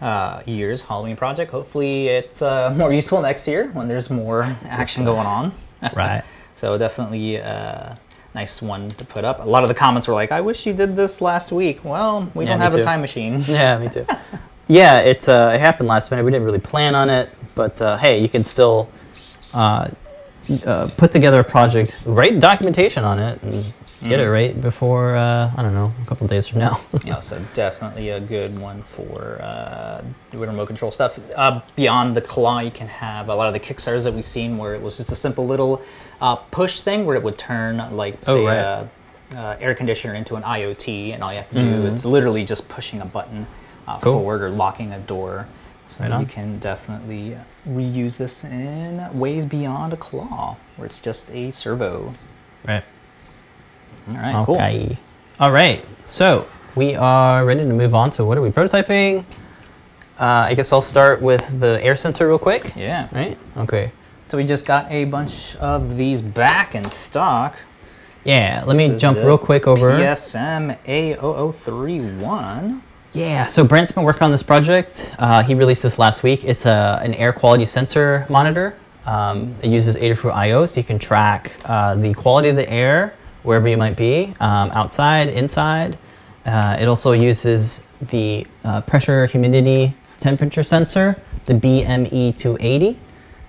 uh, 0.00 0.42
year's 0.46 0.82
Halloween 0.82 1.16
project. 1.16 1.50
Hopefully, 1.50 2.06
it's 2.08 2.40
uh, 2.40 2.72
more 2.76 2.92
useful 2.92 3.20
next 3.20 3.48
year 3.48 3.70
when 3.72 3.88
there's 3.88 4.10
more 4.10 4.44
action 4.64 5.04
going 5.04 5.26
on. 5.26 5.52
Right. 5.94 6.22
So 6.56 6.76
definitely 6.78 7.36
a 7.36 7.98
nice 8.34 8.62
one 8.62 8.90
to 8.90 9.04
put 9.04 9.24
up. 9.24 9.40
A 9.40 9.48
lot 9.48 9.62
of 9.64 9.68
the 9.68 9.74
comments 9.74 10.08
were 10.08 10.14
like, 10.14 10.32
"I 10.32 10.40
wish 10.40 10.66
you 10.66 10.72
did 10.72 10.96
this 10.96 11.20
last 11.20 11.52
week." 11.52 11.84
Well, 11.84 12.30
we 12.34 12.44
Yeah, 12.44 12.52
don't 12.52 12.60
have 12.60 12.74
a 12.74 12.82
time 12.82 13.00
machine. 13.00 13.42
Yeah, 13.48 13.78
me 13.78 13.88
too. 13.88 14.06
yeah, 14.68 15.00
it, 15.00 15.28
uh, 15.28 15.52
it 15.54 15.60
happened 15.60 15.88
last 15.88 16.10
minute. 16.10 16.24
We 16.24 16.30
didn't 16.30 16.44
really 16.44 16.58
plan 16.60 16.94
on 16.94 17.10
it, 17.10 17.30
but 17.54 17.80
uh, 17.80 17.96
hey, 17.96 18.18
you 18.20 18.28
can 18.28 18.42
still 18.42 18.88
uh, 19.54 19.88
uh, 20.66 20.88
put 20.96 21.12
together 21.12 21.40
a 21.40 21.44
project, 21.44 22.02
write 22.06 22.38
documentation 22.40 23.04
on 23.04 23.18
it, 23.18 23.42
and 23.42 23.52
get 23.52 24.18
Mm. 24.20 24.24
it 24.26 24.30
right 24.30 24.60
before, 24.60 25.16
uh, 25.16 25.50
I 25.56 25.62
don't 25.62 25.72
know, 25.72 25.90
a 26.02 26.06
couple 26.06 26.26
days 26.26 26.46
from 26.46 26.58
now. 26.58 26.78
yeah, 27.04 27.20
so 27.20 27.42
definitely 27.54 28.10
a 28.10 28.20
good 28.20 28.58
one 28.58 28.82
for 28.82 29.38
uh, 29.40 30.02
doing 30.30 30.50
remote 30.50 30.66
control 30.66 30.90
stuff. 30.90 31.18
Uh, 31.34 31.60
beyond 31.74 32.14
the 32.14 32.20
claw, 32.20 32.58
you 32.58 32.70
can 32.72 32.86
have 32.88 33.28
a 33.30 33.34
lot 33.34 33.46
of 33.46 33.54
the 33.54 33.60
Kickstarters 33.60 34.04
that 34.04 34.12
we've 34.12 34.24
seen 34.24 34.58
where 34.58 34.74
it 34.74 34.82
was 34.82 34.98
just 34.98 35.10
a 35.12 35.16
simple 35.16 35.46
little 35.46 35.80
uh, 36.20 36.36
push 36.36 36.80
thing 36.80 37.04
where 37.06 37.16
it 37.16 37.22
would 37.22 37.38
turn 37.38 37.78
like 37.96 38.18
Oh, 38.26 38.36
say 38.36 38.46
right. 38.46 38.56
a, 38.58 38.88
uh, 39.36 39.56
air 39.60 39.74
conditioner 39.74 40.14
into 40.14 40.36
an 40.36 40.42
IoT, 40.42 41.12
and 41.12 41.22
all 41.24 41.30
you 41.32 41.38
have 41.38 41.48
to 41.48 41.56
do 41.56 41.86
it's 41.86 42.04
literally 42.04 42.44
just 42.44 42.68
pushing 42.68 43.00
a 43.00 43.06
button 43.06 43.46
uh, 43.88 43.98
Cool. 43.98 44.18
forward 44.18 44.42
or 44.42 44.50
locking 44.50 44.92
a 44.92 44.98
door. 45.00 45.46
So 45.88 46.02
Right 46.04 46.20
you 46.20 46.26
can 46.26 46.58
definitely 46.58 47.36
reuse 47.68 48.16
this 48.16 48.42
in 48.44 49.06
ways 49.18 49.44
beyond 49.44 49.92
a 49.92 49.96
claw, 49.96 50.56
where 50.76 50.86
it's 50.86 51.00
just 51.00 51.30
a 51.32 51.50
servo. 51.50 52.12
right. 52.66 52.82
All 54.08 54.14
right. 54.16 54.44
Cool. 54.46 54.96
All 55.40 55.50
right. 55.52 55.84
So 56.04 56.46
we 56.76 56.94
are 56.94 57.44
ready 57.44 57.60
to 57.60 57.66
move 57.72 57.94
on 57.94 58.10
to 58.10 58.24
what 58.24 58.36
are 58.38 58.42
we 58.42 58.50
prototyping? 58.50 59.24
Uh, 60.18 60.24
I 60.48 60.54
guess 60.54 60.72
I'll 60.72 60.82
start 60.82 61.20
with 61.20 61.60
the 61.60 61.82
air 61.82 61.96
sensor 61.96 62.28
real 62.28 62.38
quick. 62.38 62.72
Yeah. 62.76 63.08
Right? 63.12 63.36
Okay. 63.56 63.92
So 64.28 64.38
we 64.38 64.44
just 64.44 64.64
got 64.66 64.90
a 64.90 65.04
bunch 65.04 65.54
of 65.56 65.96
these 65.96 66.22
back 66.22 66.74
in 66.74 66.88
stock. 66.88 67.56
Yeah, 68.24 68.64
let 68.66 68.76
me 68.76 68.86
This 68.88 68.94
is 68.96 69.00
jump 69.00 69.18
real 69.18 69.36
quick 69.36 69.66
over. 69.66 69.92
PSM 69.92 70.78
A0031. 70.84 72.80
Yeah, 73.12 73.46
so 73.46 73.64
Brent's 73.64 73.92
been 73.92 74.02
working 74.02 74.22
on 74.22 74.32
this 74.32 74.42
project. 74.42 75.14
Uh, 75.18 75.42
he 75.42 75.54
released 75.54 75.82
this 75.82 75.98
last 75.98 76.22
week. 76.22 76.42
It's 76.42 76.64
a, 76.66 76.98
an 77.02 77.14
air 77.14 77.32
quality 77.32 77.66
sensor 77.66 78.26
monitor. 78.28 78.76
Um, 79.06 79.54
it 79.62 79.68
uses 79.68 79.96
Adafruit 79.96 80.32
I/O, 80.32 80.64
so 80.66 80.80
you 80.80 80.84
can 80.84 80.98
track 80.98 81.52
uh, 81.66 81.94
the 81.94 82.14
quality 82.14 82.48
of 82.48 82.56
the 82.56 82.68
air 82.68 83.14
wherever 83.42 83.68
you 83.68 83.76
might 83.76 83.96
be, 83.96 84.34
um, 84.40 84.70
outside, 84.72 85.28
inside. 85.28 85.98
Uh, 86.46 86.76
it 86.80 86.88
also 86.88 87.12
uses 87.12 87.86
the 88.10 88.46
uh, 88.64 88.80
pressure, 88.80 89.26
humidity, 89.26 89.94
temperature 90.18 90.62
sensor, 90.62 91.20
the 91.44 91.54
BME280. 91.54 92.96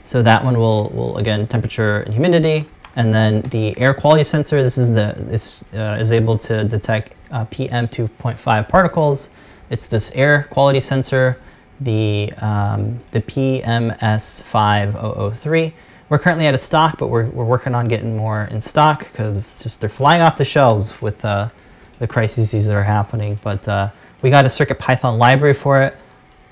So 0.05 0.21
that 0.21 0.43
one 0.43 0.57
will, 0.57 0.89
will 0.89 1.17
again 1.17 1.47
temperature 1.47 2.01
and 2.01 2.13
humidity, 2.13 2.67
and 2.95 3.11
then 3.13 3.41
the 3.41 3.77
air 3.79 3.93
quality 3.93 4.23
sensor. 4.23 4.63
This 4.63 4.77
is 4.77 4.93
the 4.93 5.15
this 5.17 5.65
uh, 5.73 5.97
is 5.99 6.11
able 6.11 6.37
to 6.39 6.63
detect 6.63 7.15
uh, 7.31 7.45
PM 7.45 7.87
2.5 7.87 8.69
particles. 8.69 9.31
It's 9.71 9.87
this 9.87 10.11
air 10.11 10.43
quality 10.51 10.79
sensor, 10.79 11.39
the 11.79 12.31
um, 12.37 12.99
the 13.11 13.21
PMS5003. 13.21 15.73
We're 16.07 16.19
currently 16.19 16.45
out 16.45 16.53
of 16.53 16.59
stock, 16.59 16.99
but 16.99 17.07
we're, 17.07 17.25
we're 17.29 17.45
working 17.45 17.73
on 17.73 17.87
getting 17.87 18.15
more 18.15 18.43
in 18.43 18.61
stock 18.61 19.11
because 19.11 19.63
just 19.63 19.81
they're 19.81 19.89
flying 19.89 20.21
off 20.21 20.37
the 20.37 20.45
shelves 20.45 21.01
with 21.01 21.25
uh, 21.25 21.49
the 21.97 22.07
crises 22.07 22.51
that 22.67 22.75
are 22.75 22.83
happening. 22.83 23.39
But 23.41 23.67
uh, 23.67 23.89
we 24.21 24.29
got 24.29 24.45
a 24.45 24.49
Circuit 24.49 24.77
Python 24.77 25.17
library 25.17 25.55
for 25.55 25.81
it. 25.81 25.97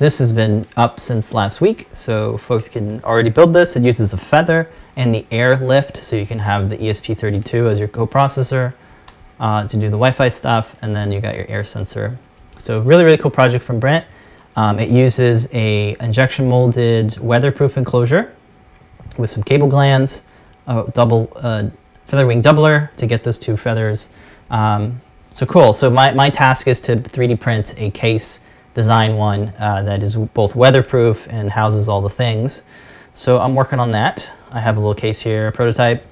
This 0.04 0.18
has 0.18 0.34
been 0.34 0.68
up 0.76 1.00
since 1.00 1.34
last 1.34 1.62
week, 1.62 1.88
so 1.94 2.38
folks 2.38 2.68
can 2.68 3.02
already 3.06 3.30
build 3.30 3.54
this. 3.54 3.78
It 3.78 3.84
uses 3.84 4.12
a 4.12 4.18
feather 4.18 4.70
and 4.98 5.16
the 5.16 5.26
air 5.32 5.56
lift, 5.56 5.96
so 5.96 6.18
you 6.18 6.26
can 6.26 6.40
have 6.40 6.70
the 6.70 6.76
ESP32 6.76 7.72
as 7.72 7.80
your 7.80 7.88
coprocessor 7.88 8.74
uh, 9.40 9.66
to 9.66 9.78
do 9.78 9.84
the 9.84 9.92
Wi-Fi 9.92 10.28
stuff, 10.28 10.76
and 10.82 10.94
then 10.94 11.10
you 11.14 11.22
got 11.22 11.38
your 11.38 11.48
air 11.48 11.64
sensor. 11.64 12.20
So 12.58 12.82
really, 12.82 13.06
really 13.06 13.18
cool 13.18 13.32
project 13.32 13.64
from 13.64 13.80
Brent. 13.80 14.06
Um, 14.58 14.78
it 14.78 14.90
uses 14.90 15.48
a 15.54 15.96
injection 16.02 16.50
molded 16.50 17.18
weatherproof 17.20 17.78
enclosure 17.78 18.36
with 19.18 19.30
some 19.30 19.42
cable 19.42 19.70
glands, 19.70 20.24
a 20.68 20.84
double 20.94 21.32
uh, 21.38 21.70
feather 22.08 22.28
wing 22.28 22.42
doubler 22.42 22.94
to 22.98 23.08
get 23.08 23.24
those 23.24 23.40
two 23.40 23.56
feathers. 23.56 24.10
Um, 24.50 25.00
so 25.32 25.46
cool. 25.46 25.72
So 25.72 25.90
my, 25.90 26.12
my 26.12 26.30
task 26.30 26.68
is 26.68 26.82
to 26.82 26.98
3D 26.98 27.40
print 27.40 27.74
a 27.78 27.90
case, 27.92 28.42
design 28.74 29.16
one 29.16 29.54
uh, 29.60 29.84
that 29.84 30.04
is 30.04 30.16
both 30.16 30.56
weatherproof 30.56 31.28
and 31.30 31.50
houses 31.50 31.88
all 31.88 32.02
the 32.02 32.10
things. 32.10 32.64
So 33.14 33.40
I'm 33.40 33.56
working 33.56 33.80
on 33.80 33.92
that. 33.92 34.32
I 34.52 34.60
have 34.60 34.78
a 34.78 34.80
little 34.80 34.96
case 34.96 35.20
here, 35.20 35.48
a 35.48 35.52
prototype. 35.52 36.06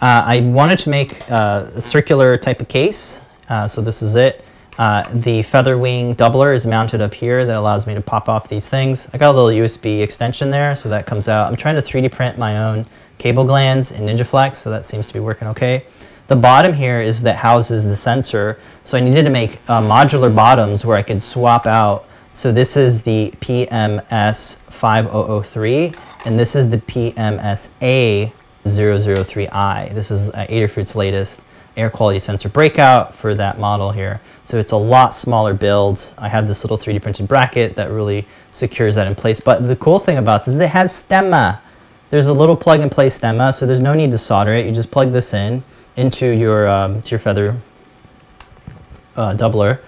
Uh, 0.00 0.22
I 0.26 0.40
wanted 0.40 0.78
to 0.80 0.90
make 0.90 1.30
uh, 1.30 1.66
a 1.74 1.82
circular 1.82 2.36
type 2.36 2.60
of 2.60 2.68
case. 2.68 3.22
Uh, 3.48 3.66
so 3.66 3.80
this 3.80 4.02
is 4.02 4.14
it. 4.14 4.44
Uh, 4.78 5.08
the 5.12 5.42
feather 5.42 5.78
wing 5.78 6.16
doubler 6.16 6.54
is 6.54 6.66
mounted 6.66 7.00
up 7.00 7.14
here 7.14 7.46
that 7.46 7.56
allows 7.56 7.86
me 7.86 7.94
to 7.94 8.00
pop 8.00 8.28
off 8.28 8.48
these 8.48 8.68
things. 8.68 9.08
I 9.12 9.18
got 9.18 9.34
a 9.34 9.40
little 9.40 9.64
USB 9.64 10.02
extension 10.02 10.50
there, 10.50 10.74
so 10.74 10.88
that 10.88 11.06
comes 11.06 11.28
out. 11.28 11.48
I'm 11.48 11.56
trying 11.56 11.76
to 11.76 11.82
3D 11.82 12.10
print 12.10 12.38
my 12.38 12.58
own 12.58 12.86
cable 13.18 13.44
glands 13.44 13.92
in 13.92 14.04
NinjaFlex, 14.04 14.56
so 14.56 14.70
that 14.70 14.84
seems 14.84 15.06
to 15.06 15.14
be 15.14 15.20
working 15.20 15.46
okay. 15.48 15.84
The 16.26 16.36
bottom 16.36 16.72
here 16.72 17.02
is 17.02 17.20
that 17.22 17.36
houses 17.36 17.84
the 17.84 17.96
sensor, 17.96 18.58
so 18.82 18.96
I 18.96 19.00
needed 19.00 19.24
to 19.24 19.30
make 19.30 19.60
uh, 19.68 19.82
modular 19.82 20.34
bottoms 20.34 20.82
where 20.82 20.96
I 20.96 21.02
could 21.02 21.20
swap 21.20 21.66
out. 21.66 22.06
So 22.32 22.50
this 22.50 22.78
is 22.78 23.02
the 23.02 23.34
PMS 23.40 24.56
5003, 24.70 25.92
and 26.24 26.38
this 26.38 26.56
is 26.56 26.70
the 26.70 26.78
PMSA 26.78 28.32
003i. 28.64 29.92
This 29.92 30.10
is 30.10 30.30
uh, 30.30 30.46
Adafruit's 30.48 30.96
latest 30.96 31.42
air 31.76 31.90
quality 31.90 32.20
sensor 32.20 32.48
breakout 32.48 33.14
for 33.14 33.34
that 33.34 33.58
model 33.58 33.92
here. 33.92 34.22
So 34.44 34.58
it's 34.58 34.72
a 34.72 34.78
lot 34.78 35.12
smaller 35.12 35.52
build. 35.52 36.14
I 36.16 36.30
have 36.30 36.48
this 36.48 36.64
little 36.64 36.78
3D 36.78 37.02
printed 37.02 37.28
bracket 37.28 37.76
that 37.76 37.90
really 37.90 38.26
secures 38.50 38.94
that 38.94 39.06
in 39.06 39.14
place. 39.14 39.40
But 39.40 39.66
the 39.66 39.76
cool 39.76 39.98
thing 39.98 40.16
about 40.16 40.46
this 40.46 40.54
is 40.54 40.60
it 40.60 40.70
has 40.70 41.04
stemma. 41.04 41.60
There's 42.08 42.28
a 42.28 42.32
little 42.32 42.56
plug 42.56 42.80
and 42.80 42.90
play 42.90 43.08
stemma, 43.08 43.52
so 43.52 43.66
there's 43.66 43.82
no 43.82 43.92
need 43.92 44.10
to 44.12 44.18
solder 44.18 44.54
it. 44.54 44.64
You 44.64 44.72
just 44.72 44.90
plug 44.90 45.12
this 45.12 45.34
in 45.34 45.62
into 45.96 46.26
your, 46.26 46.68
um, 46.68 47.02
to 47.02 47.10
your 47.10 47.20
feather 47.20 47.56
uh, 49.16 49.34
doubler. 49.34 49.80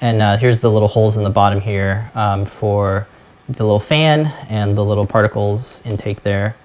And 0.00 0.20
uh, 0.20 0.36
here's 0.36 0.60
the 0.60 0.70
little 0.70 0.88
holes 0.88 1.16
in 1.16 1.22
the 1.22 1.30
bottom 1.30 1.60
here 1.60 2.10
um, 2.14 2.44
for 2.44 3.06
the 3.48 3.64
little 3.64 3.80
fan 3.80 4.26
and 4.48 4.76
the 4.76 4.84
little 4.84 5.06
particles 5.06 5.82
intake 5.86 6.22
there. 6.22 6.56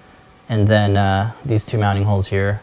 and 0.50 0.66
then 0.66 0.96
uh, 0.96 1.32
these 1.44 1.64
two 1.64 1.78
mounting 1.78 2.04
holes 2.04 2.26
here. 2.26 2.60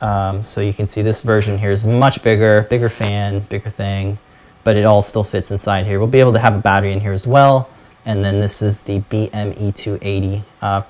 Um, 0.00 0.42
so 0.42 0.60
you 0.60 0.74
can 0.74 0.88
see 0.88 1.00
this 1.00 1.22
version 1.22 1.56
here 1.58 1.70
is 1.70 1.86
much 1.86 2.22
bigger, 2.24 2.62
bigger 2.68 2.88
fan, 2.88 3.40
bigger 3.48 3.70
thing, 3.70 4.18
but 4.64 4.76
it 4.76 4.84
all 4.84 5.00
still 5.00 5.22
fits 5.22 5.52
inside 5.52 5.86
here. 5.86 6.00
We'll 6.00 6.08
be 6.08 6.18
able 6.18 6.32
to 6.32 6.40
have 6.40 6.56
a 6.56 6.58
battery 6.58 6.92
in 6.92 7.00
here 7.00 7.12
as 7.12 7.24
well. 7.24 7.70
And 8.04 8.24
then 8.24 8.40
this 8.40 8.62
is 8.62 8.82
the 8.82 8.98
BME280 8.98 10.42
uh, 10.60 10.82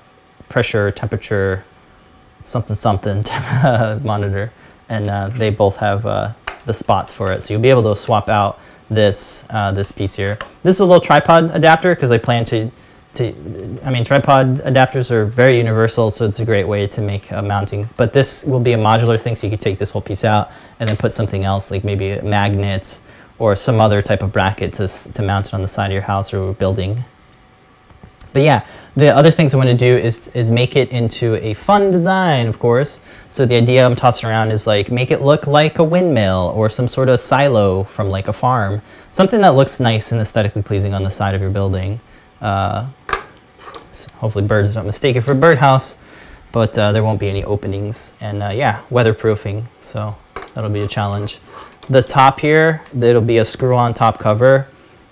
pressure, 0.49 0.89
temperature, 0.89 1.63
something 2.43 2.75
something 2.75 3.23
to 3.29 3.99
monitor. 4.03 4.51
And 4.89 5.09
uh, 5.09 5.29
they 5.29 5.49
both 5.49 5.77
have 5.77 6.05
uh, 6.05 6.33
the 6.65 6.73
spots 6.73 7.11
for 7.11 7.31
it. 7.31 7.43
So 7.43 7.53
you'll 7.53 7.61
be 7.61 7.69
able 7.69 7.93
to 7.93 7.99
swap 7.99 8.29
out 8.29 8.59
this, 8.89 9.45
uh, 9.49 9.71
this 9.71 9.91
piece 9.91 10.15
here. 10.15 10.37
This 10.61 10.75
is 10.75 10.79
a 10.81 10.85
little 10.85 11.01
tripod 11.01 11.51
adapter 11.53 11.95
because 11.95 12.11
I 12.11 12.17
plan 12.17 12.45
to 12.45 12.71
to, 13.15 13.79
I 13.83 13.91
mean, 13.91 14.03
tripod 14.03 14.57
adapters 14.61 15.11
are 15.11 15.25
very 15.25 15.57
universal, 15.57 16.09
so 16.09 16.25
it's 16.25 16.39
a 16.39 16.45
great 16.45 16.67
way 16.67 16.87
to 16.87 17.01
make 17.01 17.29
a 17.31 17.41
mounting. 17.41 17.87
But 17.95 18.13
this 18.13 18.43
will 18.43 18.59
be 18.59 18.73
a 18.73 18.77
modular 18.77 19.19
thing, 19.19 19.35
so 19.35 19.45
you 19.45 19.51
could 19.51 19.61
take 19.61 19.77
this 19.77 19.91
whole 19.91 20.01
piece 20.01 20.23
out 20.23 20.51
and 20.79 20.89
then 20.89 20.97
put 20.97 21.13
something 21.13 21.43
else, 21.43 21.69
like 21.69 21.83
maybe 21.83 22.11
a 22.11 22.23
magnet 22.23 22.99
or 23.39 23.55
some 23.55 23.79
other 23.79 24.01
type 24.01 24.23
of 24.23 24.31
bracket 24.31 24.73
to, 24.75 24.87
to 24.87 25.21
mount 25.21 25.47
it 25.47 25.53
on 25.53 25.61
the 25.61 25.67
side 25.67 25.87
of 25.87 25.93
your 25.93 26.01
house 26.01 26.33
or 26.33 26.53
building. 26.53 27.03
But 28.33 28.41
yeah, 28.41 28.65
the 28.95 29.15
other 29.15 29.31
things 29.31 29.53
I 29.53 29.57
want 29.57 29.69
to 29.69 29.77
do 29.77 29.97
is, 29.97 30.27
is 30.29 30.51
make 30.51 30.75
it 30.75 30.91
into 30.91 31.35
a 31.45 31.53
fun 31.53 31.91
design, 31.91 32.47
of 32.47 32.59
course. 32.59 32.99
So 33.29 33.45
the 33.45 33.55
idea 33.55 33.85
I'm 33.85 33.95
tossing 33.95 34.29
around 34.29 34.51
is 34.51 34.67
like 34.67 34.91
make 34.91 35.11
it 35.11 35.21
look 35.21 35.47
like 35.47 35.79
a 35.79 35.83
windmill 35.83 36.51
or 36.55 36.69
some 36.69 36.87
sort 36.87 37.09
of 37.09 37.19
silo 37.19 37.83
from 37.85 38.09
like 38.09 38.27
a 38.27 38.33
farm. 38.33 38.81
Something 39.11 39.41
that 39.41 39.49
looks 39.49 39.79
nice 39.79 40.11
and 40.11 40.19
aesthetically 40.19 40.63
pleasing 40.63 40.93
on 40.93 41.03
the 41.03 41.11
side 41.11 41.35
of 41.35 41.41
your 41.41 41.51
building. 41.51 42.01
Uh, 42.41 42.87
so 43.91 44.11
hopefully 44.15 44.45
birds 44.45 44.73
don't 44.73 44.85
mistake 44.85 45.15
it 45.15 45.21
for 45.21 45.31
a 45.31 45.35
birdhouse, 45.35 45.97
but 46.51 46.77
uh, 46.77 46.91
there 46.91 47.03
won't 47.03 47.19
be 47.19 47.29
any 47.29 47.43
openings. 47.43 48.13
And 48.19 48.43
uh, 48.43 48.49
yeah, 48.49 48.81
weatherproofing, 48.89 49.65
so 49.81 50.15
that'll 50.53 50.69
be 50.69 50.81
a 50.81 50.87
challenge. 50.87 51.39
The 51.89 52.01
top 52.01 52.39
here, 52.39 52.83
it'll 52.99 53.21
be 53.21 53.37
a 53.37 53.45
screw-on 53.45 53.93
top 53.93 54.17
cover, 54.19 54.67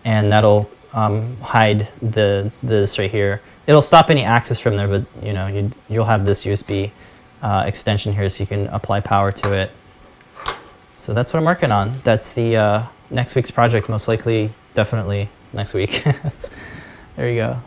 and 0.05 0.31
that'll 0.31 0.69
um, 0.93 1.37
hide 1.37 1.87
the 2.01 2.51
this 2.61 2.99
right 2.99 3.11
here. 3.11 3.41
It'll 3.67 3.81
stop 3.81 4.09
any 4.09 4.23
access 4.23 4.59
from 4.59 4.75
there, 4.75 4.87
but 4.87 5.05
you 5.23 5.33
know 5.33 5.47
you 5.47 5.71
you'll 5.89 6.05
have 6.05 6.25
this 6.25 6.43
USB 6.43 6.91
uh, 7.41 7.63
extension 7.65 8.13
here, 8.13 8.29
so 8.29 8.43
you 8.43 8.47
can 8.47 8.67
apply 8.67 8.99
power 8.99 9.31
to 9.31 9.53
it. 9.53 9.71
So 10.97 11.13
that's 11.13 11.33
what 11.33 11.39
I'm 11.39 11.45
working 11.45 11.71
on. 11.71 11.93
That's 12.03 12.33
the 12.33 12.55
uh, 12.55 12.83
next 13.09 13.35
week's 13.35 13.51
project, 13.51 13.89
most 13.89 14.07
likely, 14.07 14.51
definitely 14.73 15.29
next 15.53 15.73
week. 15.73 16.03
There 17.17 17.29
you 17.29 17.35
go. 17.35 17.61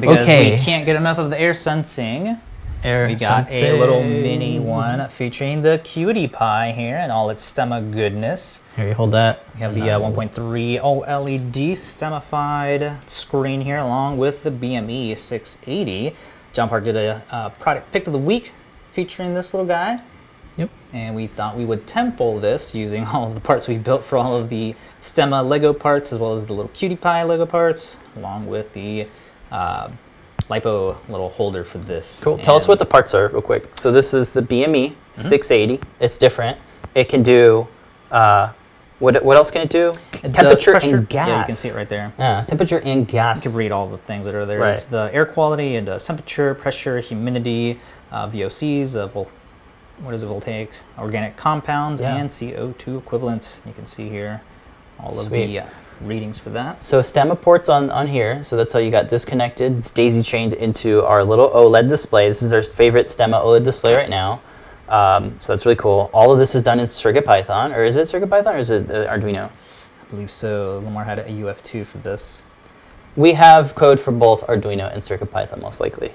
because 0.00 0.18
okay. 0.18 0.52
we 0.52 0.58
can't 0.58 0.86
get 0.86 0.96
enough 0.96 1.18
of 1.18 1.30
the 1.30 1.38
air 1.40 1.54
sensing, 1.54 2.40
air 2.82 3.06
we 3.06 3.14
got 3.14 3.48
sensing. 3.48 3.74
a 3.74 3.78
little 3.78 4.02
mini 4.02 4.58
one 4.58 5.08
featuring 5.08 5.62
the 5.62 5.80
QT 5.84 6.14
Py 6.32 6.72
here 6.72 6.96
and 6.96 7.10
all 7.10 7.30
its 7.30 7.50
stemma 7.50 7.90
goodness. 7.92 8.62
Here, 8.76 8.88
you 8.88 8.94
hold 8.94 9.12
that. 9.12 9.44
We 9.54 9.60
have 9.60 9.74
the 9.74 9.90
uh, 9.90 10.00
1.3 10.00 10.80
OLED 10.80 11.72
stemified 11.72 13.08
screen 13.08 13.60
here 13.60 13.78
along 13.78 14.18
with 14.18 14.42
the 14.42 14.50
BME 14.50 15.16
680. 15.16 16.16
John 16.52 16.68
Park 16.68 16.84
did 16.84 16.96
a 16.96 17.22
uh, 17.30 17.50
product 17.50 17.92
pick 17.92 18.06
of 18.06 18.12
the 18.12 18.18
week 18.18 18.52
featuring 18.90 19.34
this 19.34 19.52
little 19.52 19.66
guy. 19.66 20.00
Yep. 20.56 20.70
And 20.92 21.14
we 21.14 21.26
thought 21.26 21.56
we 21.56 21.64
would 21.64 21.86
temple 21.86 22.40
this 22.40 22.74
using 22.74 23.04
all 23.06 23.28
of 23.28 23.34
the 23.34 23.40
parts 23.40 23.68
we 23.68 23.78
built 23.78 24.04
for 24.04 24.16
all 24.16 24.36
of 24.36 24.48
the 24.48 24.74
Stemma 25.00 25.46
Lego 25.46 25.72
parts, 25.72 26.12
as 26.12 26.18
well 26.18 26.34
as 26.34 26.46
the 26.46 26.52
little 26.52 26.70
QT 26.70 27.00
Py 27.00 27.28
Lego 27.28 27.46
parts, 27.46 27.98
along 28.16 28.46
with 28.46 28.72
the 28.72 29.06
uh, 29.50 29.90
lipo 30.48 30.96
little 31.08 31.30
holder 31.30 31.64
for 31.64 31.78
this. 31.78 32.20
Cool. 32.22 32.38
Tell 32.38 32.54
us 32.54 32.68
what 32.68 32.78
the 32.78 32.86
parts 32.86 33.14
are 33.14 33.28
real 33.28 33.42
quick. 33.42 33.68
So 33.74 33.90
this 33.90 34.14
is 34.14 34.30
the 34.30 34.42
BME 34.42 34.88
mm 34.88 34.94
-hmm. 34.94 35.28
680. 35.28 35.80
It's 36.00 36.18
different. 36.18 36.58
It 36.94 37.08
can 37.08 37.22
do, 37.22 37.66
uh, 38.10 38.48
what, 38.98 39.22
what 39.22 39.36
else 39.36 39.50
can 39.50 39.62
it 39.62 39.70
do? 39.70 39.92
It 40.22 40.32
temperature 40.32 40.74
and 40.74 41.08
gas. 41.08 41.28
Yeah, 41.28 41.38
you 41.38 41.44
can 41.44 41.54
see 41.54 41.68
it 41.68 41.76
right 41.76 41.88
there. 41.88 42.12
Yeah, 42.18 42.44
temperature 42.46 42.80
and 42.84 43.06
gas. 43.08 43.44
You 43.44 43.50
can 43.50 43.58
read 43.58 43.72
all 43.72 43.88
the 43.90 44.02
things 44.06 44.24
that 44.24 44.34
are 44.34 44.46
there. 44.46 44.60
Right. 44.60 44.74
It's 44.74 44.86
the 44.86 45.10
air 45.12 45.26
quality 45.26 45.76
and 45.78 45.88
uh, 45.88 45.98
temperature, 45.98 46.54
pressure, 46.54 47.00
humidity, 47.00 47.78
uh, 48.10 48.30
VOCs, 48.30 48.96
uh, 48.96 49.24
what 50.02 50.14
is 50.14 50.22
it, 50.22 50.26
voltaic 50.26 50.70
organic 50.98 51.36
compounds, 51.36 52.00
yeah. 52.00 52.16
and 52.16 52.30
CO2 52.30 52.98
equivalents. 52.98 53.62
You 53.66 53.72
can 53.72 53.86
see 53.86 54.08
here 54.08 54.40
all 54.98 55.10
Sweet. 55.10 55.24
of 55.26 55.48
the 55.48 55.58
uh, 55.60 55.66
readings 56.00 56.38
for 56.38 56.50
that. 56.50 56.82
So 56.82 57.00
stemma 57.00 57.40
ports 57.40 57.68
on, 57.68 57.90
on 57.90 58.06
here, 58.06 58.42
so 58.42 58.56
that's 58.56 58.72
how 58.72 58.78
you 58.78 58.90
got 58.90 59.08
disconnected. 59.08 59.78
It's 59.78 59.90
daisy 59.90 60.22
chained 60.22 60.52
into 60.52 61.04
our 61.04 61.24
little 61.24 61.50
OLED 61.50 61.88
display. 61.88 62.28
This 62.28 62.42
is 62.42 62.52
our 62.52 62.62
favorite 62.62 63.06
stemma 63.06 63.42
OLED 63.42 63.64
display 63.64 63.94
right 63.94 64.10
now. 64.10 64.40
Um, 64.88 65.36
so 65.40 65.52
that's 65.52 65.66
really 65.66 65.76
cool. 65.76 66.10
All 66.12 66.32
of 66.32 66.38
this 66.38 66.54
is 66.54 66.62
done 66.62 66.78
in 66.78 66.86
CircuitPython, 66.86 67.74
or 67.74 67.84
is 67.84 67.96
it 67.96 68.08
CircuitPython 68.08 68.54
or 68.54 68.58
is 68.58 68.70
it 68.70 68.90
uh, 68.90 69.06
Arduino? 69.06 69.50
I 69.50 70.10
believe 70.10 70.30
so. 70.30 70.82
Limor 70.86 71.04
had 71.04 71.18
a 71.18 71.24
UF2 71.24 71.84
for 71.86 71.98
this. 71.98 72.44
We 73.16 73.32
have 73.32 73.74
code 73.74 73.98
for 73.98 74.12
both 74.12 74.46
Arduino 74.46 74.92
and 74.92 75.02
CircuitPython 75.02 75.60
most 75.60 75.80
likely 75.80 76.12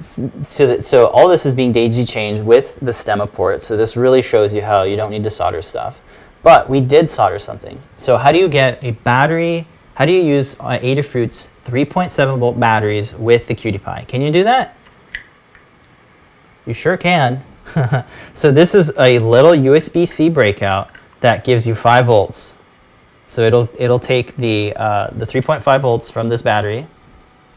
so 0.00 0.66
that, 0.66 0.84
so 0.84 1.06
all 1.08 1.28
this 1.28 1.46
is 1.46 1.54
being 1.54 1.72
daisy 1.72 2.04
chained 2.04 2.44
with 2.44 2.78
the 2.80 2.90
stemma 2.90 3.30
port. 3.30 3.60
So 3.60 3.76
this 3.76 3.96
really 3.96 4.22
shows 4.22 4.52
you 4.52 4.62
how 4.62 4.82
you 4.82 4.96
don't 4.96 5.10
need 5.10 5.24
to 5.24 5.30
solder 5.30 5.62
stuff. 5.62 6.00
But 6.44 6.68
we 6.68 6.80
did 6.80 7.10
solder 7.10 7.40
something. 7.40 7.82
So 7.98 8.18
how 8.18 8.30
do 8.30 8.38
you 8.38 8.48
get 8.48 8.84
a 8.84 8.92
battery? 8.92 9.66
How 9.94 10.04
do 10.04 10.12
you 10.12 10.22
use 10.22 10.54
uh, 10.60 10.78
Adafruit's 10.78 11.48
3.7 11.64 12.38
volt 12.38 12.60
batteries 12.60 13.14
with 13.14 13.48
the 13.48 13.54
Qt 13.54 13.82
Py? 13.82 14.04
Can 14.04 14.20
you 14.20 14.30
do 14.30 14.44
that? 14.44 14.76
You 16.66 16.74
sure 16.74 16.98
can. 16.98 17.42
so 18.34 18.52
this 18.52 18.74
is 18.74 18.92
a 18.98 19.18
little 19.20 19.52
USB-C 19.52 20.28
breakout 20.28 20.90
that 21.20 21.44
gives 21.44 21.66
you 21.66 21.74
5 21.74 22.06
volts. 22.06 22.58
So 23.26 23.40
it'll 23.40 23.66
it'll 23.78 23.98
take 23.98 24.36
the 24.36 24.74
uh, 24.76 25.08
the 25.12 25.24
3.5 25.24 25.80
volts 25.80 26.10
from 26.10 26.28
this 26.28 26.42
battery, 26.42 26.86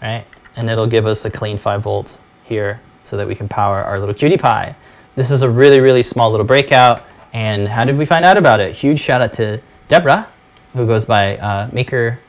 right, 0.01 0.25
and 0.55 0.69
it'll 0.69 0.87
give 0.87 1.05
us 1.05 1.25
a 1.25 1.29
clean 1.29 1.57
5 1.57 1.81
volt 1.81 2.17
here 2.45 2.79
so 3.03 3.17
that 3.17 3.27
we 3.27 3.35
can 3.35 3.49
power 3.49 3.83
our 3.83 3.99
little 3.99 4.15
Qt 4.15 4.41
Py. 4.41 4.75
This 5.15 5.29
is 5.29 5.41
a 5.41 5.49
really, 5.49 5.81
really 5.81 6.03
small 6.03 6.31
little 6.31 6.45
breakout. 6.45 7.03
And 7.37 7.67
how 7.67 7.85
did 7.85 7.99
we 7.99 8.05
find 8.07 8.25
out 8.25 8.35
about 8.35 8.59
it? 8.59 8.71
Huge 8.71 8.99
shout 8.99 9.21
out 9.21 9.31
to 9.33 9.61
Deborah, 9.89 10.27
who 10.73 10.87
goes 10.87 11.05
by 11.05 11.37
uh, 11.37 11.69
Maker 11.71 12.19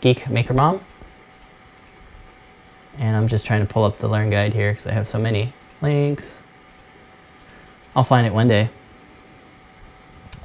Geek 0.00 0.28
Maker 0.28 0.54
Mom. 0.54 0.80
And 2.98 3.14
I'm 3.14 3.28
just 3.28 3.46
trying 3.46 3.60
to 3.60 3.72
pull 3.72 3.84
up 3.84 3.98
the 3.98 4.08
Learn 4.08 4.28
Guide 4.28 4.52
here 4.52 4.72
because 4.72 4.88
I 4.88 4.90
have 4.90 5.06
so 5.06 5.20
many 5.20 5.52
links. 5.82 6.42
I'll 7.94 8.02
find 8.02 8.26
it 8.26 8.32
one 8.32 8.48
day. 8.48 8.68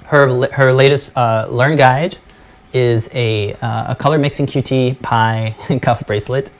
Her, 0.04 0.48
her 0.52 0.72
latest 0.72 1.18
uh, 1.18 1.48
Learn 1.50 1.76
Guide 1.76 2.16
is 2.74 3.10
a, 3.14 3.54
uh, 3.56 3.94
a 3.94 3.96
color 3.96 4.20
mixing 4.20 4.46
Qt 4.46 4.98
Py 5.02 5.80
cuff 5.80 6.06
bracelet. 6.06 6.52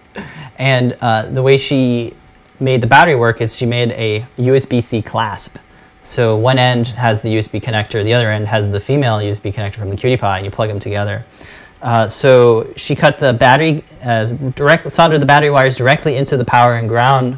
And 0.58 0.98
uh, 1.00 1.28
the 1.28 1.44
way 1.44 1.60
she 1.60 2.16
made 2.60 2.82
the 2.82 2.88
battery 2.88 3.16
work 3.16 3.40
is 3.40 3.56
she 3.56 3.68
made 3.68 3.92
a 3.92 4.26
USB-C 4.38 5.04
clasp. 5.04 5.58
So 6.04 6.36
one 6.36 6.58
end 6.58 6.88
has 6.88 7.22
the 7.22 7.36
USB 7.36 7.62
connector, 7.62 8.04
the 8.04 8.14
other 8.14 8.32
end 8.32 8.48
has 8.48 8.72
the 8.72 8.80
female 8.80 9.18
USB 9.18 9.54
connector 9.54 9.76
from 9.76 9.90
the 9.90 9.96
QT 9.96 10.20
Py, 10.20 10.26
and 10.26 10.46
you 10.46 10.52
plug 10.52 10.70
them 10.70 10.80
together. 10.80 11.24
Uh, 11.82 12.08
so 12.08 12.72
she 12.76 12.96
cut 12.96 13.20
the 13.20 13.34
battery, 13.34 13.84
uh, 14.04 14.26
direct, 14.56 14.92
soldered 14.92 15.22
the 15.22 15.26
battery 15.26 15.50
wires 15.50 15.76
directly 15.76 16.16
into 16.16 16.38
the 16.38 16.46
power 16.46 16.76
and 16.76 16.88
ground 16.88 17.38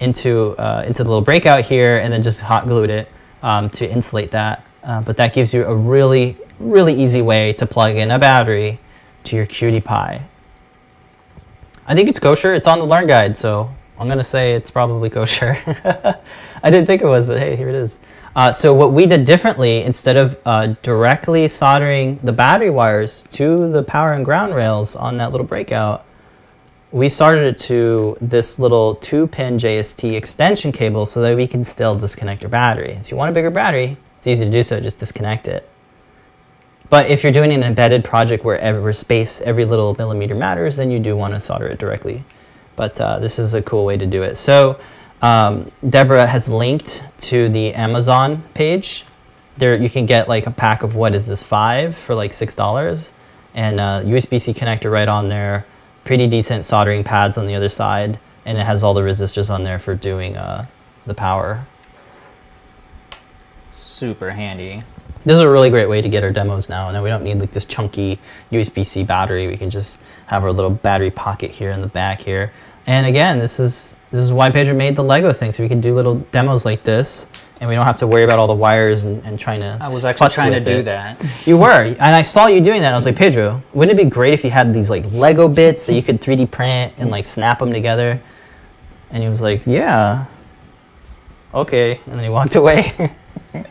into, 0.00 0.56
uh, 0.58 0.84
into 0.86 1.04
the 1.04 1.08
little 1.08 1.24
breakout 1.24 1.64
here, 1.64 1.98
and 1.98 2.12
then 2.12 2.22
just 2.22 2.40
hot 2.40 2.66
glued 2.66 2.90
it 2.90 3.08
um, 3.42 3.70
to 3.70 3.88
insulate 3.88 4.32
that. 4.32 4.64
Uh, 4.82 5.00
but 5.00 5.16
that 5.16 5.32
gives 5.32 5.54
you 5.54 5.64
a 5.64 5.74
really, 5.74 6.36
really 6.58 6.94
easy 6.94 7.22
way 7.22 7.52
to 7.52 7.66
plug 7.66 7.96
in 7.96 8.10
a 8.10 8.18
battery 8.18 8.80
to 9.24 9.36
your 9.36 9.46
QT 9.46 9.84
Py. 9.84 10.24
I 11.86 11.94
think 11.94 12.08
it's 12.08 12.18
kosher. 12.18 12.52
It's 12.52 12.66
on 12.66 12.78
the 12.80 12.84
Learn 12.84 13.06
Guide, 13.06 13.36
so 13.36 13.70
I'm 14.02 14.08
to 14.18 14.24
say 14.24 14.54
it's 14.54 14.68
probably 14.68 15.10
kosher. 15.10 15.56
I 16.64 16.70
didn't 16.70 16.86
think 16.86 17.02
it 17.02 17.06
was, 17.06 17.28
but 17.28 17.38
hey, 17.38 17.54
here 17.54 17.68
it 17.68 17.76
is. 17.76 18.00
Uh, 18.34 18.50
so 18.50 18.74
what 18.74 18.92
we 18.92 19.06
did 19.06 19.24
differently, 19.24 19.82
instead 19.82 20.16
of 20.16 20.36
uh, 20.44 20.74
directly 20.82 21.46
soldering 21.46 22.18
the 22.24 22.32
battery 22.32 22.68
wires 22.68 23.22
to 23.30 23.70
the 23.70 23.80
power 23.84 24.14
and 24.14 24.24
ground 24.24 24.56
rails 24.56 24.96
on 24.96 25.18
that 25.18 25.30
little 25.30 25.46
breakout, 25.46 26.04
we 26.90 27.08
soldered 27.08 27.44
it 27.44 27.56
to 27.58 28.16
this 28.20 28.58
little 28.58 28.96
two-pin 28.96 29.56
JST 29.56 30.14
extension 30.14 30.72
cable 30.72 31.06
so 31.06 31.20
that 31.20 31.36
we 31.36 31.46
can 31.46 31.62
still 31.62 31.94
disconnect 31.94 32.42
your 32.42 32.50
battery. 32.50 32.94
If 32.94 33.12
you 33.12 33.16
want 33.16 33.30
a 33.30 33.32
bigger 33.32 33.52
battery, 33.52 33.96
it's 34.18 34.26
easy 34.26 34.46
to 34.46 34.50
do 34.50 34.64
so, 34.64 34.80
just 34.80 34.98
disconnect 34.98 35.46
it. 35.46 35.68
But 36.90 37.08
if 37.08 37.22
you're 37.22 37.30
doing 37.30 37.52
an 37.52 37.62
embedded 37.62 38.02
project 38.02 38.42
where 38.42 38.58
every 38.58 38.94
space, 38.94 39.40
every 39.42 39.64
little 39.64 39.94
millimeter 39.96 40.34
matters, 40.34 40.74
then 40.74 40.90
you 40.90 40.98
do 40.98 41.16
want 41.16 41.34
to 41.34 41.40
solder 41.40 41.68
it 41.68 41.78
directly 41.78 42.24
but 42.76 43.00
uh, 43.00 43.18
this 43.18 43.38
is 43.38 43.54
a 43.54 43.62
cool 43.62 43.84
way 43.84 43.96
to 43.96 44.06
do 44.06 44.22
it. 44.22 44.36
So 44.36 44.78
um, 45.20 45.66
Deborah 45.88 46.26
has 46.26 46.48
linked 46.48 47.04
to 47.18 47.48
the 47.48 47.74
Amazon 47.74 48.42
page. 48.54 49.04
There 49.56 49.76
you 49.76 49.90
can 49.90 50.06
get 50.06 50.28
like 50.28 50.46
a 50.46 50.50
pack 50.50 50.82
of 50.82 50.94
what 50.94 51.14
is 51.14 51.26
this 51.26 51.42
five 51.42 51.96
for 51.96 52.14
like 52.14 52.32
six 52.32 52.54
dollars, 52.54 53.12
and 53.54 53.78
uh, 53.78 54.02
USB-C 54.04 54.54
connector 54.54 54.90
right 54.90 55.08
on 55.08 55.28
there. 55.28 55.66
Pretty 56.04 56.26
decent 56.26 56.64
soldering 56.64 57.04
pads 57.04 57.38
on 57.38 57.46
the 57.46 57.54
other 57.54 57.68
side. 57.68 58.18
and 58.44 58.58
it 58.58 58.66
has 58.66 58.82
all 58.82 58.94
the 58.94 59.02
resistors 59.02 59.50
on 59.54 59.62
there 59.62 59.78
for 59.78 59.94
doing 59.94 60.36
uh, 60.36 60.66
the 61.06 61.14
power. 61.14 61.64
Super 63.70 64.30
handy. 64.30 64.82
This 65.24 65.34
is 65.34 65.40
a 65.40 65.48
really 65.48 65.70
great 65.70 65.88
way 65.88 66.02
to 66.02 66.08
get 66.08 66.24
our 66.24 66.32
demos 66.32 66.68
now. 66.68 66.90
Now 66.90 67.02
we 67.04 67.08
don't 67.08 67.22
need 67.22 67.38
like 67.38 67.52
this 67.52 67.64
chunky 67.64 68.18
USB-C 68.50 69.04
battery. 69.04 69.46
We 69.46 69.56
can 69.56 69.70
just 69.70 70.00
have 70.32 70.44
our 70.44 70.52
little 70.52 70.70
battery 70.70 71.10
pocket 71.10 71.50
here 71.50 71.70
in 71.70 71.82
the 71.82 71.86
back 71.86 72.18
here. 72.22 72.52
And 72.86 73.04
again, 73.06 73.38
this 73.38 73.60
is 73.60 73.96
this 74.10 74.24
is 74.24 74.32
why 74.32 74.50
Pedro 74.50 74.74
made 74.74 74.96
the 74.96 75.04
Lego 75.04 75.32
thing, 75.32 75.52
so 75.52 75.62
we 75.62 75.68
can 75.68 75.80
do 75.80 75.94
little 75.94 76.16
demos 76.32 76.64
like 76.64 76.82
this, 76.84 77.28
and 77.60 77.68
we 77.68 77.74
don't 77.74 77.84
have 77.84 77.98
to 77.98 78.06
worry 78.06 78.22
about 78.22 78.38
all 78.38 78.46
the 78.46 78.54
wires 78.54 79.04
and, 79.04 79.22
and 79.24 79.38
trying 79.38 79.60
to. 79.60 79.78
I 79.80 79.88
was 79.88 80.06
actually 80.06 80.30
trying 80.30 80.52
to 80.52 80.60
do 80.60 80.78
it. 80.78 80.84
that. 80.84 81.22
You 81.46 81.58
were, 81.58 81.70
and 81.70 82.00
I 82.00 82.22
saw 82.22 82.46
you 82.46 82.62
doing 82.62 82.80
that. 82.80 82.88
And 82.88 82.94
I 82.94 82.98
was 82.98 83.04
like, 83.04 83.16
Pedro, 83.16 83.62
wouldn't 83.74 83.98
it 83.98 84.02
be 84.02 84.08
great 84.08 84.32
if 84.32 84.42
you 84.42 84.50
had 84.50 84.72
these 84.72 84.88
like 84.88 85.04
Lego 85.12 85.48
bits 85.48 85.84
that 85.86 85.94
you 85.94 86.02
could 86.02 86.20
3D 86.20 86.50
print 86.50 86.94
and 86.96 87.10
like 87.10 87.26
snap 87.26 87.58
them 87.58 87.70
together? 87.70 88.20
And 89.10 89.22
he 89.22 89.28
was 89.28 89.42
like, 89.42 89.66
Yeah, 89.66 90.24
okay. 91.52 92.00
And 92.06 92.14
then 92.14 92.24
he 92.24 92.30
walked 92.30 92.56
away. 92.56 92.92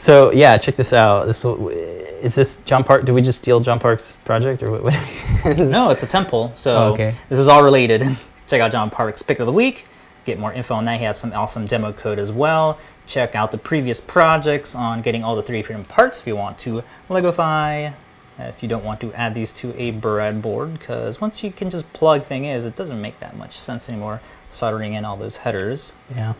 so 0.00 0.32
yeah, 0.32 0.56
check 0.56 0.76
this 0.76 0.92
out. 0.92 1.26
This 1.26 1.44
is 1.44 2.34
this 2.34 2.56
John 2.64 2.84
Park? 2.84 3.04
Did 3.04 3.12
we 3.12 3.20
just 3.22 3.38
steal 3.42 3.60
John 3.60 3.78
Park's 3.78 4.20
project 4.20 4.62
or 4.62 4.70
what? 4.70 4.82
what 4.82 5.58
No, 5.58 5.90
it's 5.90 6.02
a 6.02 6.06
temple. 6.06 6.52
So 6.56 6.76
Oh, 6.76 6.92
okay. 6.92 7.14
this 7.28 7.38
is 7.38 7.48
all 7.48 7.62
related. 7.62 8.02
Check 8.46 8.60
out 8.60 8.72
John 8.72 8.90
Park's 8.90 9.22
pick 9.22 9.38
of 9.40 9.46
the 9.46 9.52
week. 9.52 9.86
Get 10.24 10.38
more 10.38 10.52
info 10.52 10.74
on 10.74 10.84
that. 10.84 10.98
He 10.98 11.04
has 11.04 11.18
some 11.18 11.32
awesome 11.32 11.66
demo 11.66 11.92
code 11.92 12.18
as 12.18 12.32
well. 12.32 12.78
Check 13.06 13.34
out 13.34 13.52
the 13.52 13.58
previous 13.58 14.00
projects 14.00 14.74
on 14.74 15.02
getting 15.02 15.22
all 15.22 15.36
the 15.36 15.42
3D 15.42 15.64
printed 15.64 15.88
parts 15.88 16.18
if 16.18 16.26
you 16.26 16.34
want 16.36 16.58
to 16.58 16.82
Legofy. 17.08 17.94
If 18.38 18.62
you 18.62 18.68
don't 18.68 18.84
want 18.84 19.00
to 19.02 19.12
add 19.12 19.34
these 19.34 19.52
to 19.52 19.70
a 19.80 19.92
breadboard, 19.92 20.78
because 20.78 21.20
once 21.20 21.42
you 21.44 21.52
can 21.52 21.68
just 21.68 21.92
plug 21.92 22.22
thing 22.24 22.44
is, 22.46 22.64
it 22.64 22.74
doesn't 22.74 23.00
make 23.00 23.20
that 23.20 23.36
much 23.36 23.52
sense 23.58 23.88
anymore 23.88 24.20
soldering 24.50 24.94
in 24.94 25.04
all 25.04 25.16
those 25.16 25.38
headers. 25.38 25.92
yeah, 26.14 26.32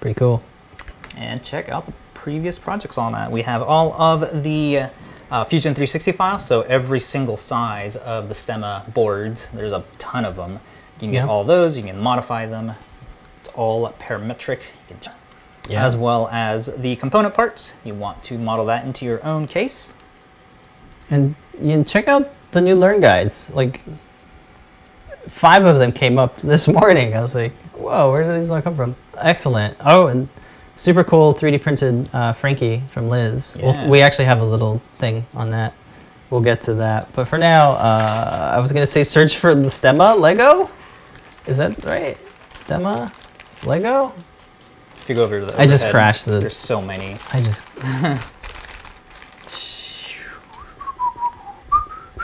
pretty 0.00 0.14
cool. 0.18 0.42
and 1.16 1.42
check 1.44 1.68
out 1.68 1.86
the 1.86 1.92
previous 2.22 2.56
projects 2.56 2.98
on 2.98 3.10
that. 3.10 3.32
We 3.32 3.42
have 3.42 3.62
all 3.62 4.00
of 4.00 4.44
the 4.44 4.84
uh, 5.32 5.42
Fusion 5.42 5.74
360 5.74 6.12
files, 6.12 6.46
so 6.46 6.60
every 6.62 7.00
single 7.00 7.36
size 7.36 7.96
of 7.96 8.28
the 8.28 8.34
Stemma 8.34 8.94
boards. 8.94 9.48
There's 9.52 9.72
a 9.72 9.82
ton 9.98 10.24
of 10.24 10.36
them. 10.36 10.52
You 10.52 10.58
can 11.00 11.10
get 11.10 11.24
Yeah. 11.24 11.28
all 11.28 11.42
those. 11.42 11.76
You 11.76 11.82
can 11.82 11.98
modify 11.98 12.46
them. 12.46 12.74
It's 13.40 13.48
all 13.56 13.88
parametric. 13.98 14.60
You 14.88 14.94
can 15.00 15.12
Yeah. 15.68 15.84
As 15.84 15.96
well 15.96 16.28
as 16.30 16.66
the 16.76 16.94
component 16.94 17.34
parts. 17.34 17.74
You 17.82 17.94
want 17.94 18.22
to 18.24 18.38
model 18.38 18.66
that 18.66 18.84
into 18.84 19.04
your 19.04 19.24
own 19.24 19.48
case. 19.48 19.94
And 21.10 21.34
you 21.60 21.70
can 21.70 21.84
check 21.84 22.06
out 22.06 22.30
the 22.52 22.60
new 22.60 22.76
Learn 22.76 23.00
guides. 23.00 23.50
Like 23.52 23.80
five 25.28 25.64
of 25.64 25.80
them 25.80 25.90
came 25.90 26.18
up 26.18 26.36
this 26.52 26.68
morning. 26.68 27.16
I 27.16 27.20
was 27.20 27.34
like, 27.34 27.52
whoa, 27.74 28.12
where 28.12 28.22
did 28.22 28.38
these 28.38 28.48
all 28.50 28.62
come 28.62 28.76
from? 28.76 28.94
Excellent. 29.18 29.76
Oh, 29.84 30.06
and 30.06 30.28
super 30.82 31.04
cool 31.04 31.32
3D 31.32 31.62
printed 31.62 32.10
uh, 32.12 32.32
Frankie 32.32 32.82
from 32.90 33.08
Liz. 33.08 33.56
Yeah. 33.58 33.82
We'll, 33.82 33.90
we 33.90 34.00
actually 34.00 34.24
have 34.24 34.40
a 34.40 34.44
little 34.44 34.82
thing 34.98 35.24
on 35.32 35.50
that. 35.50 35.74
We'll 36.28 36.40
get 36.40 36.62
to 36.62 36.74
that. 36.74 37.12
But 37.12 37.28
for 37.28 37.38
now, 37.38 37.72
uh, 37.72 38.52
I 38.56 38.58
was 38.58 38.72
going 38.72 38.82
to 38.82 38.86
say 38.86 39.04
search 39.04 39.36
for 39.36 39.54
the 39.54 39.68
Stemma 39.68 40.18
Lego. 40.18 40.68
Is 41.46 41.58
that 41.58 41.84
right? 41.84 42.18
Stemma 42.50 43.12
Lego? 43.64 44.12
If 44.96 45.08
you 45.08 45.14
go 45.14 45.22
over 45.22 45.40
to 45.40 45.46
the 45.46 45.60
I 45.60 45.66
just 45.66 45.88
crashed 45.90 46.24
the- 46.26 46.40
There's 46.40 46.56
so 46.56 46.80
many. 46.80 47.16
I 47.32 47.40
just. 47.40 47.64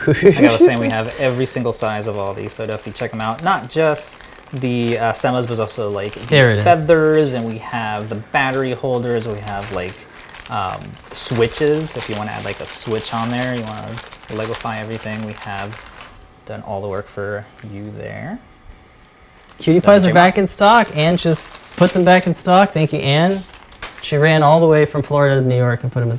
I 0.07 0.53
was 0.53 0.65
saying, 0.65 0.81
we 0.81 0.89
have 0.89 1.09
every 1.21 1.45
single 1.45 1.73
size 1.73 2.07
of 2.07 2.17
all 2.17 2.33
these, 2.33 2.53
so 2.53 2.65
definitely 2.65 2.93
check 2.93 3.11
them 3.11 3.21
out. 3.21 3.43
Not 3.43 3.69
just 3.69 4.19
the 4.53 4.99
uh, 4.99 5.13
stemmas, 5.13 5.47
but 5.47 5.59
also 5.61 5.91
like 5.91 6.13
the 6.13 6.27
There 6.27 6.51
it 6.53 6.59
is. 6.59 6.65
feathers, 6.65 7.35
and 7.35 7.47
we 7.47 7.59
have 7.59 8.09
the 8.09 8.17
battery 8.17 8.73
holders. 8.73 9.29
We 9.29 9.39
have 9.41 9.71
like 9.73 9.95
um, 10.51 10.81
switches. 11.11 11.97
If 11.97 12.09
you 12.09 12.17
want 12.17 12.31
to 12.31 12.35
add 12.35 12.45
like 12.45 12.61
a 12.61 12.67
switch 12.67 13.13
on 13.13 13.31
there, 13.31 13.55
you 13.57 13.63
want 13.65 13.79
to 13.87 13.95
Legofy 14.35 14.79
everything. 14.81 15.25
We 15.27 15.33
have 15.35 15.85
done 16.47 16.63
all 16.63 16.81
the 16.81 16.89
work 16.89 17.07
for 17.07 17.45
you 17.71 17.91
there. 17.93 18.39
QT 19.59 19.83
Pys 19.83 20.07
are 20.07 20.15
back 20.15 20.39
in 20.39 20.47
stock. 20.47 20.97
Anne 20.97 21.17
just 21.17 21.53
put 21.77 21.91
them 21.91 22.05
back 22.05 22.27
in 22.27 22.35
stock. 22.35 22.73
Thank 22.73 22.93
you, 22.93 23.01
Anne. 23.01 23.41
She 24.03 24.17
ran 24.17 24.43
all 24.43 24.61
the 24.61 24.67
way 24.67 24.87
from 24.87 25.03
Florida 25.03 25.41
to 25.41 25.47
New 25.47 25.57
York 25.57 25.83
and 25.83 25.91
put 25.93 26.01
them 26.07 26.19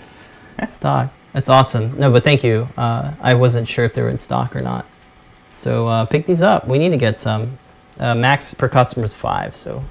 in 0.59 0.69
stock. 0.69 1.11
That's 1.34 1.47
awesome. 1.49 1.97
No, 1.97 2.11
but 2.11 2.23
thank 2.23 2.43
you. 2.43 2.67
Uh, 2.75 3.13
I 3.21 3.36
wasn't 3.36 3.67
sure 3.69 3.86
if 3.86 3.93
they 3.93 4.01
were 4.01 4.09
in 4.09 4.17
stock 4.17 4.55
or 4.55 4.61
not. 4.61 4.86
So 5.51 5.88
uh, 5.88 6.05
pick 6.05 6.25
these 6.25 6.41
up. 6.41 6.67
We 6.67 6.77
need 6.80 6.89
to 6.89 6.97
get 6.97 7.21
some. 7.21 7.57
Uh, 8.00 8.16
max 8.16 8.54
per 8.54 8.70
customer 8.70 9.06
is 9.06 9.14
five, 9.14 9.56
so 9.58 9.84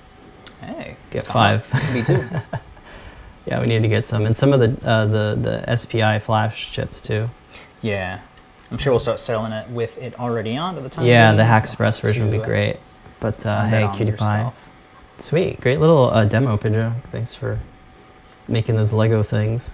Hey, 0.60 0.96
Get 1.10 1.24
it's 1.24 1.28
gone 1.32 1.54
up. 1.56 1.62
five. 1.64 1.94
Used 1.96 2.06
to 2.08 2.14
be 2.18 2.20
two. 2.28 2.40
yeah, 3.46 3.60
we 3.60 3.66
need 3.66 3.82
to 3.82 3.88
get 3.88 4.06
some. 4.06 4.26
And 4.26 4.36
some 4.36 4.52
of 4.52 4.60
the 4.60 4.76
uh, 4.88 5.06
the 5.06 5.62
the 5.66 5.76
SPI 5.76 6.18
flash 6.20 6.72
chips 6.72 7.00
too. 7.00 7.28
yeah, 7.82 8.20
I'm 8.70 8.78
sure 8.78 8.92
we'll 8.92 9.00
start 9.00 9.20
selling 9.20 9.52
it 9.52 9.68
with 9.70 9.98
it 9.98 10.18
already 10.18 10.56
on 10.56 10.74
by 10.74 10.80
the 10.82 10.88
time. 10.88 11.06
Yeah, 11.06 11.32
the 11.32 11.42
we- 11.42 11.48
Haxpress 11.48 12.00
version 12.00 12.24
would 12.24 12.32
be 12.32 12.40
uh, 12.40 12.44
great. 12.44 12.78
But 13.20 13.44
uh, 13.44 13.66
hey, 13.66 13.88
cutie 13.94 14.12
pie. 14.12 14.38
yourself. 14.38 14.68
Sweet, 15.18 15.60
great 15.60 15.80
little 15.80 16.10
uh, 16.10 16.24
demo, 16.24 16.56
Pedro. 16.56 16.94
Thanks 17.10 17.34
for 17.34 17.58
making 18.46 18.76
those 18.76 18.92
Lego 18.92 19.22
things. 19.22 19.72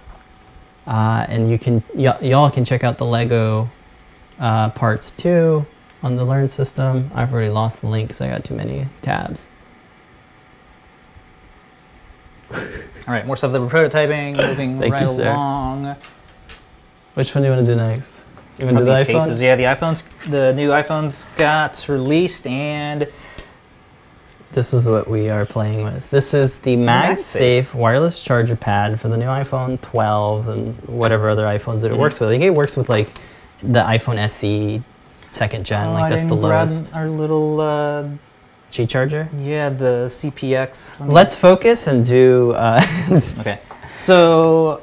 Uh, 0.87 1.25
and 1.29 1.49
you 1.49 1.57
can 1.57 1.81
y'all 1.95 2.49
can 2.51 2.63
check 2.65 2.83
out 2.83 2.97
the 2.97 3.05
Lego 3.05 3.69
uh, 4.39 4.69
parts 4.71 5.11
too 5.11 5.65
on 6.05 6.15
the 6.15 6.23
Learn 6.23 6.47
system. 6.47 7.09
I've 7.15 7.33
already 7.33 7.49
lost 7.49 7.81
the 7.81 7.87
link 7.87 8.07
because 8.09 8.21
I 8.21 8.29
got 8.29 8.45
too 8.45 8.53
many 8.53 8.85
tabs. 9.01 9.49
All 12.53 12.59
right, 13.07 13.25
more 13.25 13.35
stuff 13.35 13.51
that 13.51 13.59
we're 13.61 13.67
prototyping, 13.67 14.37
moving 14.49 14.79
right 14.79 15.01
you, 15.01 15.09
sir. 15.09 15.31
along. 15.31 15.95
Which 17.15 17.33
one 17.33 17.41
do 17.41 17.49
you 17.49 17.55
want 17.55 17.65
to 17.65 17.73
do 17.73 17.77
next? 17.77 18.23
You 18.59 18.65
want 18.65 18.77
to 18.77 18.83
do 18.83 18.85
the 18.85 18.93
these 18.93 19.03
iPhone? 19.07 19.19
cases, 19.19 19.41
yeah, 19.41 19.55
the 19.55 19.63
iPhones, 19.63 20.03
the 20.29 20.53
new 20.53 20.69
iPhones 20.69 21.35
got 21.37 21.83
released, 21.89 22.45
and 22.47 23.07
This 24.51 24.73
is 24.73 24.87
what 24.87 25.09
we 25.09 25.27
are 25.29 25.45
playing 25.45 25.83
with. 25.83 26.09
This 26.11 26.33
is 26.33 26.57
the 26.57 26.77
MagSafe 26.77 27.73
wireless 27.73 28.21
charger 28.21 28.55
pad 28.55 29.01
for 29.01 29.09
the 29.09 29.17
new 29.17 29.25
iPhone 29.25 29.81
12 29.81 30.47
and 30.47 30.75
whatever 30.87 31.29
other 31.29 31.43
iPhones 31.45 31.81
that 31.81 31.91
it 31.91 31.95
Mhm. 31.95 31.99
works 31.99 32.19
with. 32.21 32.29
I 32.29 32.31
think 32.33 32.43
it 32.43 32.53
works 32.53 32.77
with 32.77 32.87
like 32.87 33.09
the 33.61 33.81
iPhone 33.81 34.17
SE 34.17 34.81
second 35.35 35.65
gen, 35.65 35.87
Oh, 35.89 35.93
like 35.93 36.11
that's 36.11 36.27
the 36.29 36.35
lowest 36.35 36.95
Our 36.95 37.07
little, 37.09 37.59
uh, 37.61 38.07
Qi 38.71 38.87
charger. 38.89 39.29
yeah, 39.37 39.69
the 39.69 40.07
CPX. 40.09 40.99
Let 40.99 41.09
Let's 41.09 41.35
focus 41.35 41.87
and 41.87 42.03
do. 42.05 42.51
Uh, 42.51 42.81
Okay, 43.39 43.59
so 43.99 44.81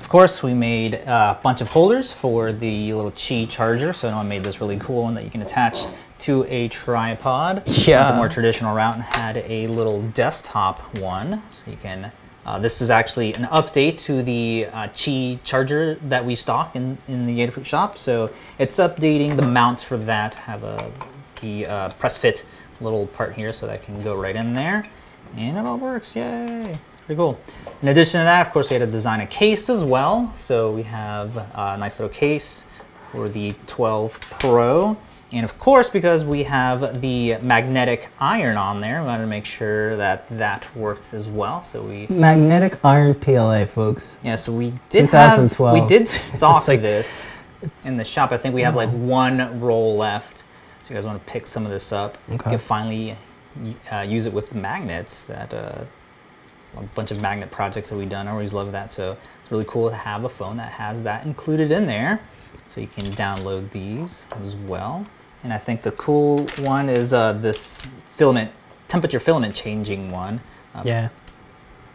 of 0.00 0.08
course 0.08 0.42
we 0.42 0.54
made 0.54 0.94
a 0.94 1.38
bunch 1.42 1.60
of 1.60 1.68
holders 1.68 2.12
for 2.12 2.52
the 2.52 2.92
little 2.94 3.10
Qi 3.12 3.48
charger. 3.48 3.92
So 3.92 4.08
I 4.08 4.22
made 4.22 4.42
this 4.44 4.60
really 4.60 4.78
cool 4.78 5.02
one 5.04 5.14
that 5.14 5.24
you 5.24 5.30
can 5.30 5.42
attach 5.42 5.84
to 6.20 6.44
a 6.48 6.68
tripod. 6.68 7.68
Yeah. 7.68 8.10
The 8.10 8.16
more 8.16 8.28
traditional 8.28 8.74
route 8.74 8.94
and 8.94 9.02
had 9.04 9.36
a 9.38 9.66
little 9.68 10.02
desktop 10.14 10.80
one, 10.98 11.42
so 11.52 11.70
you 11.70 11.76
can. 11.76 12.10
Uh, 12.48 12.58
this 12.58 12.80
is 12.80 12.88
actually 12.88 13.34
an 13.34 13.44
update 13.52 13.98
to 13.98 14.22
the 14.22 14.66
uh, 14.72 14.88
Qi 14.94 15.38
charger 15.44 15.96
that 15.96 16.24
we 16.24 16.34
stock 16.34 16.74
in, 16.74 16.96
in 17.06 17.26
the 17.26 17.40
Adafruit 17.40 17.66
shop. 17.66 17.98
So 17.98 18.30
it's 18.58 18.78
updating 18.78 19.36
the 19.36 19.42
mount 19.42 19.82
for 19.82 19.98
that. 19.98 20.32
Have 20.32 20.64
a 20.64 20.90
the 21.42 21.66
uh, 21.66 21.90
press 21.98 22.16
fit 22.16 22.46
little 22.80 23.06
part 23.08 23.34
here, 23.34 23.52
so 23.52 23.66
that 23.66 23.82
can 23.82 24.00
go 24.00 24.14
right 24.14 24.34
in 24.34 24.54
there, 24.54 24.82
and 25.36 25.58
it 25.58 25.66
all 25.66 25.76
works. 25.76 26.16
Yay! 26.16 26.74
Pretty 27.04 27.18
cool. 27.18 27.38
In 27.82 27.88
addition 27.88 28.20
to 28.20 28.24
that, 28.24 28.46
of 28.46 28.52
course, 28.54 28.70
we 28.70 28.78
had 28.78 28.86
to 28.86 28.90
design 28.90 29.20
a 29.20 29.26
case 29.26 29.68
as 29.68 29.84
well. 29.84 30.32
So 30.34 30.72
we 30.72 30.84
have 30.84 31.36
a 31.36 31.76
nice 31.76 32.00
little 32.00 32.14
case 32.14 32.64
for 33.12 33.28
the 33.28 33.52
12 33.66 34.18
Pro. 34.20 34.96
And 35.30 35.44
of 35.44 35.58
course, 35.58 35.90
because 35.90 36.24
we 36.24 36.44
have 36.44 37.02
the 37.02 37.36
magnetic 37.38 38.08
iron 38.18 38.56
on 38.56 38.80
there, 38.80 39.00
we 39.02 39.06
wanted 39.08 39.22
to 39.24 39.28
make 39.28 39.44
sure 39.44 39.94
that 39.96 40.26
that 40.38 40.74
works 40.74 41.12
as 41.12 41.28
well. 41.28 41.60
So 41.60 41.82
we, 41.82 42.06
Magnetic 42.08 42.82
iron 42.82 43.14
PLA, 43.14 43.66
folks. 43.66 44.16
yeah, 44.24 44.36
so 44.36 44.52
we 44.52 44.72
did 44.88 45.10
have, 45.10 45.36
2012. 45.36 45.80
we 45.82 45.86
did 45.86 46.08
stock 46.08 46.66
like- 46.68 46.80
this 46.80 47.42
in 47.84 47.98
the 47.98 48.04
shop. 48.04 48.32
I 48.32 48.38
think 48.38 48.54
we 48.54 48.62
have 48.62 48.74
like 48.74 48.90
one 48.90 49.60
roll 49.60 49.96
left. 49.96 50.38
So 50.84 50.90
you 50.90 50.94
guys 50.94 51.04
want 51.04 51.24
to 51.24 51.30
pick 51.30 51.46
some 51.46 51.66
of 51.66 51.70
this 51.70 51.92
up. 51.92 52.16
Okay. 52.30 52.32
You 52.32 52.38
can 52.38 52.58
finally 52.58 53.18
uh, 53.92 54.00
use 54.00 54.24
it 54.24 54.32
with 54.32 54.54
magnets. 54.54 55.24
That 55.24 55.52
uh, 55.52 55.84
a 56.76 56.82
bunch 56.94 57.10
of 57.10 57.20
magnet 57.20 57.50
projects 57.50 57.90
that 57.90 57.96
we've 57.96 58.08
done. 58.08 58.28
I 58.28 58.30
always 58.30 58.54
love 58.54 58.72
that. 58.72 58.92
So 58.94 59.18
it's 59.42 59.50
really 59.52 59.66
cool 59.66 59.90
to 59.90 59.96
have 59.96 60.24
a 60.24 60.28
phone 60.30 60.56
that 60.56 60.72
has 60.72 61.02
that 61.02 61.26
included 61.26 61.70
in 61.70 61.84
there. 61.86 62.20
So 62.68 62.80
you 62.80 62.86
can 62.86 63.04
download 63.04 63.70
these 63.72 64.24
as 64.42 64.56
well. 64.56 65.04
And 65.44 65.52
I 65.52 65.58
think 65.58 65.82
the 65.82 65.92
cool 65.92 66.46
one 66.58 66.88
is 66.88 67.12
uh, 67.12 67.32
this 67.34 67.80
filament, 68.16 68.50
temperature 68.88 69.20
filament 69.20 69.54
changing 69.54 70.10
one. 70.10 70.40
Uh, 70.74 70.82
yeah, 70.84 71.08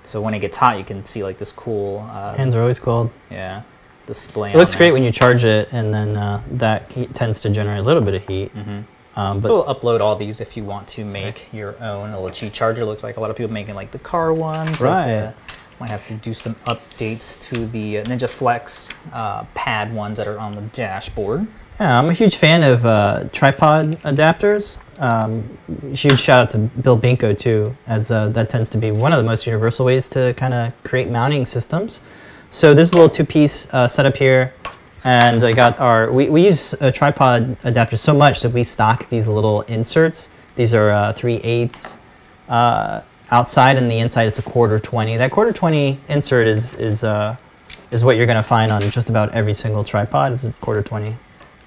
So 0.04 0.22
when 0.22 0.34
it 0.34 0.40
gets 0.40 0.58
hot, 0.58 0.78
you 0.78 0.84
can 0.84 1.06
see 1.06 1.24
like 1.24 1.38
this 1.38 1.52
cool, 1.52 2.08
uh, 2.12 2.36
hands 2.36 2.56
are 2.56 2.62
always 2.62 2.80
cold. 2.80 3.12
yeah, 3.30 3.64
display. 4.08 4.50
It 4.52 4.56
looks 4.56 4.76
great 4.76 4.92
when 4.92 5.04
you 5.04 5.12
charge 5.12 5.44
it, 5.44 5.70
and 5.72 5.94
then 5.94 6.18
uh, 6.18 6.42
that 6.52 6.90
tends 7.14 7.40
to 7.42 7.50
generate 7.50 7.80
a 7.80 7.84
little 7.84 8.04
bit 8.04 8.16
of 8.16 8.28
heat. 8.28 8.54
Mm 8.56 8.64
-hmm. 8.64 8.84
Um, 9.16 9.40
but 9.42 9.48
so 9.48 9.54
we'll 9.54 9.76
upload 9.76 10.02
all 10.02 10.16
these 10.16 10.42
if 10.44 10.58
you 10.58 10.66
want 10.66 10.88
to 10.96 11.06
make 11.06 11.46
your 11.52 11.76
own. 11.82 12.10
A 12.10 12.20
little 12.22 12.30
Qi 12.30 12.52
charger 12.52 12.86
looks 12.86 13.04
like 13.04 13.18
a 13.18 13.22
lot 13.22 13.30
of 13.30 13.36
people 13.36 13.54
making 13.54 13.78
like 13.80 13.92
the 13.92 14.00
car 14.00 14.34
ones. 14.34 14.82
like 14.82 14.92
Right. 14.92 15.14
the- 15.14 15.34
might 15.80 15.90
have 15.90 16.08
to 16.08 16.14
do 16.14 16.34
some 16.34 16.56
updates 16.66 17.38
to 17.50 17.66
the 17.68 18.00
uh, 18.00 18.04
Ninja 18.04 18.30
Flex 18.30 18.94
uh, 19.12 19.44
pad 19.54 19.94
ones 19.94 20.18
that 20.18 20.28
are 20.28 20.40
on 20.40 20.56
the 20.56 20.62
dashboard. 20.62 21.46
Yeah, 21.80 21.98
I'm 21.98 22.08
a 22.10 22.14
huge 22.14 22.36
fan 22.36 22.62
of 22.62 22.86
uh, 22.86 23.26
tripod 23.34 24.00
adapters. 24.04 24.78
Um, 25.00 25.58
huge 25.94 26.20
shout 26.20 26.40
out 26.40 26.50
to 26.52 26.60
Bill 26.60 26.98
Binko 26.98 27.38
too, 27.38 27.76
as 27.88 28.12
uh, 28.12 28.30
that 28.30 28.50
tends 28.50 28.70
to 28.72 28.78
be 28.78 28.92
one 28.92 29.12
of 29.12 29.18
the 29.18 29.24
most 29.24 29.48
universal 29.48 29.86
ways 29.86 30.08
to 30.10 30.36
kind 30.36 30.54
of 30.54 30.72
create 30.84 31.10
mounting 31.10 31.46
systems. 31.46 32.00
So 32.52 32.76
this 32.76 32.90
is 32.90 32.94
a 32.94 32.98
little 32.98 33.10
two-piece 33.10 33.74
uh, 33.74 33.88
setup 33.88 34.16
here, 34.16 34.54
and 35.04 35.44
I 35.44 35.54
got 35.54 35.80
our. 35.80 36.12
We, 36.12 36.30
we 36.30 36.46
use 36.46 36.74
a 36.74 36.92
tripod 36.92 37.58
adapter 37.64 37.98
so 37.98 38.14
much 38.14 38.42
that 38.42 38.52
we 38.52 38.64
stock 38.64 39.10
these 39.10 39.28
little 39.28 39.64
inserts. 39.64 40.30
These 40.56 40.76
are 40.76 40.92
uh, 40.92 41.14
three 41.14 41.38
eighths 41.38 41.98
uh, 42.50 43.02
outside, 43.32 43.78
and 43.78 43.90
the 43.90 43.98
inside 43.98 44.28
it's 44.28 44.38
a 44.38 44.44
quarter 44.44 44.78
twenty. 44.78 45.18
That 45.18 45.32
quarter 45.32 45.52
twenty 45.52 46.00
insert 46.08 46.48
is 46.48 46.76
is 46.76 47.04
uh, 47.04 47.36
is 47.90 48.04
what 48.04 48.16
you're 48.16 48.28
going 48.28 48.38
to 48.38 48.44
find 48.44 48.72
on 48.72 48.82
just 48.82 49.10
about 49.10 49.34
every 49.34 49.56
single 49.56 49.84
tripod. 49.84 50.34
It's 50.34 50.44
a 50.44 50.54
quarter 50.62 50.84
twenty 50.84 51.18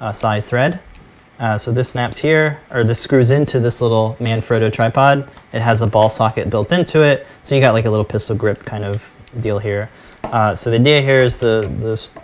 uh, 0.01 0.12
size 0.12 0.47
thread. 0.47 0.80
Uh, 1.38 1.59
so 1.59 1.70
this 1.70 1.90
snaps 1.90 2.16
here, 2.18 2.61
or 2.70 2.82
this 2.82 2.99
screws 2.99 3.30
into 3.30 3.61
this 3.61 3.82
little 3.82 4.16
Manfrotto 4.18 4.72
tripod. 4.72 5.28
It 5.53 5.61
has 5.61 5.82
a 5.82 5.86
ball 5.86 6.09
socket 6.09 6.49
built 6.49 6.72
into 6.72 7.03
it, 7.03 7.26
so 7.42 7.55
you 7.55 7.61
got 7.61 7.74
like 7.74 7.84
a 7.84 7.90
little 7.90 8.07
pistol 8.07 8.34
grip 8.34 8.64
kind 8.64 8.84
of 8.84 9.03
deal 9.40 9.59
here. 9.59 9.90
Uh, 10.24 10.55
so 10.55 10.70
the 10.70 10.76
idea 10.76 11.03
here 11.03 11.20
is 11.20 11.36
the 11.36 11.70
the 11.80 12.22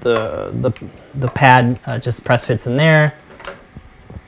the 0.00 0.50
the, 0.60 0.88
the 1.14 1.28
pad 1.28 1.80
uh, 1.86 1.98
just 1.98 2.22
press 2.22 2.44
fits 2.44 2.66
in 2.66 2.76
there, 2.76 3.14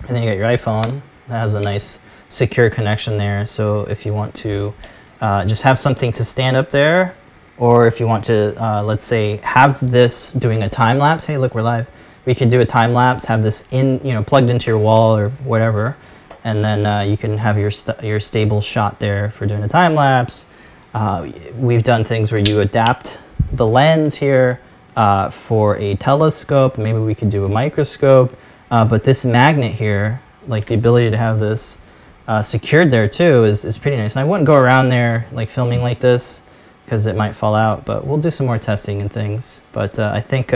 and 0.07 0.17
then 0.17 0.23
you 0.23 0.31
got 0.31 0.39
your 0.39 0.49
iPhone 0.49 1.03
that 1.29 1.41
has 1.41 1.55
a 1.55 1.61
nice 1.61 2.01
secure 2.31 2.71
connection 2.71 3.19
there. 3.19 3.45
So 3.45 3.83
if 3.83 4.07
you 4.07 4.15
want 4.15 4.35
to 4.37 4.73
uh, 5.21 5.45
just 5.45 5.63
have 5.63 5.79
something 5.79 6.13
to 6.15 6.25
stand 6.25 6.57
up 6.57 6.71
there, 6.71 7.15
or 7.59 7.87
if 7.87 8.01
you 8.01 8.07
want 8.07 8.25
to, 8.27 8.55
uh, 8.63 8.83
let's 8.83 9.05
say, 9.05 9.39
have 9.43 9.79
this 9.91 10.33
doing 10.33 10.63
a 10.63 10.69
time 10.69 10.99
lapse. 10.99 11.25
Hey, 11.25 11.37
look, 11.39 11.55
we're 11.55 11.63
live. 11.63 11.87
We 12.27 12.35
could 12.35 12.49
do 12.51 12.61
a 12.61 12.67
time 12.67 12.93
lapse, 12.93 13.25
have 13.25 13.43
this 13.43 13.67
in, 13.71 14.01
you 14.05 14.13
know, 14.13 14.23
plugged 14.23 14.51
into 14.51 14.67
your 14.71 14.79
wall 14.79 15.17
or 15.17 15.31
whatever, 15.45 15.97
and 16.45 16.63
then 16.63 16.85
uh, 16.85 17.01
you 17.01 17.17
can 17.17 17.39
have 17.39 17.57
your 17.57 17.71
st- 17.71 18.03
your 18.03 18.21
stable 18.21 18.61
shot 18.61 18.99
there 18.99 19.31
for 19.31 19.47
doing 19.47 19.63
a 19.63 19.69
time 19.69 19.95
lapse. 19.95 20.47
Uh, 20.93 21.31
we've 21.57 21.85
done 21.85 22.05
things 22.05 22.33
where 22.33 22.41
you 22.41 22.61
adapt 22.61 23.19
the 23.53 23.67
lens 23.67 24.17
here 24.17 24.61
uh, 24.97 25.31
for 25.31 25.77
a 25.77 25.95
telescope. 25.97 26.79
Maybe 26.79 26.99
we 26.99 27.15
could 27.15 27.31
do 27.31 27.45
a 27.45 27.49
microscope. 27.49 28.37
Uh, 28.71 28.85
but 28.85 29.05
this 29.05 29.25
magnet 29.25 29.73
here, 29.73 30.21
like 30.49 30.65
the 30.65 30.75
ability 30.75 31.11
to 31.11 31.17
have 31.17 31.39
this 31.39 31.79
uh, 32.27 32.43
secured 32.43 32.91
there 32.91 33.07
too, 33.07 33.45
is, 33.45 33.65
is 33.65 33.79
pretty 33.79 33.97
nice. 33.97 34.17
And 34.17 34.21
I 34.21 34.25
wouldn't 34.25 34.47
go 34.47 34.55
around 34.55 34.89
there 34.89 35.27
like 35.33 35.49
filming 35.49 35.83
like 35.83 36.01
this 36.01 36.43
because 36.85 37.07
it 37.07 37.15
might 37.15 37.37
fall 37.37 37.55
out. 37.55 37.85
But 37.85 38.07
we'll 38.07 38.19
do 38.19 38.31
some 38.31 38.47
more 38.47 38.59
testing 38.59 39.01
and 39.01 39.13
things. 39.13 39.63
But 39.73 39.99
uh, 39.99 40.11
I 40.15 40.21
think 40.21 40.53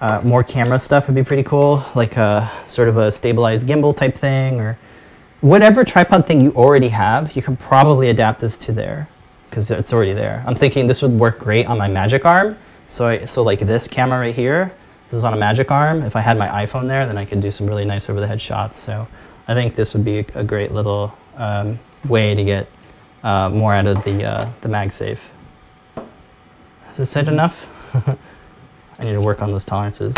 uh, 0.00 0.20
more 0.22 0.42
camera 0.42 0.78
stuff 0.78 1.06
would 1.06 1.14
be 1.14 1.22
pretty 1.22 1.42
cool, 1.42 1.84
like 1.94 2.16
a 2.16 2.50
sort 2.66 2.88
of 2.88 2.96
a 2.96 3.10
stabilized 3.10 3.66
gimbal 3.66 3.94
type 3.94 4.16
thing, 4.16 4.60
or 4.60 4.78
whatever 5.40 5.84
tripod 5.84 6.26
thing 6.26 6.40
you 6.40 6.52
already 6.52 6.88
have. 6.88 7.36
You 7.36 7.42
can 7.42 7.56
probably 7.56 8.08
adapt 8.08 8.40
this 8.40 8.56
to 8.58 8.72
there 8.72 9.08
because 9.48 9.70
it's 9.70 9.92
already 9.92 10.12
there. 10.12 10.42
I'm 10.46 10.54
thinking 10.54 10.86
this 10.86 11.02
would 11.02 11.12
work 11.12 11.38
great 11.38 11.66
on 11.66 11.76
my 11.76 11.88
Magic 11.88 12.24
Arm. 12.24 12.56
So, 12.88 13.08
I, 13.08 13.24
so 13.26 13.42
like 13.42 13.60
this 13.60 13.86
camera 13.86 14.18
right 14.18 14.34
here, 14.34 14.72
this 15.06 15.14
is 15.18 15.24
on 15.24 15.34
a 15.34 15.36
Magic 15.36 15.70
Arm. 15.70 16.02
If 16.02 16.16
I 16.16 16.20
had 16.20 16.38
my 16.38 16.48
iPhone 16.64 16.88
there, 16.88 17.06
then 17.06 17.18
I 17.18 17.24
could 17.24 17.40
do 17.40 17.50
some 17.50 17.66
really 17.66 17.84
nice 17.84 18.08
over-the-head 18.08 18.40
shots. 18.40 18.78
So 18.78 19.06
I 19.48 19.54
think 19.54 19.74
this 19.74 19.92
would 19.92 20.04
be 20.04 20.20
a, 20.34 20.44
great 20.44 20.72
little 20.72 21.12
um, 21.36 21.78
way 22.08 22.34
to 22.34 22.44
get 22.44 22.68
uh, 23.22 23.50
more 23.50 23.74
out 23.74 23.86
of 23.86 24.02
the 24.04 24.24
uh, 24.24 24.50
the 24.60 24.68
MagSafe. 24.68 25.18
Has 26.86 27.00
it 27.00 27.06
said 27.06 27.28
enough? 27.28 27.66
I 29.00 29.04
need 29.04 29.12
to 29.12 29.20
work 29.20 29.40
on 29.40 29.50
those 29.50 29.64
tolerances. 29.64 30.14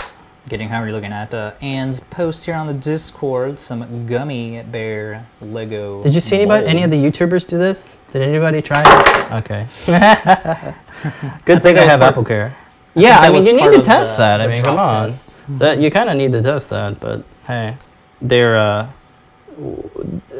Getting 0.49 0.69
how 0.69 0.81
are 0.83 0.87
you're 0.87 0.93
looking 0.93 1.13
at 1.13 1.33
uh, 1.33 1.53
Anne's 1.61 2.01
post 2.01 2.45
here 2.45 2.57
on 2.57 2.67
the 2.67 2.75
Discord, 2.75 3.61
some 3.61 4.07
gummy 4.09 4.61
bear 4.65 5.25
Lego. 5.41 6.03
Did 6.03 6.15
you 6.15 6.21
see 6.21 6.37
anybody, 6.39 6.67
any 6.67 6.83
of 6.83 6.91
the. 6.91 6.97
YouTubers 6.97 7.47
do 7.47 7.59
this? 7.59 7.97
Did 8.13 8.23
anybody 8.23 8.61
try 8.61 8.83
it? 8.85 9.33
Okay. 9.45 9.67
Good 11.45 11.63
thing 11.63 11.79
I 11.79 11.83
have 11.83 12.01
part- 12.01 12.11
Apple 12.13 12.25
Care. 12.25 12.57
Yeah, 12.95 13.19
I 13.21 13.31
mean, 13.31 13.45
you 13.45 13.53
need 13.53 13.71
to 13.71 13.83
test 13.83 14.13
the- 14.13 14.19
that. 14.19 14.41
I 14.41 14.49
mean, 14.49 14.65
come 14.65 14.79
on. 14.79 15.09
test. 15.09 15.45
That 15.61 15.79
you 15.79 15.91
kind 15.93 16.11
of 16.11 16.17
need 16.17 16.33
to 16.33 16.43
test 16.43 16.71
that, 16.71 16.99
but 16.99 17.25
hey, 17.47 17.77
they're 18.21 18.59
uh, 18.59 18.83
w- 18.83 18.93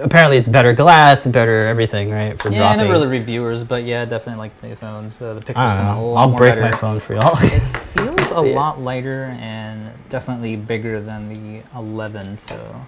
apparently 0.01 0.37
it's 0.37 0.49
better 0.49 0.73
glass, 0.73 1.27
better 1.27 1.61
everything, 1.61 2.11
right? 2.11 2.41
For 2.41 2.51
Yeah, 2.51 2.59
dropping. 2.59 2.81
I 2.81 2.83
never 2.83 2.93
really 2.95 3.07
reviewers, 3.09 3.65
but 3.65 3.85
yeah, 3.85 4.05
definitely 4.05 4.39
like 4.41 4.61
the 4.61 4.77
phones. 4.77 5.21
Uh, 5.21 5.35
the 5.35 5.41
pictures 5.41 5.73
come 5.73 5.99
a 5.99 6.05
lot 6.05 6.29
I'll 6.29 6.37
break 6.37 6.55
better. 6.55 6.63
my 6.63 6.77
phone 6.77 7.01
for 7.01 7.15
y'all. 7.15 7.37
It 7.41 7.61
feels 7.61 8.31
a 8.37 8.45
it. 8.45 8.55
lot 8.55 8.81
lighter 8.81 9.37
and 9.41 9.93
definitely 10.09 10.57
bigger 10.57 11.01
than 11.01 11.33
the 11.33 11.63
11, 11.77 12.37
so 12.37 12.85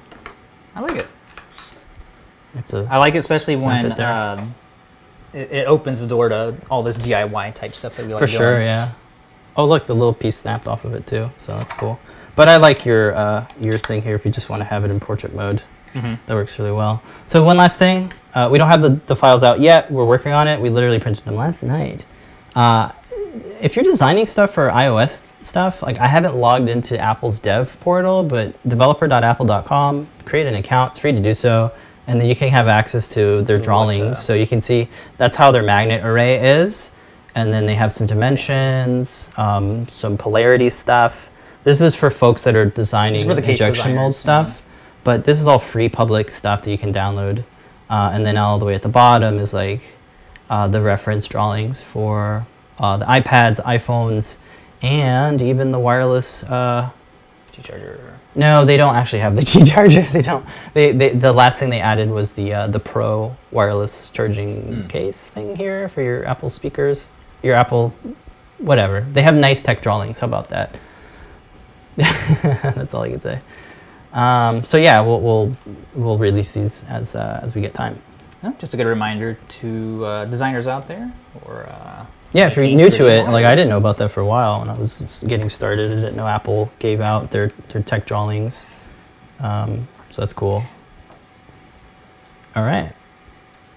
I 0.74 0.80
like 0.80 0.96
it. 0.96 1.06
it's 2.54 2.72
a 2.72 2.86
I 2.90 2.98
like 2.98 3.14
it 3.14 3.18
especially 3.18 3.56
when 3.56 3.98
um, 4.00 4.54
it, 5.32 5.50
it 5.52 5.66
opens 5.66 6.00
the 6.00 6.06
door 6.06 6.28
to 6.28 6.56
all 6.70 6.82
this 6.82 6.98
DIY 6.98 7.54
type 7.54 7.74
stuff 7.74 7.96
that 7.96 8.06
we 8.06 8.12
like 8.14 8.20
for 8.20 8.26
sure, 8.26 8.54
doing. 8.56 8.66
yeah. 8.66 8.92
Oh, 9.56 9.66
look, 9.66 9.86
the 9.86 9.94
little 9.94 10.14
piece 10.14 10.36
snapped 10.36 10.66
off 10.66 10.84
of 10.84 10.94
it 10.94 11.06
too, 11.06 11.30
so 11.36 11.56
that's 11.56 11.72
cool. 11.72 11.98
But 12.34 12.48
I 12.48 12.56
like 12.56 12.84
your 12.84 13.14
uh, 13.14 13.46
your 13.60 13.78
thing 13.78 14.02
here 14.02 14.16
if 14.16 14.24
you 14.24 14.32
just 14.32 14.48
want 14.48 14.60
to 14.60 14.64
have 14.64 14.84
it 14.84 14.90
in 14.90 14.98
portrait 14.98 15.34
mode. 15.34 15.62
Mhm. 15.94 16.18
That 16.26 16.34
works 16.34 16.58
really 16.58 16.72
well. 16.72 17.00
So 17.26 17.42
one 17.44 17.56
last 17.56 17.78
thing, 17.78 18.12
uh, 18.34 18.48
we 18.50 18.58
don't 18.58 18.68
have 18.68 18.82
the, 18.82 18.90
the 19.06 19.16
files 19.16 19.42
out 19.42 19.60
yet. 19.60 19.90
We're 19.90 20.04
working 20.04 20.32
on 20.32 20.48
it. 20.48 20.60
We 20.60 20.68
literally 20.70 20.98
printed 20.98 21.24
them 21.24 21.36
last 21.36 21.62
night. 21.62 22.04
Uh, 22.54 22.90
if 23.60 23.74
you're 23.76 23.84
designing 23.84 24.26
stuff 24.26 24.52
for 24.54 24.68
iOS 24.70 25.24
stuff, 25.42 25.82
like 25.82 25.98
I 25.98 26.06
haven't 26.06 26.36
logged 26.36 26.68
into 26.68 26.98
Apple's 26.98 27.40
dev 27.40 27.76
portal, 27.80 28.22
but 28.22 28.54
developer.apple.com, 28.68 30.06
create 30.24 30.46
an 30.46 30.54
account. 30.54 30.90
It's 30.92 30.98
free 30.98 31.12
to 31.12 31.20
do 31.20 31.34
so, 31.34 31.72
and 32.06 32.20
then 32.20 32.28
you 32.28 32.36
can 32.36 32.48
have 32.50 32.68
access 32.68 33.08
to 33.14 33.42
their 33.42 33.58
So 33.58 33.64
drawings. 33.64 34.16
uh, 34.16 34.20
so 34.20 34.34
you 34.34 34.46
can 34.46 34.60
see 34.60 34.88
that's 35.16 35.36
how 35.36 35.50
their 35.50 35.62
magnet 35.62 36.04
array 36.04 36.58
is, 36.60 36.92
and 37.34 37.52
then 37.52 37.66
they 37.66 37.74
have 37.74 37.92
some 37.92 38.06
dimensions, 38.06 39.30
um, 39.36 39.86
some 39.88 40.16
polarity 40.16 40.70
stuff. 40.70 41.30
This 41.64 41.80
is 41.80 41.94
for 41.96 42.10
folks 42.10 42.42
that 42.44 42.54
are 42.54 42.66
designing 42.66 43.26
for 43.26 43.34
the 43.34 43.40
case 43.42 43.60
injection 43.60 43.94
mold 43.94 44.14
stuff. 44.14 44.62
But 45.04 45.24
this 45.24 45.40
is 45.40 45.46
all 45.46 45.58
free 45.58 45.88
public 45.88 46.30
stuff 46.30 46.62
that 46.62 46.70
you 46.70 46.78
can 46.78 46.92
download. 46.92 47.44
Uh, 47.90 48.10
and 48.12 48.24
then 48.24 48.36
all 48.36 48.58
the 48.58 48.64
way 48.64 48.74
at 48.74 48.82
the 48.82 48.88
bottom 48.88 49.38
is 49.38 49.52
like 49.52 49.82
uh, 50.50 50.66
the 50.68 50.80
reference 50.80 51.26
drawings 51.28 51.82
for 51.82 52.46
uh, 52.78 52.96
the 52.96 53.04
iPads, 53.04 53.60
iPhones, 53.62 54.38
and 54.82 55.40
even 55.42 55.70
the 55.70 55.78
wireless. 55.78 56.42
Uh, 56.44 56.90
T-charger. 57.52 58.18
no, 58.34 58.64
they 58.64 58.76
don't 58.76 58.96
actually 58.96 59.20
have 59.20 59.36
the 59.36 59.42
T 59.52 59.62
charger. 59.62 60.02
They 60.02 60.22
don't. 60.22 60.44
They, 60.72 60.90
they 60.90 61.10
the 61.10 61.32
last 61.32 61.60
thing 61.60 61.70
they 61.70 61.80
added 61.80 62.10
was 62.10 62.32
the 62.32 62.52
uh, 62.52 62.66
the 62.66 62.80
Pro 62.80 63.36
wireless 63.52 64.10
charging 64.10 64.62
Mm. 64.64 64.88
case 64.88 65.28
thing 65.28 65.54
here 65.54 65.88
for 65.88 66.02
your 66.02 66.26
Apple 66.26 66.50
speakers, 66.50 67.06
your 67.44 67.54
Apple, 67.54 67.94
whatever. 68.58 69.02
They 69.12 69.22
have 69.22 69.36
nice 69.36 69.62
tech 69.62 69.82
drawings. 69.82 70.18
How 70.18 70.26
about 70.26 70.48
that? 70.48 70.74
That's 71.96 72.92
all 72.94 73.02
I 73.02 73.10
can 73.10 73.20
say. 73.20 73.38
Um, 74.14 74.64
so 74.64 74.78
yeah, 74.78 75.00
we'll, 75.00 75.20
we'll 75.20 75.56
we'll 75.94 76.18
release 76.18 76.52
these 76.52 76.84
as 76.88 77.14
uh, 77.14 77.40
as 77.42 77.54
we 77.54 77.60
get 77.60 77.74
time. 77.74 78.00
Just 78.58 78.74
a 78.74 78.76
good 78.76 78.86
reminder 78.86 79.38
to 79.60 80.04
uh, 80.04 80.24
designers 80.26 80.66
out 80.66 80.86
there, 80.86 81.10
or 81.46 81.66
uh, 81.66 82.04
Yeah, 82.32 82.46
if 82.46 82.56
you're 82.56 82.66
new 82.66 82.90
to 82.90 83.06
it, 83.06 83.24
3D 83.24 83.32
like 83.32 83.44
I 83.46 83.54
didn't 83.54 83.70
know 83.70 83.78
about 83.78 83.96
that 83.96 84.10
for 84.10 84.20
a 84.20 84.26
while 84.26 84.60
when 84.60 84.68
I 84.68 84.74
was 84.78 85.24
getting 85.26 85.48
started. 85.48 85.90
I 85.90 85.94
didn't 85.94 86.16
know 86.16 86.26
Apple 86.26 86.70
gave 86.78 87.00
out 87.00 87.30
their, 87.30 87.50
their 87.68 87.82
tech 87.82 88.06
drawings. 88.06 88.66
Um, 89.40 89.88
so 90.10 90.20
that's 90.22 90.34
cool. 90.34 90.62
All 92.54 92.62
right. 92.62 92.92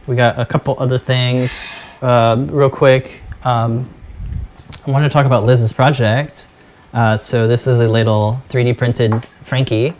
We 0.05 0.15
got 0.15 0.37
a 0.39 0.45
couple 0.45 0.75
other 0.79 0.97
things. 0.97 1.65
Uh, 2.01 2.45
real 2.49 2.69
quick, 2.69 3.21
um, 3.43 3.89
I 4.85 4.91
wanted 4.91 5.07
to 5.07 5.13
talk 5.13 5.25
about 5.25 5.45
Liz's 5.45 5.73
project. 5.73 6.49
Uh, 6.93 7.15
so 7.17 7.47
this 7.47 7.67
is 7.67 7.79
a 7.79 7.87
little 7.87 8.41
3D 8.49 8.77
printed 8.77 9.25
Frankie. 9.43 9.93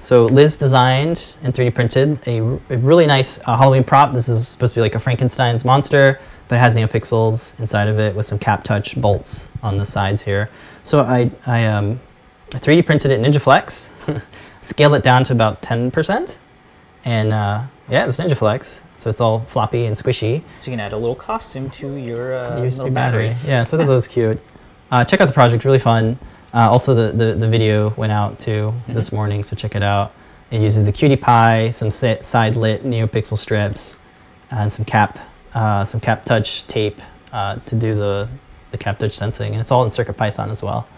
So 0.00 0.24
Liz 0.24 0.56
designed 0.56 1.36
and 1.42 1.52
3D 1.52 1.74
printed 1.74 2.18
a 2.26 2.40
really 2.78 3.06
nice 3.06 3.38
uh, 3.40 3.54
Halloween 3.54 3.84
prop. 3.84 4.14
This 4.14 4.30
is 4.30 4.48
supposed 4.48 4.72
to 4.72 4.78
be 4.78 4.80
like 4.80 4.94
a 4.94 4.98
Frankenstein's 4.98 5.62
monster, 5.62 6.18
but 6.48 6.56
it 6.56 6.58
has 6.58 6.74
NeoPixels 6.74 7.60
inside 7.60 7.86
of 7.86 7.98
it 7.98 8.16
with 8.16 8.24
some 8.24 8.38
cap 8.38 8.64
touch 8.64 8.98
bolts 8.98 9.48
on 9.62 9.76
the 9.76 9.84
sides 9.84 10.22
here. 10.22 10.48
So 10.84 11.00
I, 11.00 11.30
I, 11.46 11.66
um, 11.66 12.00
I 12.54 12.58
3D 12.58 12.86
printed 12.86 13.10
it 13.10 13.22
in 13.22 13.30
Ninja 13.30 13.42
Flex, 13.42 13.90
scaled 14.62 14.94
it 14.94 15.02
down 15.02 15.22
to 15.24 15.34
about 15.34 15.60
10%, 15.60 16.38
and 17.04 17.32
uh, 17.34 17.64
yeah, 17.90 18.06
it's 18.08 18.16
Ninja 18.16 18.36
Flex. 18.36 18.80
So 18.96 19.10
it's 19.10 19.20
all 19.20 19.40
floppy 19.48 19.84
and 19.84 19.94
squishy. 19.94 20.42
so 20.60 20.70
you 20.70 20.72
can 20.72 20.80
add 20.80 20.94
a 20.94 20.96
little 20.96 21.14
costume 21.14 21.70
to 21.72 21.96
your 21.96 22.34
uh, 22.34 22.52
USB 22.52 22.92
battery. 22.92 23.28
battery. 23.28 23.36
Yeah, 23.46 23.64
so 23.64 23.76
that 23.76 23.86
was 23.88 24.08
cute. 24.08 24.40
Uh, 24.90 25.04
check 25.04 25.20
out 25.20 25.26
the 25.26 25.34
project, 25.34 25.66
really 25.66 25.78
fun. 25.78 26.18
Uh, 26.52 26.68
also, 26.70 26.94
the, 26.94 27.12
the, 27.12 27.34
the 27.34 27.48
video 27.48 27.90
went 27.90 28.10
out 28.12 28.38
too 28.38 28.74
this 28.88 29.12
morning, 29.12 29.42
so 29.42 29.54
check 29.54 29.74
it 29.76 29.82
out. 29.82 30.12
It 30.50 30.60
uses 30.60 30.84
the 30.84 30.92
QT 30.92 31.20
Py, 31.20 31.72
some 31.72 31.90
side 31.90 32.56
lit 32.56 32.84
NeoPixel 32.84 33.38
strips, 33.38 33.98
and 34.50 34.72
some 34.72 34.84
cap, 34.84 35.18
uh, 35.54 35.84
some 35.84 36.00
cap 36.00 36.24
touch 36.24 36.66
tape 36.66 37.00
uh, 37.32 37.56
to 37.66 37.76
do 37.76 37.94
the, 37.94 38.28
the 38.72 38.78
cap 38.78 38.98
touch 38.98 39.12
sensing. 39.16 39.52
And 39.52 39.60
it's 39.60 39.70
all 39.70 39.84
in 39.84 39.90
CircuitPython 39.90 40.50
as 40.50 40.60
well. 40.62 40.88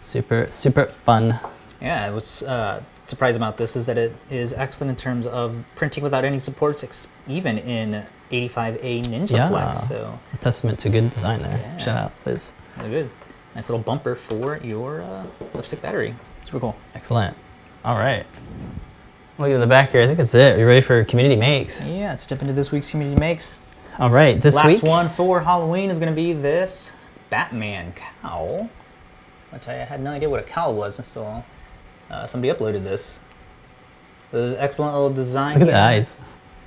Super, 0.00 0.46
super 0.50 0.86
fun. 0.86 1.38
Yeah, 1.80 2.10
what's 2.10 2.42
uh, 2.42 2.82
surprised 3.06 3.36
about 3.36 3.56
this 3.56 3.76
is 3.76 3.86
that 3.86 3.96
it 3.98 4.12
is 4.30 4.52
excellent 4.52 4.90
in 4.90 4.96
terms 4.96 5.28
of 5.28 5.64
printing 5.76 6.02
without 6.02 6.24
any 6.24 6.40
supports, 6.40 7.06
even 7.28 7.58
in 7.58 8.04
85A 8.32 9.02
Ninja 9.04 9.30
Yeah. 9.30 9.48
Flex. 9.48 9.86
So, 9.88 10.18
A 10.32 10.36
testament 10.38 10.80
to 10.80 10.88
good 10.88 11.10
design 11.10 11.42
there. 11.42 11.56
Yeah. 11.58 11.76
Shout 11.76 11.96
out, 11.96 12.12
Liz. 12.26 12.52
really 12.78 12.90
good. 12.90 13.10
Nice 13.54 13.68
little 13.68 13.82
bumper 13.82 14.14
for 14.14 14.58
your 14.58 15.02
uh, 15.02 15.26
lipstick 15.54 15.82
battery. 15.82 16.14
Super 16.44 16.60
cool. 16.60 16.76
Excellent. 16.94 17.36
All 17.84 17.98
right. 17.98 18.24
Look 19.38 19.50
at 19.50 19.58
the 19.58 19.66
back 19.66 19.90
here. 19.90 20.02
I 20.02 20.06
think 20.06 20.18
that's 20.18 20.34
it. 20.34 20.56
Are 20.56 20.58
you 20.58 20.66
ready 20.66 20.80
for 20.80 21.04
community 21.04 21.36
makes? 21.36 21.84
Yeah, 21.84 22.10
let's 22.10 22.26
jump 22.26 22.42
into 22.42 22.54
this 22.54 22.70
week's 22.70 22.90
Community 22.90 23.18
Makes. 23.18 23.60
All 23.98 24.10
right. 24.10 24.40
This 24.40 24.54
Last 24.54 24.74
week. 24.74 24.82
one 24.82 25.08
for 25.08 25.40
Halloween 25.40 25.90
is 25.90 25.98
going 25.98 26.10
to 26.10 26.16
be 26.16 26.32
this 26.32 26.92
Batman 27.28 27.92
cowl, 27.92 28.70
which 29.50 29.68
I 29.68 29.74
had 29.74 30.00
no 30.00 30.10
idea 30.10 30.30
what 30.30 30.40
a 30.40 30.44
cowl 30.44 30.74
was 30.74 30.98
until 30.98 31.44
uh, 32.10 32.26
somebody 32.26 32.52
uploaded 32.52 32.84
this. 32.84 33.20
It 34.32 34.36
was 34.36 34.54
excellent 34.54 34.94
little 34.94 35.12
design. 35.12 35.54
Look 35.58 35.68
at 35.68 35.72
the 35.72 35.78
eyes. 35.78 36.18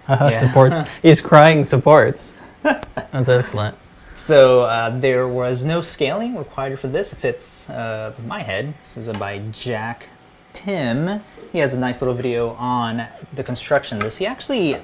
Supports. 0.39 0.81
He's 1.01 1.19
crying 1.19 1.63
supports. 1.63 2.35
That's 2.61 3.29
excellent. 3.29 3.75
So 4.15 4.61
uh, 4.61 4.97
there 4.97 5.27
was 5.27 5.65
no 5.65 5.81
scaling 5.81 6.37
required 6.37 6.79
for 6.79 6.87
this. 6.87 7.11
It 7.11 7.17
fits 7.17 7.69
uh, 7.69 8.15
my 8.25 8.41
head. 8.41 8.73
This 8.79 8.95
is 8.95 9.09
by 9.09 9.39
Jack 9.51 10.07
Tim. 10.53 11.19
He 11.51 11.59
has 11.59 11.73
a 11.73 11.79
nice 11.79 12.01
little 12.01 12.15
video 12.15 12.51
on 12.51 13.05
the 13.33 13.43
construction 13.43 13.97
of 13.97 14.03
this. 14.03 14.15
He 14.15 14.25
actually 14.25 14.77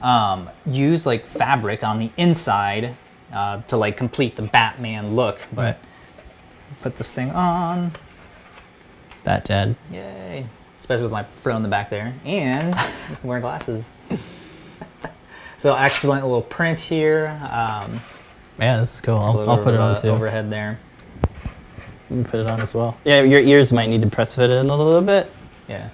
um, 0.00 0.48
used 0.64 1.04
like 1.04 1.26
fabric 1.26 1.84
on 1.84 1.98
the 1.98 2.10
inside 2.16 2.96
uh, 3.30 3.60
to 3.62 3.76
like 3.76 3.98
complete 3.98 4.36
the 4.36 4.42
Batman 4.42 5.14
look. 5.14 5.40
But 5.52 5.78
put 6.80 6.96
this 6.96 7.10
thing 7.10 7.30
on. 7.30 7.92
That 9.24 9.44
Jed. 9.44 9.76
Yay. 9.92 10.46
Especially 10.78 11.02
with 11.02 11.12
my 11.12 11.24
fro 11.36 11.56
in 11.56 11.62
the 11.62 11.68
back 11.68 11.90
there. 11.90 12.14
And 12.24 12.74
wearing 13.22 13.42
glasses. 13.42 13.92
so 15.58 15.74
excellent 15.74 16.24
little 16.24 16.40
print 16.40 16.80
here. 16.80 17.38
Um, 17.50 18.00
Yeah, 18.58 18.78
this 18.78 18.94
is 18.94 19.00
cool. 19.00 19.16
a 19.16 19.20
I'll, 19.20 19.50
I'll 19.50 19.58
put 19.58 19.74
it 19.74 19.78
over 19.78 19.82
on 19.82 19.94
the 19.94 20.00
too. 20.00 20.08
Overhead 20.08 20.50
there. 20.50 20.78
You 22.10 22.16
can 22.16 22.24
put 22.24 22.40
it 22.40 22.46
on 22.46 22.60
as 22.60 22.74
well. 22.74 22.96
Yeah, 23.04 23.22
your 23.22 23.40
ears 23.40 23.72
might 23.72 23.88
need 23.88 24.02
to 24.02 24.10
press 24.10 24.36
fit 24.36 24.50
in 24.50 24.68
a 24.68 24.76
little 24.76 25.00
bit. 25.00 25.30
Yeah. 25.68 25.88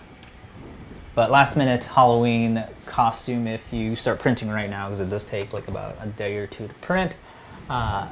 But 1.14 1.30
last 1.30 1.56
minute 1.56 1.84
Halloween 1.84 2.64
costume 2.86 3.46
if 3.46 3.72
you 3.72 3.94
start 3.94 4.18
printing 4.18 4.48
right 4.48 4.70
now 4.70 4.88
because 4.88 5.00
it 5.00 5.10
does 5.10 5.24
take 5.24 5.52
like 5.52 5.68
about 5.68 5.96
a 6.00 6.06
day 6.06 6.36
or 6.36 6.46
two 6.46 6.68
to 6.68 6.74
print. 6.74 7.16
Uh, 7.68 8.08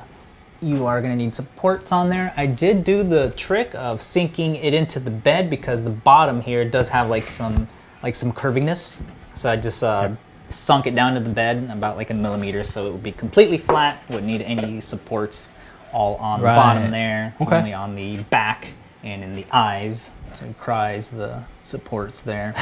you 0.63 0.87
are 0.87 1.01
going 1.01 1.17
to 1.17 1.25
need 1.25 1.35
supports 1.35 1.93
on 1.93 2.09
there. 2.09 2.33
I 2.37 2.47
did 2.47 2.85
do 2.85 3.03
the 3.03 3.31
trick 3.37 3.75
of 3.75 4.01
sinking 4.01 4.57
it 4.57 4.75
into 4.75 4.99
the 5.01 5.11
bed 5.11 5.51
because 5.51 5.83
the 5.83 5.91
bottom 5.91 6.41
here 6.41 6.69
does 6.69 6.89
have 6.89 7.09
like 7.09 7.27
some 7.27 7.69
like 8.03 8.15
some 8.15 8.33
curviness. 8.33 9.03
So 9.35 9.51
I 9.51 9.57
just 9.57 9.83
uh, 9.83 10.11
sunk 10.49 10.87
it 10.87 10.95
down 10.95 11.15
to 11.15 11.21
the 11.21 11.31
bed 11.31 11.69
about 11.71 11.97
like 11.97 12.11
a 12.11 12.15
millimeter 12.15 12.65
so 12.65 12.89
it 12.89 12.93
would 12.93 13.03
be 13.03 13.13
completely 13.13 13.59
flat. 13.59 14.03
Wouldn't 14.09 14.27
need 14.27 14.43
any 14.43 14.81
supports 14.81 15.51
all 15.93 16.17
on 16.17 16.41
the 16.41 16.47
bottom 16.47 16.91
there. 16.91 17.35
Okay. 17.41 17.59
Only 17.59 17.73
on 17.73 17.95
the 17.95 18.19
back 18.25 18.69
and 19.03 19.23
in 19.23 19.35
the 19.35 19.47
eyes. 19.53 20.11
So 20.35 20.45
it 20.45 20.59
cries 20.59 21.09
the 21.09 21.43
supports 21.63 22.21
there. 22.21 22.53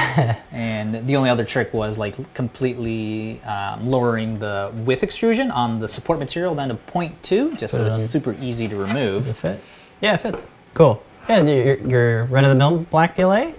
and 0.52 1.06
the 1.06 1.16
only 1.16 1.30
other 1.30 1.44
trick 1.44 1.74
was 1.74 1.98
like 1.98 2.34
completely 2.34 3.42
um, 3.42 3.88
lowering 3.88 4.38
the 4.38 4.72
width 4.84 5.02
extrusion 5.02 5.50
on 5.50 5.80
the 5.80 5.88
support 5.88 6.18
material 6.18 6.54
down 6.54 6.68
to 6.68 6.76
0.2 6.76 7.58
just 7.58 7.74
so 7.74 7.84
it 7.84 7.88
it's 7.88 8.00
super 8.06 8.36
easy 8.40 8.68
to 8.68 8.76
remove. 8.76 9.14
Does 9.14 9.28
it 9.28 9.36
fit? 9.36 9.60
Yeah, 10.00 10.14
it 10.14 10.20
fits. 10.20 10.46
Cool. 10.74 11.02
Yeah, 11.28 11.42
your, 11.42 11.76
your 11.88 12.24
run 12.26 12.44
of 12.44 12.50
the 12.50 12.56
mill 12.56 12.78
black 12.78 13.16
PLA. 13.16 13.54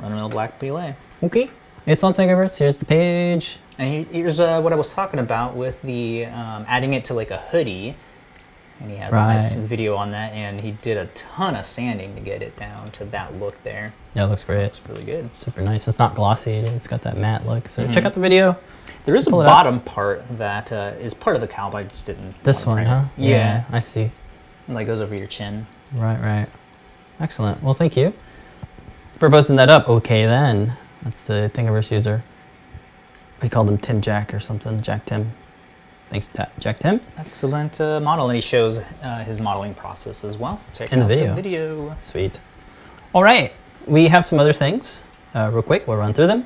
Run-of-the-mill 0.00 0.30
black 0.30 0.58
PLA. 0.58 0.94
Okay. 1.22 1.50
It's 1.90 2.04
on 2.04 2.14
Thingiverse. 2.14 2.56
Here's 2.56 2.76
the 2.76 2.84
page. 2.84 3.56
And 3.76 4.06
here's 4.06 4.38
uh, 4.38 4.60
what 4.60 4.72
I 4.72 4.76
was 4.76 4.92
talking 4.94 5.18
about 5.18 5.56
with 5.56 5.82
the 5.82 6.26
um, 6.26 6.64
adding 6.68 6.94
it 6.94 7.04
to 7.06 7.14
like 7.14 7.32
a 7.32 7.38
hoodie. 7.38 7.96
And 8.78 8.88
he 8.92 8.96
has 8.98 9.12
a 9.12 9.16
nice 9.16 9.56
video 9.56 9.96
on 9.96 10.12
that, 10.12 10.32
and 10.32 10.60
he 10.60 10.70
did 10.70 10.96
a 10.96 11.06
ton 11.06 11.56
of 11.56 11.64
sanding 11.66 12.14
to 12.14 12.20
get 12.20 12.42
it 12.42 12.56
down 12.56 12.92
to 12.92 13.04
that 13.06 13.34
look 13.40 13.60
there. 13.64 13.92
Yeah, 14.14 14.24
it 14.24 14.28
looks 14.28 14.44
great. 14.44 14.62
It's 14.62 14.80
really 14.88 15.02
good. 15.02 15.28
Super 15.36 15.62
nice. 15.62 15.88
It's 15.88 15.98
not 15.98 16.14
glossy. 16.14 16.52
It's 16.54 16.86
got 16.86 17.02
that 17.02 17.16
matte 17.18 17.44
look. 17.44 17.68
So 17.68 17.84
Mhm. 17.84 17.92
check 17.92 18.04
out 18.04 18.12
the 18.12 18.20
video. 18.20 18.56
There 19.04 19.16
is 19.16 19.26
a 19.26 19.30
Pull 19.30 19.40
it 19.42 19.46
up. 19.46 19.50
bottom 19.50 19.80
part 19.80 20.22
that 20.38 20.70
uh, 20.70 20.92
is 21.00 21.12
part 21.12 21.34
of 21.34 21.42
the 21.42 21.48
cowl, 21.48 21.72
but 21.72 21.78
I 21.78 21.82
just 21.88 22.06
didn't. 22.06 22.40
This 22.44 22.64
one, 22.64 22.86
huh? 22.86 23.02
it. 23.18 23.22
Yeah. 23.24 23.64
I 23.72 23.80
see. 23.80 24.12
And 24.68 24.76
like 24.76 24.86
goes 24.86 25.00
over 25.00 25.16
your 25.16 25.26
chin. 25.26 25.66
Right, 25.92 26.20
right. 26.22 26.46
Excellent. 27.18 27.60
Well, 27.64 27.74
thank 27.74 27.96
you 27.96 28.12
for 29.16 29.28
posting 29.28 29.56
that 29.56 29.68
up. 29.70 29.88
Okay, 29.88 30.24
then. 30.24 30.74
That's 31.02 31.20
the 31.22 31.50
Thingiverse 31.54 31.90
user. 31.90 32.22
They 33.40 33.48
called 33.48 33.68
him 33.70 33.78
Tim 33.78 34.00
Jack 34.00 34.34
or 34.34 34.40
something. 34.40 34.82
Jack 34.82 35.06
Tim. 35.06 35.32
Thanks, 36.10 36.28
Jack 36.58 36.80
Tim. 36.80 37.00
Excellent 37.16 37.80
uh, 37.80 38.00
model, 38.00 38.26
and 38.28 38.34
he 38.34 38.40
shows 38.40 38.80
uh, 39.02 39.18
his 39.24 39.40
modeling 39.40 39.74
process 39.74 40.24
as 40.24 40.36
well. 40.36 40.58
So 40.58 40.66
check 40.72 40.92
In 40.92 40.98
the 40.98 41.04
out 41.04 41.08
video. 41.08 41.28
the 41.28 41.42
video. 41.42 41.96
Sweet. 42.02 42.40
All 43.12 43.22
right. 43.22 43.52
We 43.86 44.08
have 44.08 44.26
some 44.26 44.38
other 44.38 44.52
things. 44.52 45.04
Uh, 45.34 45.50
real 45.52 45.62
quick, 45.62 45.86
we'll 45.86 45.96
run 45.96 46.12
through 46.12 46.26
them. 46.26 46.44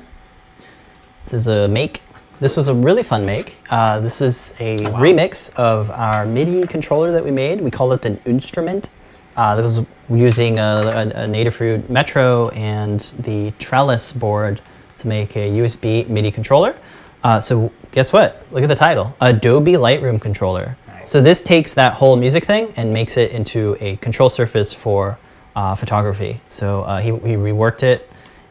This 1.25 1.33
is 1.33 1.47
a 1.47 1.67
make. 1.67 2.01
This 2.39 2.55
was 2.55 2.67
a 2.67 2.73
really 2.73 3.01
fun 3.03 3.25
make. 3.25 3.57
Uh, 3.69 3.99
this 3.99 4.21
is 4.21 4.53
a 4.59 4.75
Wow. 4.83 4.99
remix 5.01 5.53
of 5.55 5.89
our 5.91 6.25
MIDI 6.25 6.67
controller 6.67 7.11
that 7.11 7.23
we 7.23 7.31
made. 7.31 7.59
We 7.61 7.71
call 7.71 7.91
it 7.93 8.05
an 8.05 8.19
instrument. 8.25 8.89
Uh, 9.35 9.55
that 9.55 9.63
was 9.63 9.85
using 10.09 10.59
a, 10.59 10.61
a, 10.61 11.25
a 11.25 11.27
Adafruit 11.27 11.89
Metro 11.89 12.49
and 12.49 13.01
the 13.19 13.51
Trellis 13.59 14.11
board 14.11 14.61
to 14.97 15.07
make 15.07 15.35
a 15.35 15.49
USB 15.49 16.07
MIDI 16.07 16.31
controller. 16.31 16.75
Uh, 17.23 17.41
so 17.41 17.71
guess 17.91 18.13
what? 18.13 18.45
Look 18.51 18.63
at 18.63 18.69
the 18.69 18.75
title, 18.75 19.15
Adobe 19.19 19.73
Lightroom 19.73 20.21
controller. 20.21 20.77
Nice. 20.87 21.09
So 21.09 21.21
this 21.21 21.43
takes 21.43 21.73
that 21.73 21.93
whole 21.93 22.15
music 22.15 22.45
thing 22.45 22.71
and 22.77 22.93
makes 22.93 23.17
it 23.17 23.31
into 23.31 23.75
a 23.79 23.97
control 23.97 24.29
surface 24.29 24.73
for 24.73 25.17
uh, 25.55 25.75
photography. 25.75 26.39
So 26.49 26.83
uh, 26.83 26.99
he, 26.99 27.09
he 27.09 27.35
reworked 27.35 27.83
it, 27.83 28.09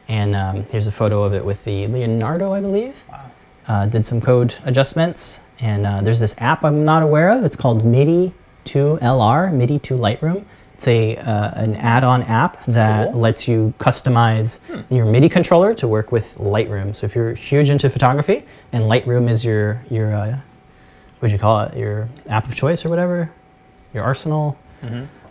and 0.09 0.35
um, 0.35 0.65
here's 0.71 0.87
a 0.87 0.93
photo 0.93 1.23
of 1.23 1.35
it 1.35 1.45
with 1.45 1.65
the 1.65 1.87
Leonardo, 1.87 2.53
I 2.53 2.61
believe. 2.61 3.05
Wow. 3.09 3.31
Uh, 3.67 3.87
did 3.87 4.05
some 4.05 4.21
code 4.21 4.55
adjustments, 4.65 5.43
and 5.61 5.87
uh, 5.87 6.03
there's 6.03 6.21
this 6.21 6.35
app 6.39 6.65
I'm 6.65 6.85
not 6.85 7.03
aware 7.03 7.31
of. 7.31 7.45
It's 7.45 7.57
called 7.57 7.85
MIDI 7.85 8.35
2 8.65 8.99
LR, 9.01 9.53
MIDI 9.53 9.79
2 9.79 9.95
Lightroom. 9.97 10.45
It's 10.85 10.89
a 10.89 11.17
uh, 11.17 11.51
an 11.55 11.77
add-on 11.77 12.25
app 12.25 12.63
that 12.67 13.11
cool. 13.11 13.21
lets 13.23 13.49
you 13.49 13.73
customize 13.79 14.59
your 14.91 15.07
MIDI 15.07 15.31
controller 15.31 15.73
to 15.77 15.89
work 15.89 16.13
with 16.13 16.37
Lightroom. 16.37 16.95
So 16.95 17.07
if 17.07 17.15
you're 17.15 17.33
huge 17.33 17.71
into 17.71 17.89
photography 17.89 18.45
and 18.71 18.85
Lightroom 18.85 19.31
is 19.31 19.47
your 19.47 19.81
your 19.89 20.13
uh, 20.15 20.39
what 21.21 21.29
do 21.29 21.33
you 21.33 21.39
call 21.39 21.63
it? 21.63 21.75
Your 21.79 22.11
app 22.29 22.47
of 22.47 22.55
choice 22.55 22.85
or 22.85 22.91
whatever, 22.91 23.31
your 23.95 24.05
arsenal, 24.05 24.59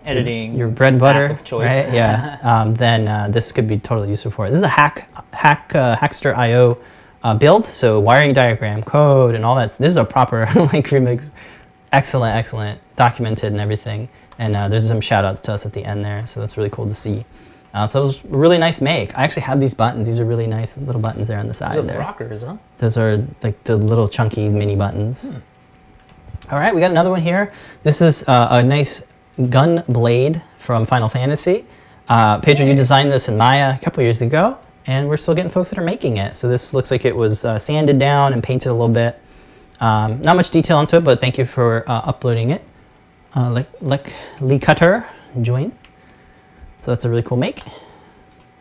Editing. 0.05 0.55
your 0.57 0.69
bread 0.69 0.93
and 0.93 0.99
butter, 0.99 1.27
of 1.27 1.43
choice. 1.43 1.69
right? 1.69 1.93
Yeah. 1.93 2.39
um, 2.41 2.73
then 2.73 3.07
uh, 3.07 3.27
this 3.27 3.51
could 3.51 3.67
be 3.67 3.77
totally 3.77 4.09
useful 4.09 4.31
for 4.31 4.47
it. 4.47 4.49
This 4.49 4.57
is 4.57 4.65
a 4.65 4.67
hack 4.67 5.07
hack 5.33 5.71
uh, 5.75 5.95
Hackster 5.95 6.35
IO 6.35 6.79
uh, 7.21 7.35
build. 7.35 7.67
So 7.67 7.99
wiring 7.99 8.33
diagram, 8.33 8.81
code, 8.81 9.35
and 9.35 9.45
all 9.45 9.55
that. 9.57 9.69
This 9.77 9.91
is 9.91 9.97
a 9.97 10.03
proper 10.03 10.47
like 10.55 10.87
remix. 10.87 11.29
Excellent, 11.91 12.35
excellent, 12.35 12.79
documented 12.95 13.51
and 13.51 13.61
everything. 13.61 14.09
And 14.39 14.55
uh, 14.55 14.67
there's 14.67 14.87
some 14.87 15.01
shout 15.01 15.25
outs 15.25 15.39
to 15.41 15.53
us 15.53 15.65
at 15.65 15.73
the 15.73 15.85
end 15.85 16.03
there, 16.03 16.25
so 16.25 16.39
that's 16.39 16.57
really 16.57 16.69
cool 16.69 16.87
to 16.87 16.93
see. 16.95 17.25
Uh, 17.73 17.87
so 17.87 18.03
it 18.03 18.07
was 18.07 18.23
a 18.23 18.27
really 18.27 18.57
nice 18.57 18.81
make. 18.81 19.17
I 19.17 19.23
actually 19.23 19.43
have 19.43 19.59
these 19.59 19.73
buttons. 19.73 20.07
These 20.07 20.19
are 20.19 20.25
really 20.25 20.47
nice 20.47 20.77
little 20.77 21.01
buttons 21.01 21.27
there 21.27 21.39
on 21.39 21.47
the 21.47 21.53
side 21.53 21.75
Those 21.75 21.83
are 21.85 21.87
there. 21.87 21.99
rockers, 21.99 22.43
huh? 22.43 22.57
Those 22.77 22.97
are 22.97 23.25
like 23.41 23.63
the 23.63 23.75
little 23.77 24.07
chunky 24.07 24.49
mini 24.49 24.75
buttons. 24.75 25.29
Hmm. 25.29 25.37
All 26.51 26.59
right, 26.59 26.73
we 26.75 26.81
got 26.81 26.91
another 26.91 27.09
one 27.09 27.21
here. 27.21 27.51
This 27.83 28.01
is 28.01 28.27
uh, 28.27 28.47
a 28.51 28.61
nice 28.63 29.03
gun 29.49 29.83
blade 29.87 30.41
from 30.59 30.85
Final 30.85 31.09
Fantasy. 31.09 31.65
Uh, 32.09 32.39
Pedro, 32.41 32.65
you 32.65 32.75
designed 32.75 33.11
this 33.11 33.27
in 33.27 33.37
Maya 33.37 33.75
a 33.75 33.83
couple 33.83 34.03
years 34.03 34.21
ago, 34.21 34.57
and 34.85 35.07
we're 35.07 35.17
still 35.17 35.33
getting 35.33 35.49
folks 35.49 35.69
that 35.69 35.79
are 35.79 35.83
making 35.85 36.17
it. 36.17 36.35
So 36.35 36.49
this 36.49 36.73
looks 36.73 36.91
like 36.91 37.05
it 37.05 37.15
was 37.15 37.43
uh, 37.45 37.57
sanded 37.57 37.97
down 37.97 38.33
and 38.33 38.43
painted 38.43 38.69
a 38.69 38.73
little 38.73 38.93
bit. 38.93 39.19
Um, 39.79 40.21
not 40.21 40.35
much 40.35 40.49
detail 40.51 40.79
into 40.79 40.97
it, 40.97 41.03
but 41.03 41.21
thank 41.21 41.37
you 41.37 41.45
for 41.45 41.89
uh, 41.89 42.01
uploading 42.05 42.51
it. 42.51 42.61
Uh, 43.35 43.49
like, 43.51 43.69
like 43.81 44.13
Lee 44.41 44.59
Cutter, 44.59 45.07
join. 45.41 45.71
So 46.77 46.91
that's 46.91 47.05
a 47.05 47.09
really 47.09 47.23
cool 47.23 47.37
make. 47.37 47.61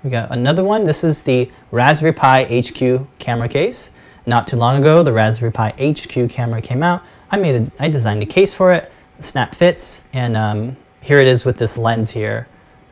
We 0.03 0.11
got 0.11 0.31
another 0.31 0.65
one. 0.65 0.85
This 0.85 1.05
is 1.05 1.23
the 1.23 1.51
Raspberry 1.71 2.13
Pi 2.13 2.45
HQ 2.45 3.07
camera 3.19 3.49
case. 3.49 3.91
Not 4.25 4.49
too 4.49 4.57
long 4.57 4.81
ago, 4.81 5.03
the 5.03 5.13
Raspberry 5.13 5.53
Pi 5.53 5.71
HQ 5.79 6.31
camera 6.31 6.63
came 6.63 6.83
out. 6.83 7.03
I 7.31 7.37
made 7.37 7.57
a, 7.57 7.73
I 7.79 7.89
designed 7.89 8.23
a 8.23 8.27
case 8.27 8.55
for 8.55 8.73
it. 8.73 8.91
Snap 9.21 9.55
fits, 9.55 10.05
and 10.13 10.37
um, 10.37 10.77
here 11.01 11.19
it 11.19 11.27
is 11.27 11.45
with 11.45 11.59
this 11.59 11.77
lens 11.77 12.11
here. 12.11 12.49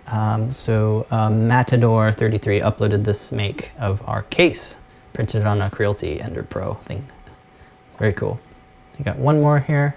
Um, 0.07 0.53
so 0.53 1.07
um, 1.11 1.49
Matador33 1.49 2.63
uploaded 2.63 3.05
this 3.05 3.33
make 3.33 3.71
of 3.79 4.07
our 4.09 4.23
case, 4.25 4.77
printed 5.13 5.45
on 5.45 5.63
a 5.63 5.71
Creality 5.71 6.21
Ender 6.21 6.43
Pro 6.43 6.75
thing. 6.75 7.07
It's 7.89 7.99
very 7.99 8.13
cool. 8.13 8.39
I 8.99 9.03
got 9.03 9.19
one 9.19 9.41
more 9.41 9.61
here. 9.61 9.97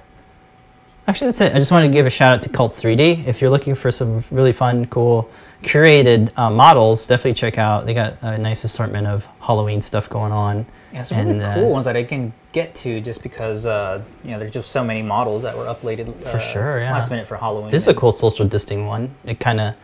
Actually, 1.06 1.28
that's 1.28 1.42
it. 1.42 1.54
I 1.54 1.60
just 1.60 1.72
wanted 1.72 1.88
to 1.88 1.94
give 1.94 2.06
a 2.06 2.10
shout 2.10 2.34
out 2.34 2.42
to 2.44 2.50
Cults 2.50 2.82
3D. 2.82 3.28
If 3.28 3.42
you're 3.42 3.50
looking 3.50 3.76
for 3.76 3.92
some 3.92 4.24
really 4.32 4.54
fun, 4.54 4.86
cool, 4.86 5.30
curated 5.62 6.32
uh, 6.38 6.50
models, 6.50 7.06
definitely 7.08 7.34
check 7.34 7.58
out. 7.58 7.86
They 7.86 7.94
got 7.94 8.18
a 8.22 8.38
nice 8.38 8.64
assortment 8.64 9.08
of 9.08 9.26
Halloween 9.42 9.82
stuff 9.82 10.10
going 10.10 10.32
on. 10.32 10.66
Yeah, 10.94 11.04
really 11.12 11.32
And, 11.32 11.42
uh, 11.42 11.56
cool 11.56 11.72
ones 11.72 11.86
that 11.86 11.98
I 11.98 12.04
can 12.04 12.32
get 12.52 12.74
to 12.76 13.02
just 13.02 13.24
because 13.24 13.66
uh, 13.66 14.02
you 14.24 14.32
know 14.32 14.40
there's 14.40 14.52
just 14.52 14.72
so 14.72 14.84
many 14.84 15.02
models 15.02 15.42
that 15.42 15.58
were 15.58 15.66
uploaded 15.66 16.08
uh, 16.26 16.30
For 16.30 16.40
sure, 16.40 16.80
yeah. 16.80 16.94
last 16.94 17.10
minute 17.10 17.28
for 17.28 17.36
Halloween. 17.36 17.72
This 17.72 17.82
is 17.82 17.88
a 17.88 17.96
cool 17.96 18.12
social 18.12 18.46
distancing 18.46 18.86
one. 18.86 19.14
It 19.26 19.40
kind 19.40 19.60
of, 19.60 19.76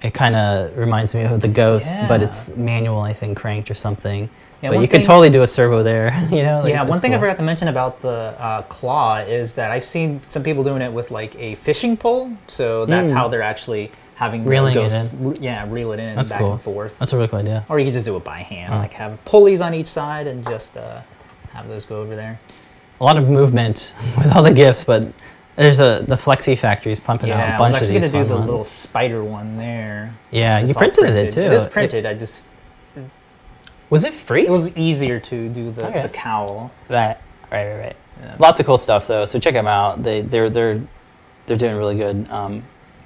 it 0.00 0.14
kind 0.14 0.36
of 0.36 0.76
reminds 0.78 1.12
me 1.12 1.22
of 1.24 1.40
the 1.40 1.48
Ghost, 1.48 1.92
but 2.08 2.22
it's 2.22 2.56
manual, 2.56 3.00
I 3.00 3.12
think, 3.12 3.36
cranked 3.36 3.70
or 3.70 3.74
something. 3.74 4.30
Yeah, 4.62 4.70
but 4.70 4.80
you 4.80 4.88
could 4.88 5.04
totally 5.04 5.30
do 5.30 5.42
a 5.42 5.46
servo 5.46 5.82
there. 5.82 6.10
You 6.30 6.42
know? 6.42 6.60
like, 6.62 6.70
yeah, 6.72 6.82
one 6.82 7.00
thing 7.00 7.14
I 7.14 7.18
forgot 7.18 7.36
to 7.36 7.42
mention 7.44 7.68
about 7.68 8.00
the 8.00 8.34
uh, 8.38 8.62
claw 8.62 9.16
is 9.18 9.54
that 9.54 9.70
I've 9.70 9.84
seen 9.84 10.20
some 10.28 10.42
people 10.42 10.64
doing 10.64 10.82
it 10.82 10.92
with 10.92 11.10
like 11.10 11.34
a 11.36 11.54
fishing 11.56 11.96
pole, 11.96 12.32
so 12.48 12.84
that's 12.86 13.12
Mm. 13.12 13.16
how 13.16 13.28
they're 13.28 13.42
actually 13.42 13.90
having 14.16 14.44
Reeling 14.44 14.76
it 14.76 14.92
in. 14.92 15.28
re- 15.30 15.38
yeah, 15.40 15.64
reel 15.70 15.92
it 15.92 16.00
in 16.00 16.16
That's 16.16 16.30
back 16.30 16.40
cool. 16.40 16.52
and 16.52 16.60
forth. 16.60 16.98
That's 16.98 17.12
a 17.12 17.16
really 17.16 17.28
cool 17.28 17.38
idea. 17.38 17.64
Or 17.68 17.78
you 17.78 17.84
could 17.86 17.94
just 17.94 18.04
do 18.04 18.16
it 18.16 18.24
by 18.24 18.38
hand, 18.38 18.74
Oh. 18.74 18.78
like 18.78 18.92
have 18.94 19.24
pulleys 19.24 19.60
on 19.60 19.74
each 19.74 19.86
side 19.86 20.26
and 20.26 20.44
just 20.44 20.76
uh, 20.76 21.00
have 21.52 21.68
those 21.68 21.84
go 21.84 22.00
over 22.00 22.16
there. 22.16 22.40
A 23.00 23.04
lot 23.04 23.16
of 23.16 23.28
movement 23.28 23.94
with 24.18 24.34
all 24.34 24.42
the 24.42 24.52
gifts, 24.52 24.82
but 24.82 25.06
there's 25.54 25.78
a 25.78 26.04
the 26.08 26.16
Flexi 26.16 26.58
Factory's 26.58 26.98
pumping 26.98 27.30
out 27.30 27.38
yeah, 27.38 27.52
a 27.56 27.58
I 27.58 27.60
was 27.60 27.72
bunch 27.72 27.74
of 27.74 27.82
actually 27.82 28.00
these 28.00 28.08
gonna 28.10 28.24
do 28.24 28.28
the 28.34 28.40
little 28.40 28.58
spider 28.58 29.22
one 29.22 29.56
there. 29.56 30.12
Yeah, 30.32 30.58
you 30.58 30.68
all 30.68 30.74
printed, 30.74 31.10
it 31.14 31.30
too. 31.32 31.42
It 31.42 31.52
is 31.52 31.64
printed. 31.64 32.04
I 32.04 32.14
just 32.14 32.46
was 33.90 34.04
it 34.04 34.14
free? 34.14 34.46
it 34.46 34.50
was 34.50 34.76
easier 34.76 35.18
to 35.20 35.48
do 35.48 35.70
the, 35.70 35.86
Okay. 35.88 36.02
the 36.02 36.08
cowl. 36.08 36.70
right, 36.88 37.16
right, 37.50 37.66
right, 37.66 37.78
right. 37.78 37.96
Yeah. 38.20 38.36
Lots 38.38 38.58
of 38.60 38.66
cool 38.66 38.78
stuff 38.78 39.06
though. 39.06 39.24
So 39.26 39.38
check 39.38 39.54
them 39.54 39.68
out. 39.68 40.02
They 40.02 40.22
they're 40.22 40.50
they're 40.50 40.80
they're 41.46 41.56
doing 41.56 41.76
really 41.76 41.96
good. 41.96 42.28
Um, 42.30 42.64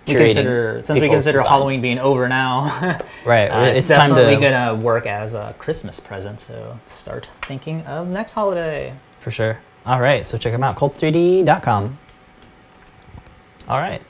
We 0.09 0.14
consider 0.14 0.80
since 0.83 1.01
we 1.01 1.09
consider 1.09 1.39
designs. 1.39 1.49
Halloween 1.49 1.80
being 1.83 1.99
over 1.99 2.28
now, 2.28 2.99
right. 3.26 3.49
uh, 3.49 3.61
it's, 3.66 3.78
it's, 3.78 3.89
definitely 3.89 4.35
to 4.37 4.41
gonna 4.41 4.74
work 4.74 5.07
as 5.07 5.35
a 5.35 5.55
Christmas 5.59 6.01
present. 6.01 6.41
So 6.41 6.78
start 6.87 7.28
thinking 7.43 7.83
of 7.83 8.09
next 8.09 8.33
holiday. 8.33 8.95
for 9.20 9.30
sure. 9.30 9.59
All 9.85 10.01
right, 10.01 10.24
so 10.24 10.39
check 10.39 10.53
them 10.53 10.62
out. 10.62 10.76
Cults3d.com. 10.76 11.99
All 13.68 13.78
right. 13.78 14.03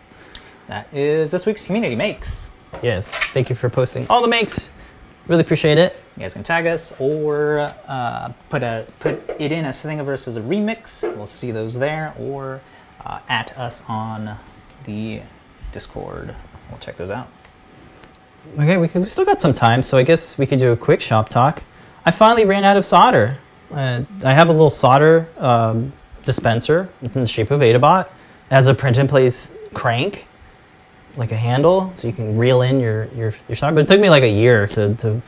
That 0.68 0.87
is 0.95 1.31
this 1.31 1.45
week's 1.47 1.66
community 1.66 1.97
makes. 1.97 2.51
Yes. 2.83 3.14
Thank 3.35 3.51
you 3.51 3.57
for 3.57 3.68
posting 3.68 4.07
all 4.09 4.23
the 4.23 4.29
makes. 4.29 4.70
Really 5.29 5.43
appreciate 5.43 5.79
it. 5.79 5.97
You 6.16 6.20
guys 6.20 6.35
can 6.35 6.43
tag 6.43 6.66
us 6.66 6.95
or 6.99 7.75
uh, 7.87 8.33
put 8.49 8.62
a 8.62 8.87
put 8.99 9.23
it 9.39 9.53
in 9.53 9.64
as 9.64 9.77
Thingiverse 9.77 10.27
as 10.27 10.37
a 10.37 10.43
remix. 10.43 11.05
We'll 11.16 11.27
see 11.27 11.53
those 11.53 11.79
there, 11.79 12.12
or 12.18 12.61
uh, 13.05 13.20
at 13.29 13.57
us 13.57 13.83
on 13.89 14.37
the 14.85 15.23
Discord. 15.70 16.35
We'll 16.70 16.81
check 16.81 16.97
those 16.97 17.11
out. 17.11 17.29
Okay, 18.59 18.77
we, 18.77 18.89
could, 18.89 19.03
we 19.03 19.09
still 19.09 19.25
got 19.25 19.41
some 19.41 19.55
time, 19.55 19.83
so 19.83 19.97
I 19.97 20.03
guess 20.03 20.37
we 20.37 20.47
could 20.47 20.59
do 20.59 20.73
a 20.73 20.77
quick 20.77 21.01
shop 21.01 21.29
talk. 21.29 21.62
I 22.05 22.11
finally 22.11 22.45
ran 22.45 22.64
out 22.64 22.77
of 22.77 22.85
solder. 22.85 23.39
Uh, 23.70 24.03
I 24.25 24.35
have 24.35 24.49
a 24.49 24.53
little 24.53 24.70
solder 24.70 25.29
um, 25.39 25.93
dispenser. 26.25 26.89
It's 27.03 27.14
in 27.14 27.23
the 27.23 27.29
shape 27.29 27.53
of 27.53 27.61
Adabot. 27.61 28.07
It 28.07 28.11
has 28.51 28.66
a 28.66 28.75
print 28.75 28.99
in 28.99 29.07
place 29.07 29.57
crank, 29.73 30.27
like 31.17 31.33
a 31.33 31.37
handle, 31.37 31.91
so 31.95 32.07
you 32.07 32.13
can 32.13 32.37
reel 32.39 32.63
in 32.63 32.81
your, 32.81 33.07
your, 33.17 33.35
your 33.49 33.57
solder. 33.57 33.75
But 33.77 33.85
it 33.85 33.89
took 33.89 34.01
me 34.01 34.09
like 34.11 34.23
a 34.23 34.29
year 34.29 34.67
to 34.69 34.95
to, 34.97 35.23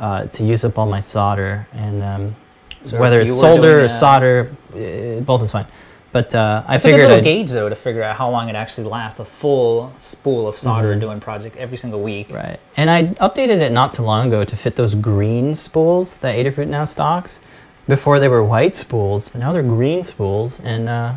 uh, 0.00 0.24
to 0.26 0.44
use 0.44 0.64
up 0.64 0.78
all 0.78 0.86
my 0.86 1.00
solder, 1.00 1.66
and 1.72 2.02
um, 2.02 2.36
So 2.82 2.98
whether 3.00 3.20
it's 3.20 3.38
solder 3.38 3.84
or 3.84 3.88
solder, 3.88 4.50
uh, 4.74 5.20
both 5.20 5.42
is 5.42 5.50
fine. 5.52 5.66
But 6.10 6.34
uh, 6.34 6.62
I 6.66 6.76
It's 6.76 6.84
a 6.84 6.88
figured 6.88 7.02
little 7.02 7.18
I'd, 7.18 7.24
gauge 7.24 7.50
though 7.50 7.68
to 7.68 7.74
figure 7.76 8.02
out 8.02 8.16
how 8.16 8.30
long 8.30 8.48
it 8.48 8.56
actually 8.56 8.86
lasts. 8.88 9.20
A 9.20 9.24
full 9.26 9.92
spool 9.98 10.48
of 10.48 10.56
solder 10.56 10.94
Mhm. 10.94 11.00
doing 11.00 11.20
project 11.20 11.56
every 11.58 11.76
single 11.76 12.00
week. 12.00 12.32
Right. 12.32 12.58
And 12.78 12.88
I 12.90 13.04
updated 13.26 13.60
it 13.60 13.72
not 13.72 13.92
too 13.92 14.02
long 14.02 14.28
ago 14.28 14.42
to 14.44 14.56
fit 14.56 14.76
those 14.76 14.94
green 14.94 15.54
spools 15.54 16.16
that 16.18 16.34
Adafruit 16.36 16.68
now 16.68 16.86
stocks. 16.86 17.40
Before 17.86 18.20
they 18.20 18.28
were 18.28 18.42
white 18.44 18.74
spools, 18.74 19.28
but 19.30 19.40
now 19.40 19.52
they're 19.52 19.62
green 19.62 20.02
spools, 20.02 20.60
and 20.64 20.88
uh, 20.88 21.12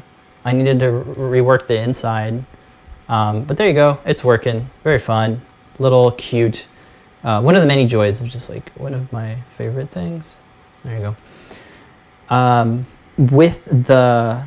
I 0.45 0.53
needed 0.53 0.79
to 0.79 0.89
re- 0.91 1.41
rework 1.41 1.67
the 1.67 1.77
inside. 1.79 2.43
Um, 3.11 3.43
but 3.43 3.57
there 3.57 3.67
you 3.67 3.73
go, 3.73 3.99
it's 4.05 4.23
working. 4.23 4.69
Very 4.83 4.97
fun, 4.97 5.41
little 5.79 6.11
cute. 6.11 6.65
Uh, 7.25 7.41
one 7.41 7.55
of 7.55 7.61
the 7.61 7.67
many 7.67 7.85
joys 7.85 8.21
of 8.21 8.29
just 8.29 8.49
like 8.49 8.71
one 8.71 8.93
of 8.93 9.11
my 9.11 9.37
favorite 9.57 9.89
things. 9.89 10.37
There 10.85 10.95
you 10.95 11.15
go. 12.29 12.33
Um, 12.33 12.87
with 13.17 13.65
the 13.65 14.45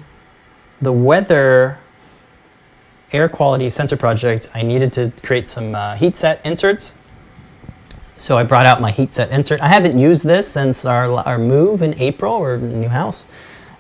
the 0.81 0.93
weather 0.93 1.79
air 3.13 3.29
quality 3.29 3.69
sensor 3.71 3.97
project, 3.97 4.49
I 4.55 4.63
needed 4.63 4.93
to 4.93 5.13
create 5.23 5.49
some 5.49 5.75
uh, 5.75 5.95
heat 5.95 6.17
set 6.17 6.45
inserts. 6.45 6.97
So 8.17 8.39
I 8.39 8.45
brought 8.45 8.67
out 8.67 8.81
my 8.81 8.91
heat 8.91 9.13
set 9.13 9.31
insert. 9.31 9.61
I 9.61 9.69
haven't 9.69 9.99
used 9.99 10.25
this 10.25 10.49
since 10.49 10.85
our, 10.85 11.11
our 11.27 11.39
move 11.39 11.83
in 11.83 11.95
April 12.01 12.33
or 12.33 12.57
new 12.57 12.89
house. 12.89 13.27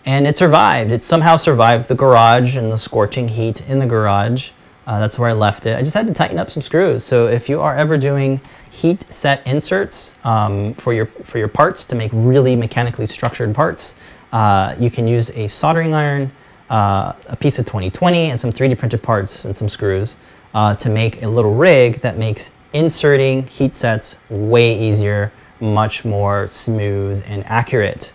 And 0.05 0.27
it 0.27 0.37
survived. 0.37 0.93
It 0.93 1.03
somehow 1.03 1.39
survived 1.39 1.89
the 1.89 1.95
garage 1.95 2.57
and 2.57 2.71
the 2.71 2.77
scorching 2.77 3.29
heat 3.29 3.67
in 3.69 3.79
the 3.79 3.87
garage. 3.87 4.51
Uh, 4.87 5.01
that's 5.01 5.19
where 5.19 5.31
I 5.31 5.33
left 5.33 5.67
it. 5.67 5.77
I 5.77 5.81
just 5.81 5.95
had 5.95 6.07
to 6.07 6.13
tighten 6.13 6.39
up 6.39 6.51
some 6.51 6.63
screws. 6.63 7.05
So 7.05 7.27
if 7.27 7.49
you 7.49 7.61
are 7.61 7.75
ever 7.75 7.97
doing 7.97 8.41
heat 8.71 9.11
set 9.13 9.47
inserts 9.47 10.17
um, 10.25 10.75
for, 10.75 10.93
your, 10.93 11.07
for 11.07 11.39
your 11.39 11.49
parts 11.49 11.85
to 11.87 11.95
make 11.95 12.11
really 12.13 12.55
mechanically 12.55 13.07
structured 13.07 13.55
parts, 13.55 13.95
uh, 14.33 14.75
you 14.79 14.91
can 14.91 15.07
use 15.07 15.31
a 15.31 15.47
soldering 15.47 15.95
iron, 15.95 16.31
uh, 16.69 17.13
a 17.29 17.37
piece 17.37 17.59
of 17.59 17.67
2020, 17.67 18.31
and 18.31 18.39
some 18.39 18.51
3D 18.51 18.77
printed 18.77 19.03
parts 19.03 19.45
and 19.45 19.57
some 19.57 19.69
screws 19.69 20.17
uh, 20.55 20.75
to 20.75 20.91
make 20.91 21.23
a 21.23 21.29
little 21.29 21.55
rig 21.55 22.01
that 22.01 22.19
makes 22.19 22.53
inserting 22.73 23.47
heat 23.47 23.75
sets 23.75 24.17
way 24.29 24.79
easier, 24.79 25.33
much 25.61 26.05
more 26.05 26.47
smooth 26.47 27.23
and 27.27 27.45
accurate. 27.47 28.13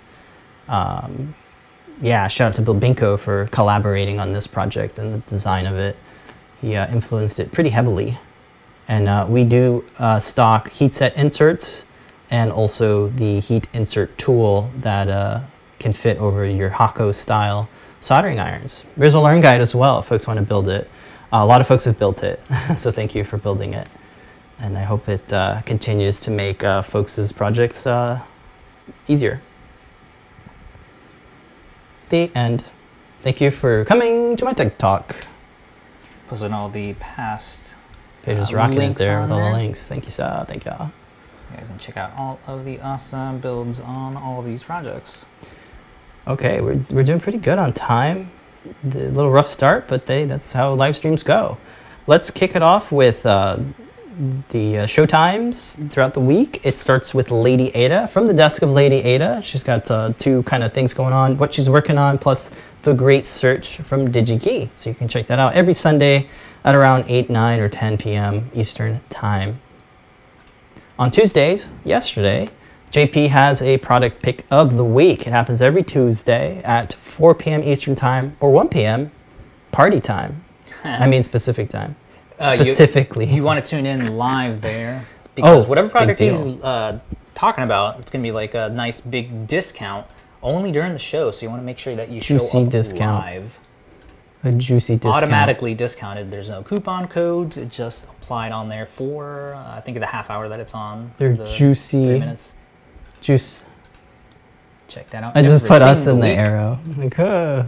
Um, 0.67 1.34
yeah, 2.01 2.28
shout 2.28 2.49
out 2.49 2.55
to 2.55 2.61
Bill 2.61 2.76
Binko 2.76 3.17
for 3.17 3.47
collaborating 3.47 4.20
on 4.20 4.32
this 4.32 4.45
project 4.45 4.97
and 4.97 5.13
the 5.13 5.30
design 5.30 5.65
of 5.65 5.78
it. 5.78 5.97
He 6.62 6.76
uh, 6.76 6.91
influenced 6.91 7.39
it 7.39 7.51
pretty 7.51 7.70
heavily. 7.70 8.18
And 8.88 9.07
uh, 9.07 9.26
we 9.30 9.43
do 9.43 9.86
uh, 9.97 10.20
stock 10.20 10.72
heat 10.72 10.95
set 10.95 11.16
inserts 11.16 11.86
and 12.32 12.51
also 12.51 13.07
the 13.10 13.39
heat 13.39 13.68
insert 13.74 14.18
tool 14.18 14.72
that 14.78 15.10
uh, 15.10 15.41
can 15.80 15.93
fit 15.93 16.18
over 16.18 16.45
your 16.45 16.70
Hakko 16.70 17.14
style 17.14 17.70
soldering 17.99 18.39
irons. 18.39 18.86
There's 18.97 19.14
a 19.14 19.22
learn 19.22 19.41
guide 19.41 19.62
as 19.62 19.76
well 19.76 19.99
if 19.99 20.05
folks 20.05 20.28
want 20.28 20.39
to 20.39 20.45
build 20.45 20.70
it. 20.70 20.89
A 21.32 21.45
lot 21.45 21.62
of 21.62 21.68
folks 21.68 21.86
have 21.86 21.99
built 21.99 22.24
it, 22.24 22.41
so 22.78 22.91
thank 22.91 23.14
you 23.14 23.24
for 23.24 23.38
building 23.38 23.74
it. 23.74 23.88
And 24.60 24.78
I 24.78 24.84
hope 24.84 25.07
it 25.07 25.32
uh, 25.32 25.62
continues 25.62 26.20
to 26.22 26.32
make 26.32 26.62
folks' 26.62 27.32
projects 27.32 27.88
easier. 29.07 29.41
The 32.10 32.32
end. 32.36 32.66
Thank 33.22 33.39
you 33.39 33.51
for 33.51 33.86
coming 33.86 34.36
to 34.38 34.45
my 34.45 34.53
tech 34.53 34.78
Talk. 34.80 35.16
Posting 36.30 36.53
all 36.53 36.69
the 36.69 36.93
past. 36.93 37.75
Pages 38.23 38.51
Uh, 38.51 38.57
rocking 38.57 38.82
it 38.82 38.97
there 38.97 39.21
with 39.21 39.32
all 39.32 39.41
the 39.49 39.51
links. 39.57 39.88
Thank 39.88 40.05
you, 40.05 40.11
sir. 40.11 40.45
Thank 40.47 40.65
y'all. 40.65 40.91
You 41.51 41.57
guys 41.57 41.67
can 41.67 41.80
check 41.80 41.97
out 41.97 42.11
all 42.17 42.39
of 42.45 42.65
the 42.65 42.80
awesome 42.82 43.39
builds 43.39 43.80
on 43.82 44.15
all 44.15 44.43
these 44.43 44.61
projects. 44.63 45.25
Okay, 46.27 46.61
we're, 46.61 46.80
we're 46.91 47.03
doing 47.03 47.19
pretty 47.19 47.39
good 47.39 47.57
on 47.57 47.73
time. 47.73 48.30
A 48.84 48.88
little 48.88 49.32
rough 49.32 49.47
start, 49.47 49.88
but 49.88 50.05
they 50.05 50.25
that's 50.25 50.53
how 50.53 50.71
live 50.73 50.95
streams 50.95 51.23
go. 51.23 51.57
Let's 52.05 52.30
kick 52.30 52.55
it 52.55 52.61
off 52.61 52.91
with 52.91 53.25
uh, 53.25 53.57
the 54.49 54.80
uh, 54.80 54.86
show 54.86 55.05
times 55.05 55.76
throughout 55.89 56.13
the 56.13 56.20
week. 56.20 56.65
It 56.65 56.78
starts 56.78 57.13
with 57.13 57.32
Lady 57.32 57.70
Ada 57.76 58.07
from 58.07 58.28
the 58.28 58.34
desk 58.34 58.61
of 58.61 58.70
Lady 58.70 58.97
Ada. 58.97 59.41
She's 59.41 59.63
got 59.63 59.89
uh, 59.89 60.13
two 60.17 60.43
kind 60.43 60.63
of 60.63 60.74
things 60.74 60.93
going 60.93 61.13
on, 61.13 61.38
what 61.38 61.53
she's 61.53 61.70
working 61.70 61.97
on, 61.97 62.17
plus 62.17 62.49
the 62.82 62.93
great 62.93 63.26
search 63.26 63.78
from 63.78 64.11
DigiKey. 64.11 64.70
So 64.76 64.89
you 64.89 64.95
can 64.95 65.07
check 65.07 65.28
that 65.28 65.39
out 65.39 65.53
every 65.53 65.74
Sunday 65.74 66.28
at 66.65 66.76
around 66.76 67.05
8, 67.07 67.30
9, 67.30 67.59
or 67.59 67.70
10 67.70 67.97
p.m. 67.97 68.49
Eastern 68.53 68.99
Time. 69.09 69.61
On 70.97 71.09
Tuesdays, 71.09 71.67
yesterday, 71.86 72.49
JP 72.91 73.30
has 73.30 73.61
a 73.61 73.78
product 73.78 74.22
pick 74.22 74.45
of 74.51 74.76
the 74.76 74.84
week. 74.84 75.28
It 75.28 75.32
happens 75.32 75.61
every 75.61 75.84
Tuesday 75.84 76.61
at 76.63 76.93
4 76.93 77.36
p.m. 77.36 77.63
Eastern 77.63 77.95
Time 77.95 78.36
or 78.39 78.51
1 78.51 78.67
p.m. 78.67 79.11
party 79.72 80.01
time. 80.01 80.43
I 80.84 81.07
mean 81.13 81.24
specific 81.24 81.70
time. 81.70 81.95
Uh, 82.39 82.53
you- 82.57 82.63
Specifically. 82.63 83.25
You 83.25 83.43
want 83.43 83.63
to 83.63 83.69
tune 83.69 83.85
in 83.85 84.17
live 84.17 84.61
there 84.61 85.05
because 85.35 85.65
Oh, 85.65 85.67
whatever 85.67 85.87
big 85.87 85.91
product 85.91 86.19
he's 86.19 86.47
uh, 86.47 86.99
talking 87.35 87.63
about, 87.63 87.99
it's 87.99 88.09
going 88.11 88.23
to 88.23 88.27
be 88.27 88.31
like 88.31 88.53
a 88.53 88.69
nice 88.69 89.01
big 89.01 89.47
discount 89.47 90.07
only 90.41 90.71
during 90.71 90.93
the 90.93 90.99
show. 90.99 91.31
So 91.31 91.45
you 91.45 91.49
want 91.49 91.61
to 91.61 91.65
make 91.65 91.77
sure 91.77 91.95
that 91.95 92.09
you 92.09 92.21
show 92.21 92.37
Juicy 92.37 92.63
up 92.63 92.69
discount. 92.69 93.25
live. 93.25 93.59
A 94.41 94.53
juicy 94.53 94.95
discount. 94.95 95.15
automatically 95.17 95.73
discounted. 95.73 96.31
There's 96.31 96.49
no 96.49 96.63
coupon 96.63 97.09
codes. 97.09 97.57
It 97.57 97.69
just 97.69 98.05
applied 98.05 98.53
on 98.53 98.69
there 98.69 98.85
for 98.85 99.53
uh, 99.55 99.75
I 99.75 99.81
think 99.81 99.99
the 99.99 100.05
half 100.05 100.29
hour 100.29 100.47
that 100.47 100.61
it's 100.61 100.73
on. 100.73 101.11
They're 101.17 101.35
the 101.35 101.45
juicy. 101.45 102.05
Three 102.05 102.19
minutes. 102.19 102.53
juice. 103.19 103.65
Check 104.87 105.09
that 105.09 105.23
out. 105.23 105.35
I 105.35 105.43
just 105.43 105.65
put 105.65 105.81
us 105.81 105.99
in 105.99 106.03
single 106.03 106.21
the 106.21 106.29
arrow. 106.29 106.79
Like, 106.97 107.13
huh, 107.15 107.65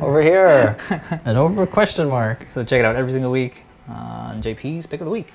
over 0.00 0.22
here. 0.22 0.78
and 1.24 1.36
over 1.36 1.66
question 1.66 2.08
mark. 2.08 2.46
So 2.50 2.62
check 2.62 2.78
it 2.78 2.84
out 2.84 2.94
every 2.94 3.12
single 3.12 3.32
week 3.32 3.65
on 3.88 4.42
JP's 4.42 4.86
pick 4.86 5.00
of 5.00 5.06
the 5.06 5.10
week. 5.10 5.32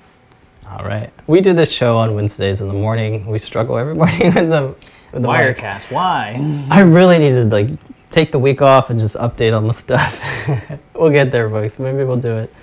All 0.68 0.84
right. 0.84 1.10
We 1.26 1.40
do 1.40 1.52
this 1.52 1.70
show 1.70 1.96
on 1.96 2.14
Wednesdays 2.14 2.60
in 2.60 2.68
the 2.68 2.74
morning. 2.74 3.26
We 3.26 3.38
struggle 3.38 3.76
every 3.76 3.94
morning 3.96 4.34
with 4.34 4.48
the, 4.48 4.74
with 5.12 5.22
the 5.22 5.28
mic. 5.28 5.56
Wirecast. 5.58 5.90
Why? 5.90 6.66
I 6.70 6.80
really 6.80 7.18
need 7.18 7.30
to 7.30 7.44
like 7.44 7.68
take 8.10 8.30
the 8.30 8.38
week 8.38 8.62
off 8.62 8.90
and 8.90 9.00
just 9.00 9.16
update 9.16 9.56
on 9.56 9.66
the 9.66 9.74
stuff. 9.74 10.22
we'll 10.94 11.10
get 11.10 11.32
there, 11.32 11.48
folks. 11.50 11.78
Maybe 11.78 12.04
we'll 12.04 12.16
do 12.16 12.36
it. 12.36 12.54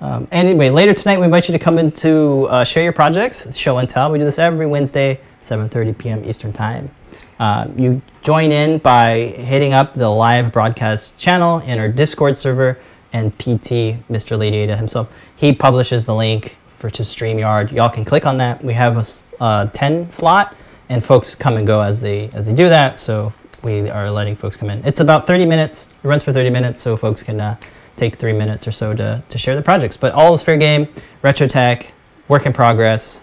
Um, 0.00 0.28
anyway, 0.30 0.70
later 0.70 0.92
tonight 0.92 1.18
we 1.18 1.24
invite 1.24 1.48
you 1.48 1.52
to 1.52 1.58
come 1.58 1.78
in 1.78 1.90
to 1.92 2.46
uh, 2.50 2.64
share 2.64 2.82
your 2.82 2.92
projects, 2.92 3.56
show 3.56 3.78
and 3.78 3.88
tell. 3.88 4.12
We 4.12 4.18
do 4.18 4.24
this 4.24 4.38
every 4.38 4.66
Wednesday, 4.66 5.20
7:30 5.40 5.96
p.m. 5.96 6.24
Eastern 6.24 6.52
Time. 6.52 6.90
Uh, 7.38 7.68
you 7.76 8.02
join 8.22 8.52
in 8.52 8.78
by 8.78 9.26
hitting 9.36 9.72
up 9.72 9.94
the 9.94 10.08
live 10.08 10.52
broadcast 10.52 11.18
channel 11.18 11.60
in 11.60 11.78
our 11.78 11.88
Discord 11.88 12.36
server, 12.36 12.78
and 13.16 13.36
PT, 13.38 13.96
Mr. 14.10 14.38
Lady 14.38 14.58
Ada 14.58 14.76
himself, 14.76 15.10
he 15.36 15.52
publishes 15.52 16.04
the 16.04 16.14
link 16.14 16.58
for 16.68 16.90
to 16.90 17.02
StreamYard. 17.02 17.72
Y'all 17.72 17.88
can 17.88 18.04
click 18.04 18.26
on 18.26 18.36
that. 18.38 18.62
We 18.62 18.74
have 18.74 18.96
a 18.98 19.42
uh, 19.42 19.66
10 19.68 20.10
slot, 20.10 20.54
and 20.90 21.02
folks 21.02 21.34
come 21.34 21.56
and 21.56 21.66
go 21.66 21.80
as 21.80 22.00
they 22.00 22.28
as 22.34 22.46
they 22.46 22.52
do 22.52 22.68
that. 22.68 22.98
So 22.98 23.32
we 23.62 23.88
are 23.88 24.10
letting 24.10 24.36
folks 24.36 24.56
come 24.56 24.68
in. 24.68 24.84
It's 24.84 25.00
about 25.00 25.26
30 25.26 25.46
minutes. 25.46 25.88
It 26.04 26.06
runs 26.06 26.22
for 26.22 26.32
30 26.32 26.50
minutes, 26.50 26.82
so 26.82 26.96
folks 26.96 27.22
can 27.22 27.40
uh, 27.40 27.56
take 27.96 28.16
three 28.16 28.34
minutes 28.34 28.68
or 28.68 28.72
so 28.72 28.94
to, 28.94 29.22
to 29.26 29.38
share 29.38 29.56
the 29.56 29.62
projects. 29.62 29.96
But 29.96 30.12
all 30.12 30.34
is 30.34 30.42
fair 30.42 30.58
game. 30.58 30.86
Retro 31.22 31.48
tech, 31.48 31.92
work 32.28 32.44
in 32.44 32.52
progress, 32.52 33.22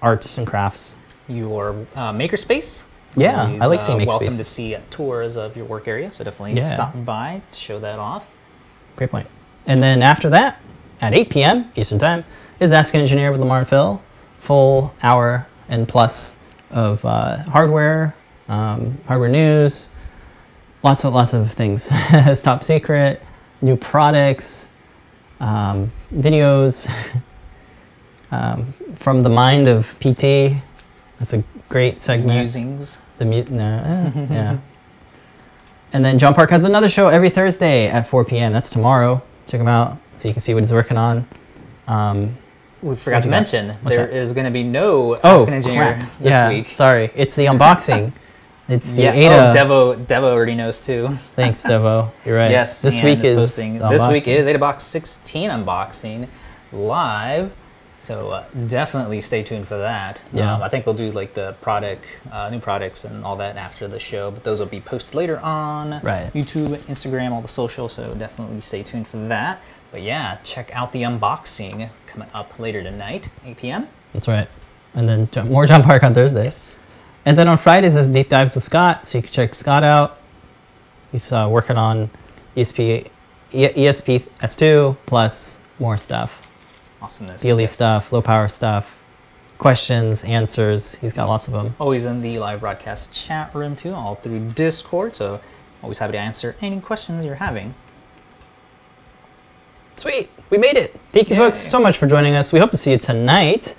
arts 0.00 0.38
and 0.38 0.46
crafts. 0.46 0.96
Your 1.28 1.86
uh, 1.94 2.12
makerspace. 2.12 2.84
Yeah, 3.14 3.44
Always, 3.44 3.60
I 3.60 3.66
like 3.66 3.82
seeing 3.82 4.02
uh, 4.02 4.06
Welcome 4.06 4.36
to 4.38 4.44
see 4.44 4.74
tours 4.90 5.36
of 5.36 5.54
your 5.54 5.66
work 5.66 5.86
area. 5.86 6.10
So 6.10 6.24
definitely 6.24 6.54
Yeah. 6.54 6.74
stop 6.74 7.04
by, 7.04 7.42
to 7.52 7.58
show 7.58 7.78
that 7.80 7.98
off. 7.98 8.26
Great 8.96 9.10
point. 9.10 9.26
And 9.66 9.82
then 9.82 10.02
after 10.02 10.28
that, 10.30 10.60
at 11.00 11.14
8 11.14 11.30
p.m. 11.30 11.72
Eastern 11.74 11.98
Time, 11.98 12.24
is 12.60 12.72
Ask 12.72 12.94
an 12.94 13.00
Engineer 13.00 13.32
with 13.32 13.40
Limor 13.40 13.58
and 13.58 13.68
Phil. 13.68 14.02
Full 14.38 14.94
hour 15.02 15.46
and 15.68 15.88
plus 15.88 16.36
of 16.70 17.04
uh, 17.04 17.38
hardware, 17.44 18.14
um, 18.48 18.98
hardware 19.06 19.28
news, 19.28 19.90
lots 20.82 21.04
of 21.04 21.12
lots 21.14 21.32
of 21.32 21.52
things. 21.52 21.88
it's 21.92 22.42
top 22.42 22.62
secret, 22.62 23.22
new 23.60 23.76
products, 23.76 24.68
um, 25.40 25.90
videos 26.14 26.90
um, 28.30 28.72
from 28.96 29.22
the 29.22 29.28
mind 29.28 29.68
of 29.68 29.94
PT. 30.00 30.54
That's 31.18 31.32
a 31.32 31.44
great 31.68 32.02
segment. 32.02 32.38
Musings. 32.38 33.00
The 33.18 33.24
mu- 33.24 33.44
no, 33.44 34.12
eh, 34.14 34.26
yeah. 34.30 34.58
And 35.92 36.04
then 36.04 36.18
John 36.18 36.34
Park 36.34 36.50
has 36.50 36.64
another 36.64 36.88
show 36.88 37.08
every 37.08 37.28
Thursday 37.28 37.88
at 37.88 38.06
4 38.06 38.24
p.m. 38.24 38.52
That's 38.52 38.70
tomorrow. 38.70 39.22
Check 39.46 39.60
him 39.60 39.68
out 39.68 39.98
so 40.18 40.28
you 40.28 40.34
can 40.34 40.40
see 40.40 40.54
what 40.54 40.62
he's 40.62 40.72
working 40.72 40.96
on. 40.96 41.28
Um, 41.86 42.36
We 42.80 42.96
forgot 42.96 43.22
to 43.24 43.28
mention 43.28 43.76
there 43.84 44.06
that? 44.06 44.12
is 44.12 44.32
going 44.32 44.46
to 44.46 44.50
be 44.50 44.62
no 44.62 45.18
oh, 45.22 45.40
Ask 45.40 45.48
an 45.48 45.54
Engineer 45.54 45.82
crap. 45.82 46.18
this 46.18 46.30
yeah, 46.30 46.48
week. 46.48 46.70
sorry. 46.70 47.10
It's 47.14 47.36
the 47.36 47.46
unboxing. 47.46 48.12
it's 48.68 48.90
the 48.90 49.02
yeah. 49.02 49.12
Ada. 49.12 49.50
Oh, 49.50 49.52
Devo. 49.52 50.06
Devo 50.06 50.24
already 50.24 50.54
knows 50.54 50.84
too. 50.84 51.18
Thanks, 51.36 51.62
Devo. 51.64 52.10
You're 52.24 52.36
right. 52.36 52.50
Yes. 52.50 52.80
This 52.80 53.02
week 53.02 53.22
is 53.24 53.54
the 53.56 53.88
This 53.90 54.06
week 54.06 54.26
is 54.28 54.46
AdaBox 54.46 54.80
16 54.80 55.50
unboxing 55.50 56.28
live. 56.72 57.52
So 58.02 58.30
uh, 58.30 58.44
definitely 58.66 59.20
stay 59.20 59.42
tuned 59.44 59.68
for 59.68 59.78
that. 59.78 60.22
Yeah. 60.32 60.54
Um, 60.54 60.62
I 60.62 60.68
think 60.68 60.86
we'll 60.86 60.94
do 60.96 61.12
like 61.12 61.34
the 61.34 61.54
product, 61.60 62.04
uh, 62.32 62.50
new 62.50 62.58
products, 62.58 63.04
and 63.04 63.24
all 63.24 63.36
that 63.36 63.56
after 63.56 63.86
the 63.86 63.98
show. 64.00 64.30
But 64.32 64.42
those 64.42 64.58
will 64.58 64.66
be 64.66 64.80
posted 64.80 65.14
later 65.14 65.38
on 65.40 66.00
Right. 66.02 66.32
YouTube, 66.34 66.76
Instagram, 66.88 67.30
all 67.30 67.40
the 67.42 67.48
social. 67.48 67.88
So 67.88 68.12
definitely 68.14 68.60
stay 68.60 68.82
tuned 68.82 69.06
for 69.06 69.18
that. 69.28 69.60
But 69.92 70.02
yeah, 70.02 70.38
check 70.42 70.70
out 70.74 70.90
the 70.92 71.02
unboxing 71.02 71.90
coming 72.06 72.28
up 72.34 72.58
later 72.58 72.82
tonight, 72.82 73.28
8 73.44 73.56
p.m. 73.56 73.88
That's 74.12 74.26
right. 74.26 74.48
And 74.94 75.08
then 75.08 75.28
Jo- 75.30 75.44
more 75.44 75.66
John 75.66 75.82
Park 75.82 76.02
on 76.02 76.12
Thursdays. 76.12 76.78
And 77.24 77.38
then 77.38 77.46
on 77.46 77.56
Fridays 77.56 77.94
is 77.94 78.08
Deep 78.08 78.28
Dives 78.28 78.54
with 78.56 78.64
Scott, 78.64 79.06
so 79.06 79.18
you 79.18 79.22
can 79.22 79.32
check 79.32 79.54
Scott 79.54 79.84
out. 79.84 80.18
He's 81.12 81.30
uh, 81.30 81.46
working 81.48 81.76
on 81.76 82.10
ESP, 82.56 83.06
ESP 83.52 84.22
S2 84.40 84.96
plus 85.06 85.58
more 85.78 85.96
stuff. 85.96 86.48
Awesomeness. 87.02 87.42
Daily 87.42 87.64
yes. 87.64 87.72
stuff, 87.72 88.12
low 88.12 88.22
power 88.22 88.48
stuff, 88.48 88.98
questions, 89.58 90.24
answers. 90.24 90.94
He's 90.96 91.12
got 91.12 91.28
lots 91.28 91.48
of 91.48 91.52
them. 91.52 91.74
Always 91.80 92.04
in 92.04 92.22
the 92.22 92.38
live 92.38 92.60
broadcast 92.60 93.12
chat 93.12 93.54
room 93.54 93.74
too, 93.74 93.92
all 93.92 94.14
through 94.14 94.50
Discord. 94.50 95.16
So 95.16 95.40
always 95.82 95.98
happy 95.98 96.12
to 96.12 96.18
answer 96.18 96.54
any 96.60 96.80
questions 96.80 97.24
you're 97.24 97.34
having. 97.34 97.74
Sweet, 99.96 100.30
we 100.50 100.58
made 100.58 100.76
it. 100.76 100.98
Thank 101.12 101.28
you, 101.28 101.36
folks, 101.36 101.58
so 101.58 101.78
much 101.80 101.98
for 101.98 102.06
joining 102.06 102.34
us. 102.34 102.52
We 102.52 102.58
hope 102.58 102.70
to 102.70 102.76
see 102.76 102.92
you 102.92 102.98
tonight. 102.98 103.74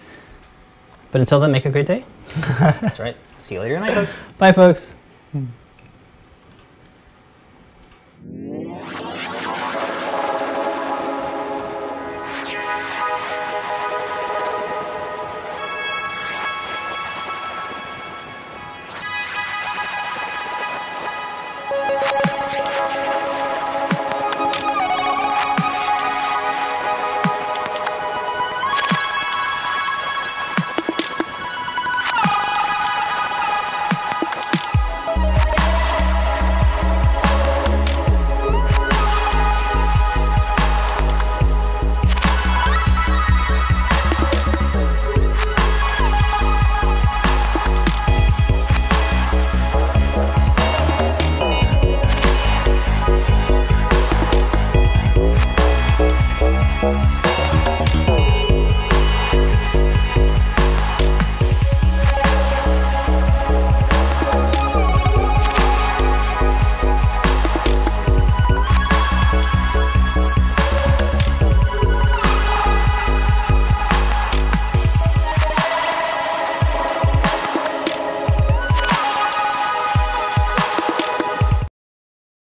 But 1.12 1.22
until 1.22 1.40
then, 1.40 1.52
make 1.52 1.66
a 1.66 1.70
great 1.70 1.86
day. 1.86 2.06
That's 2.38 3.00
right. 3.00 3.16
See 3.40 3.56
you 3.56 3.62
later 3.62 3.76
tonight, 3.76 3.94
folks. 3.94 4.18
Bye, 4.38 4.52
folks. 4.52 4.98
Hmm. 5.32 5.46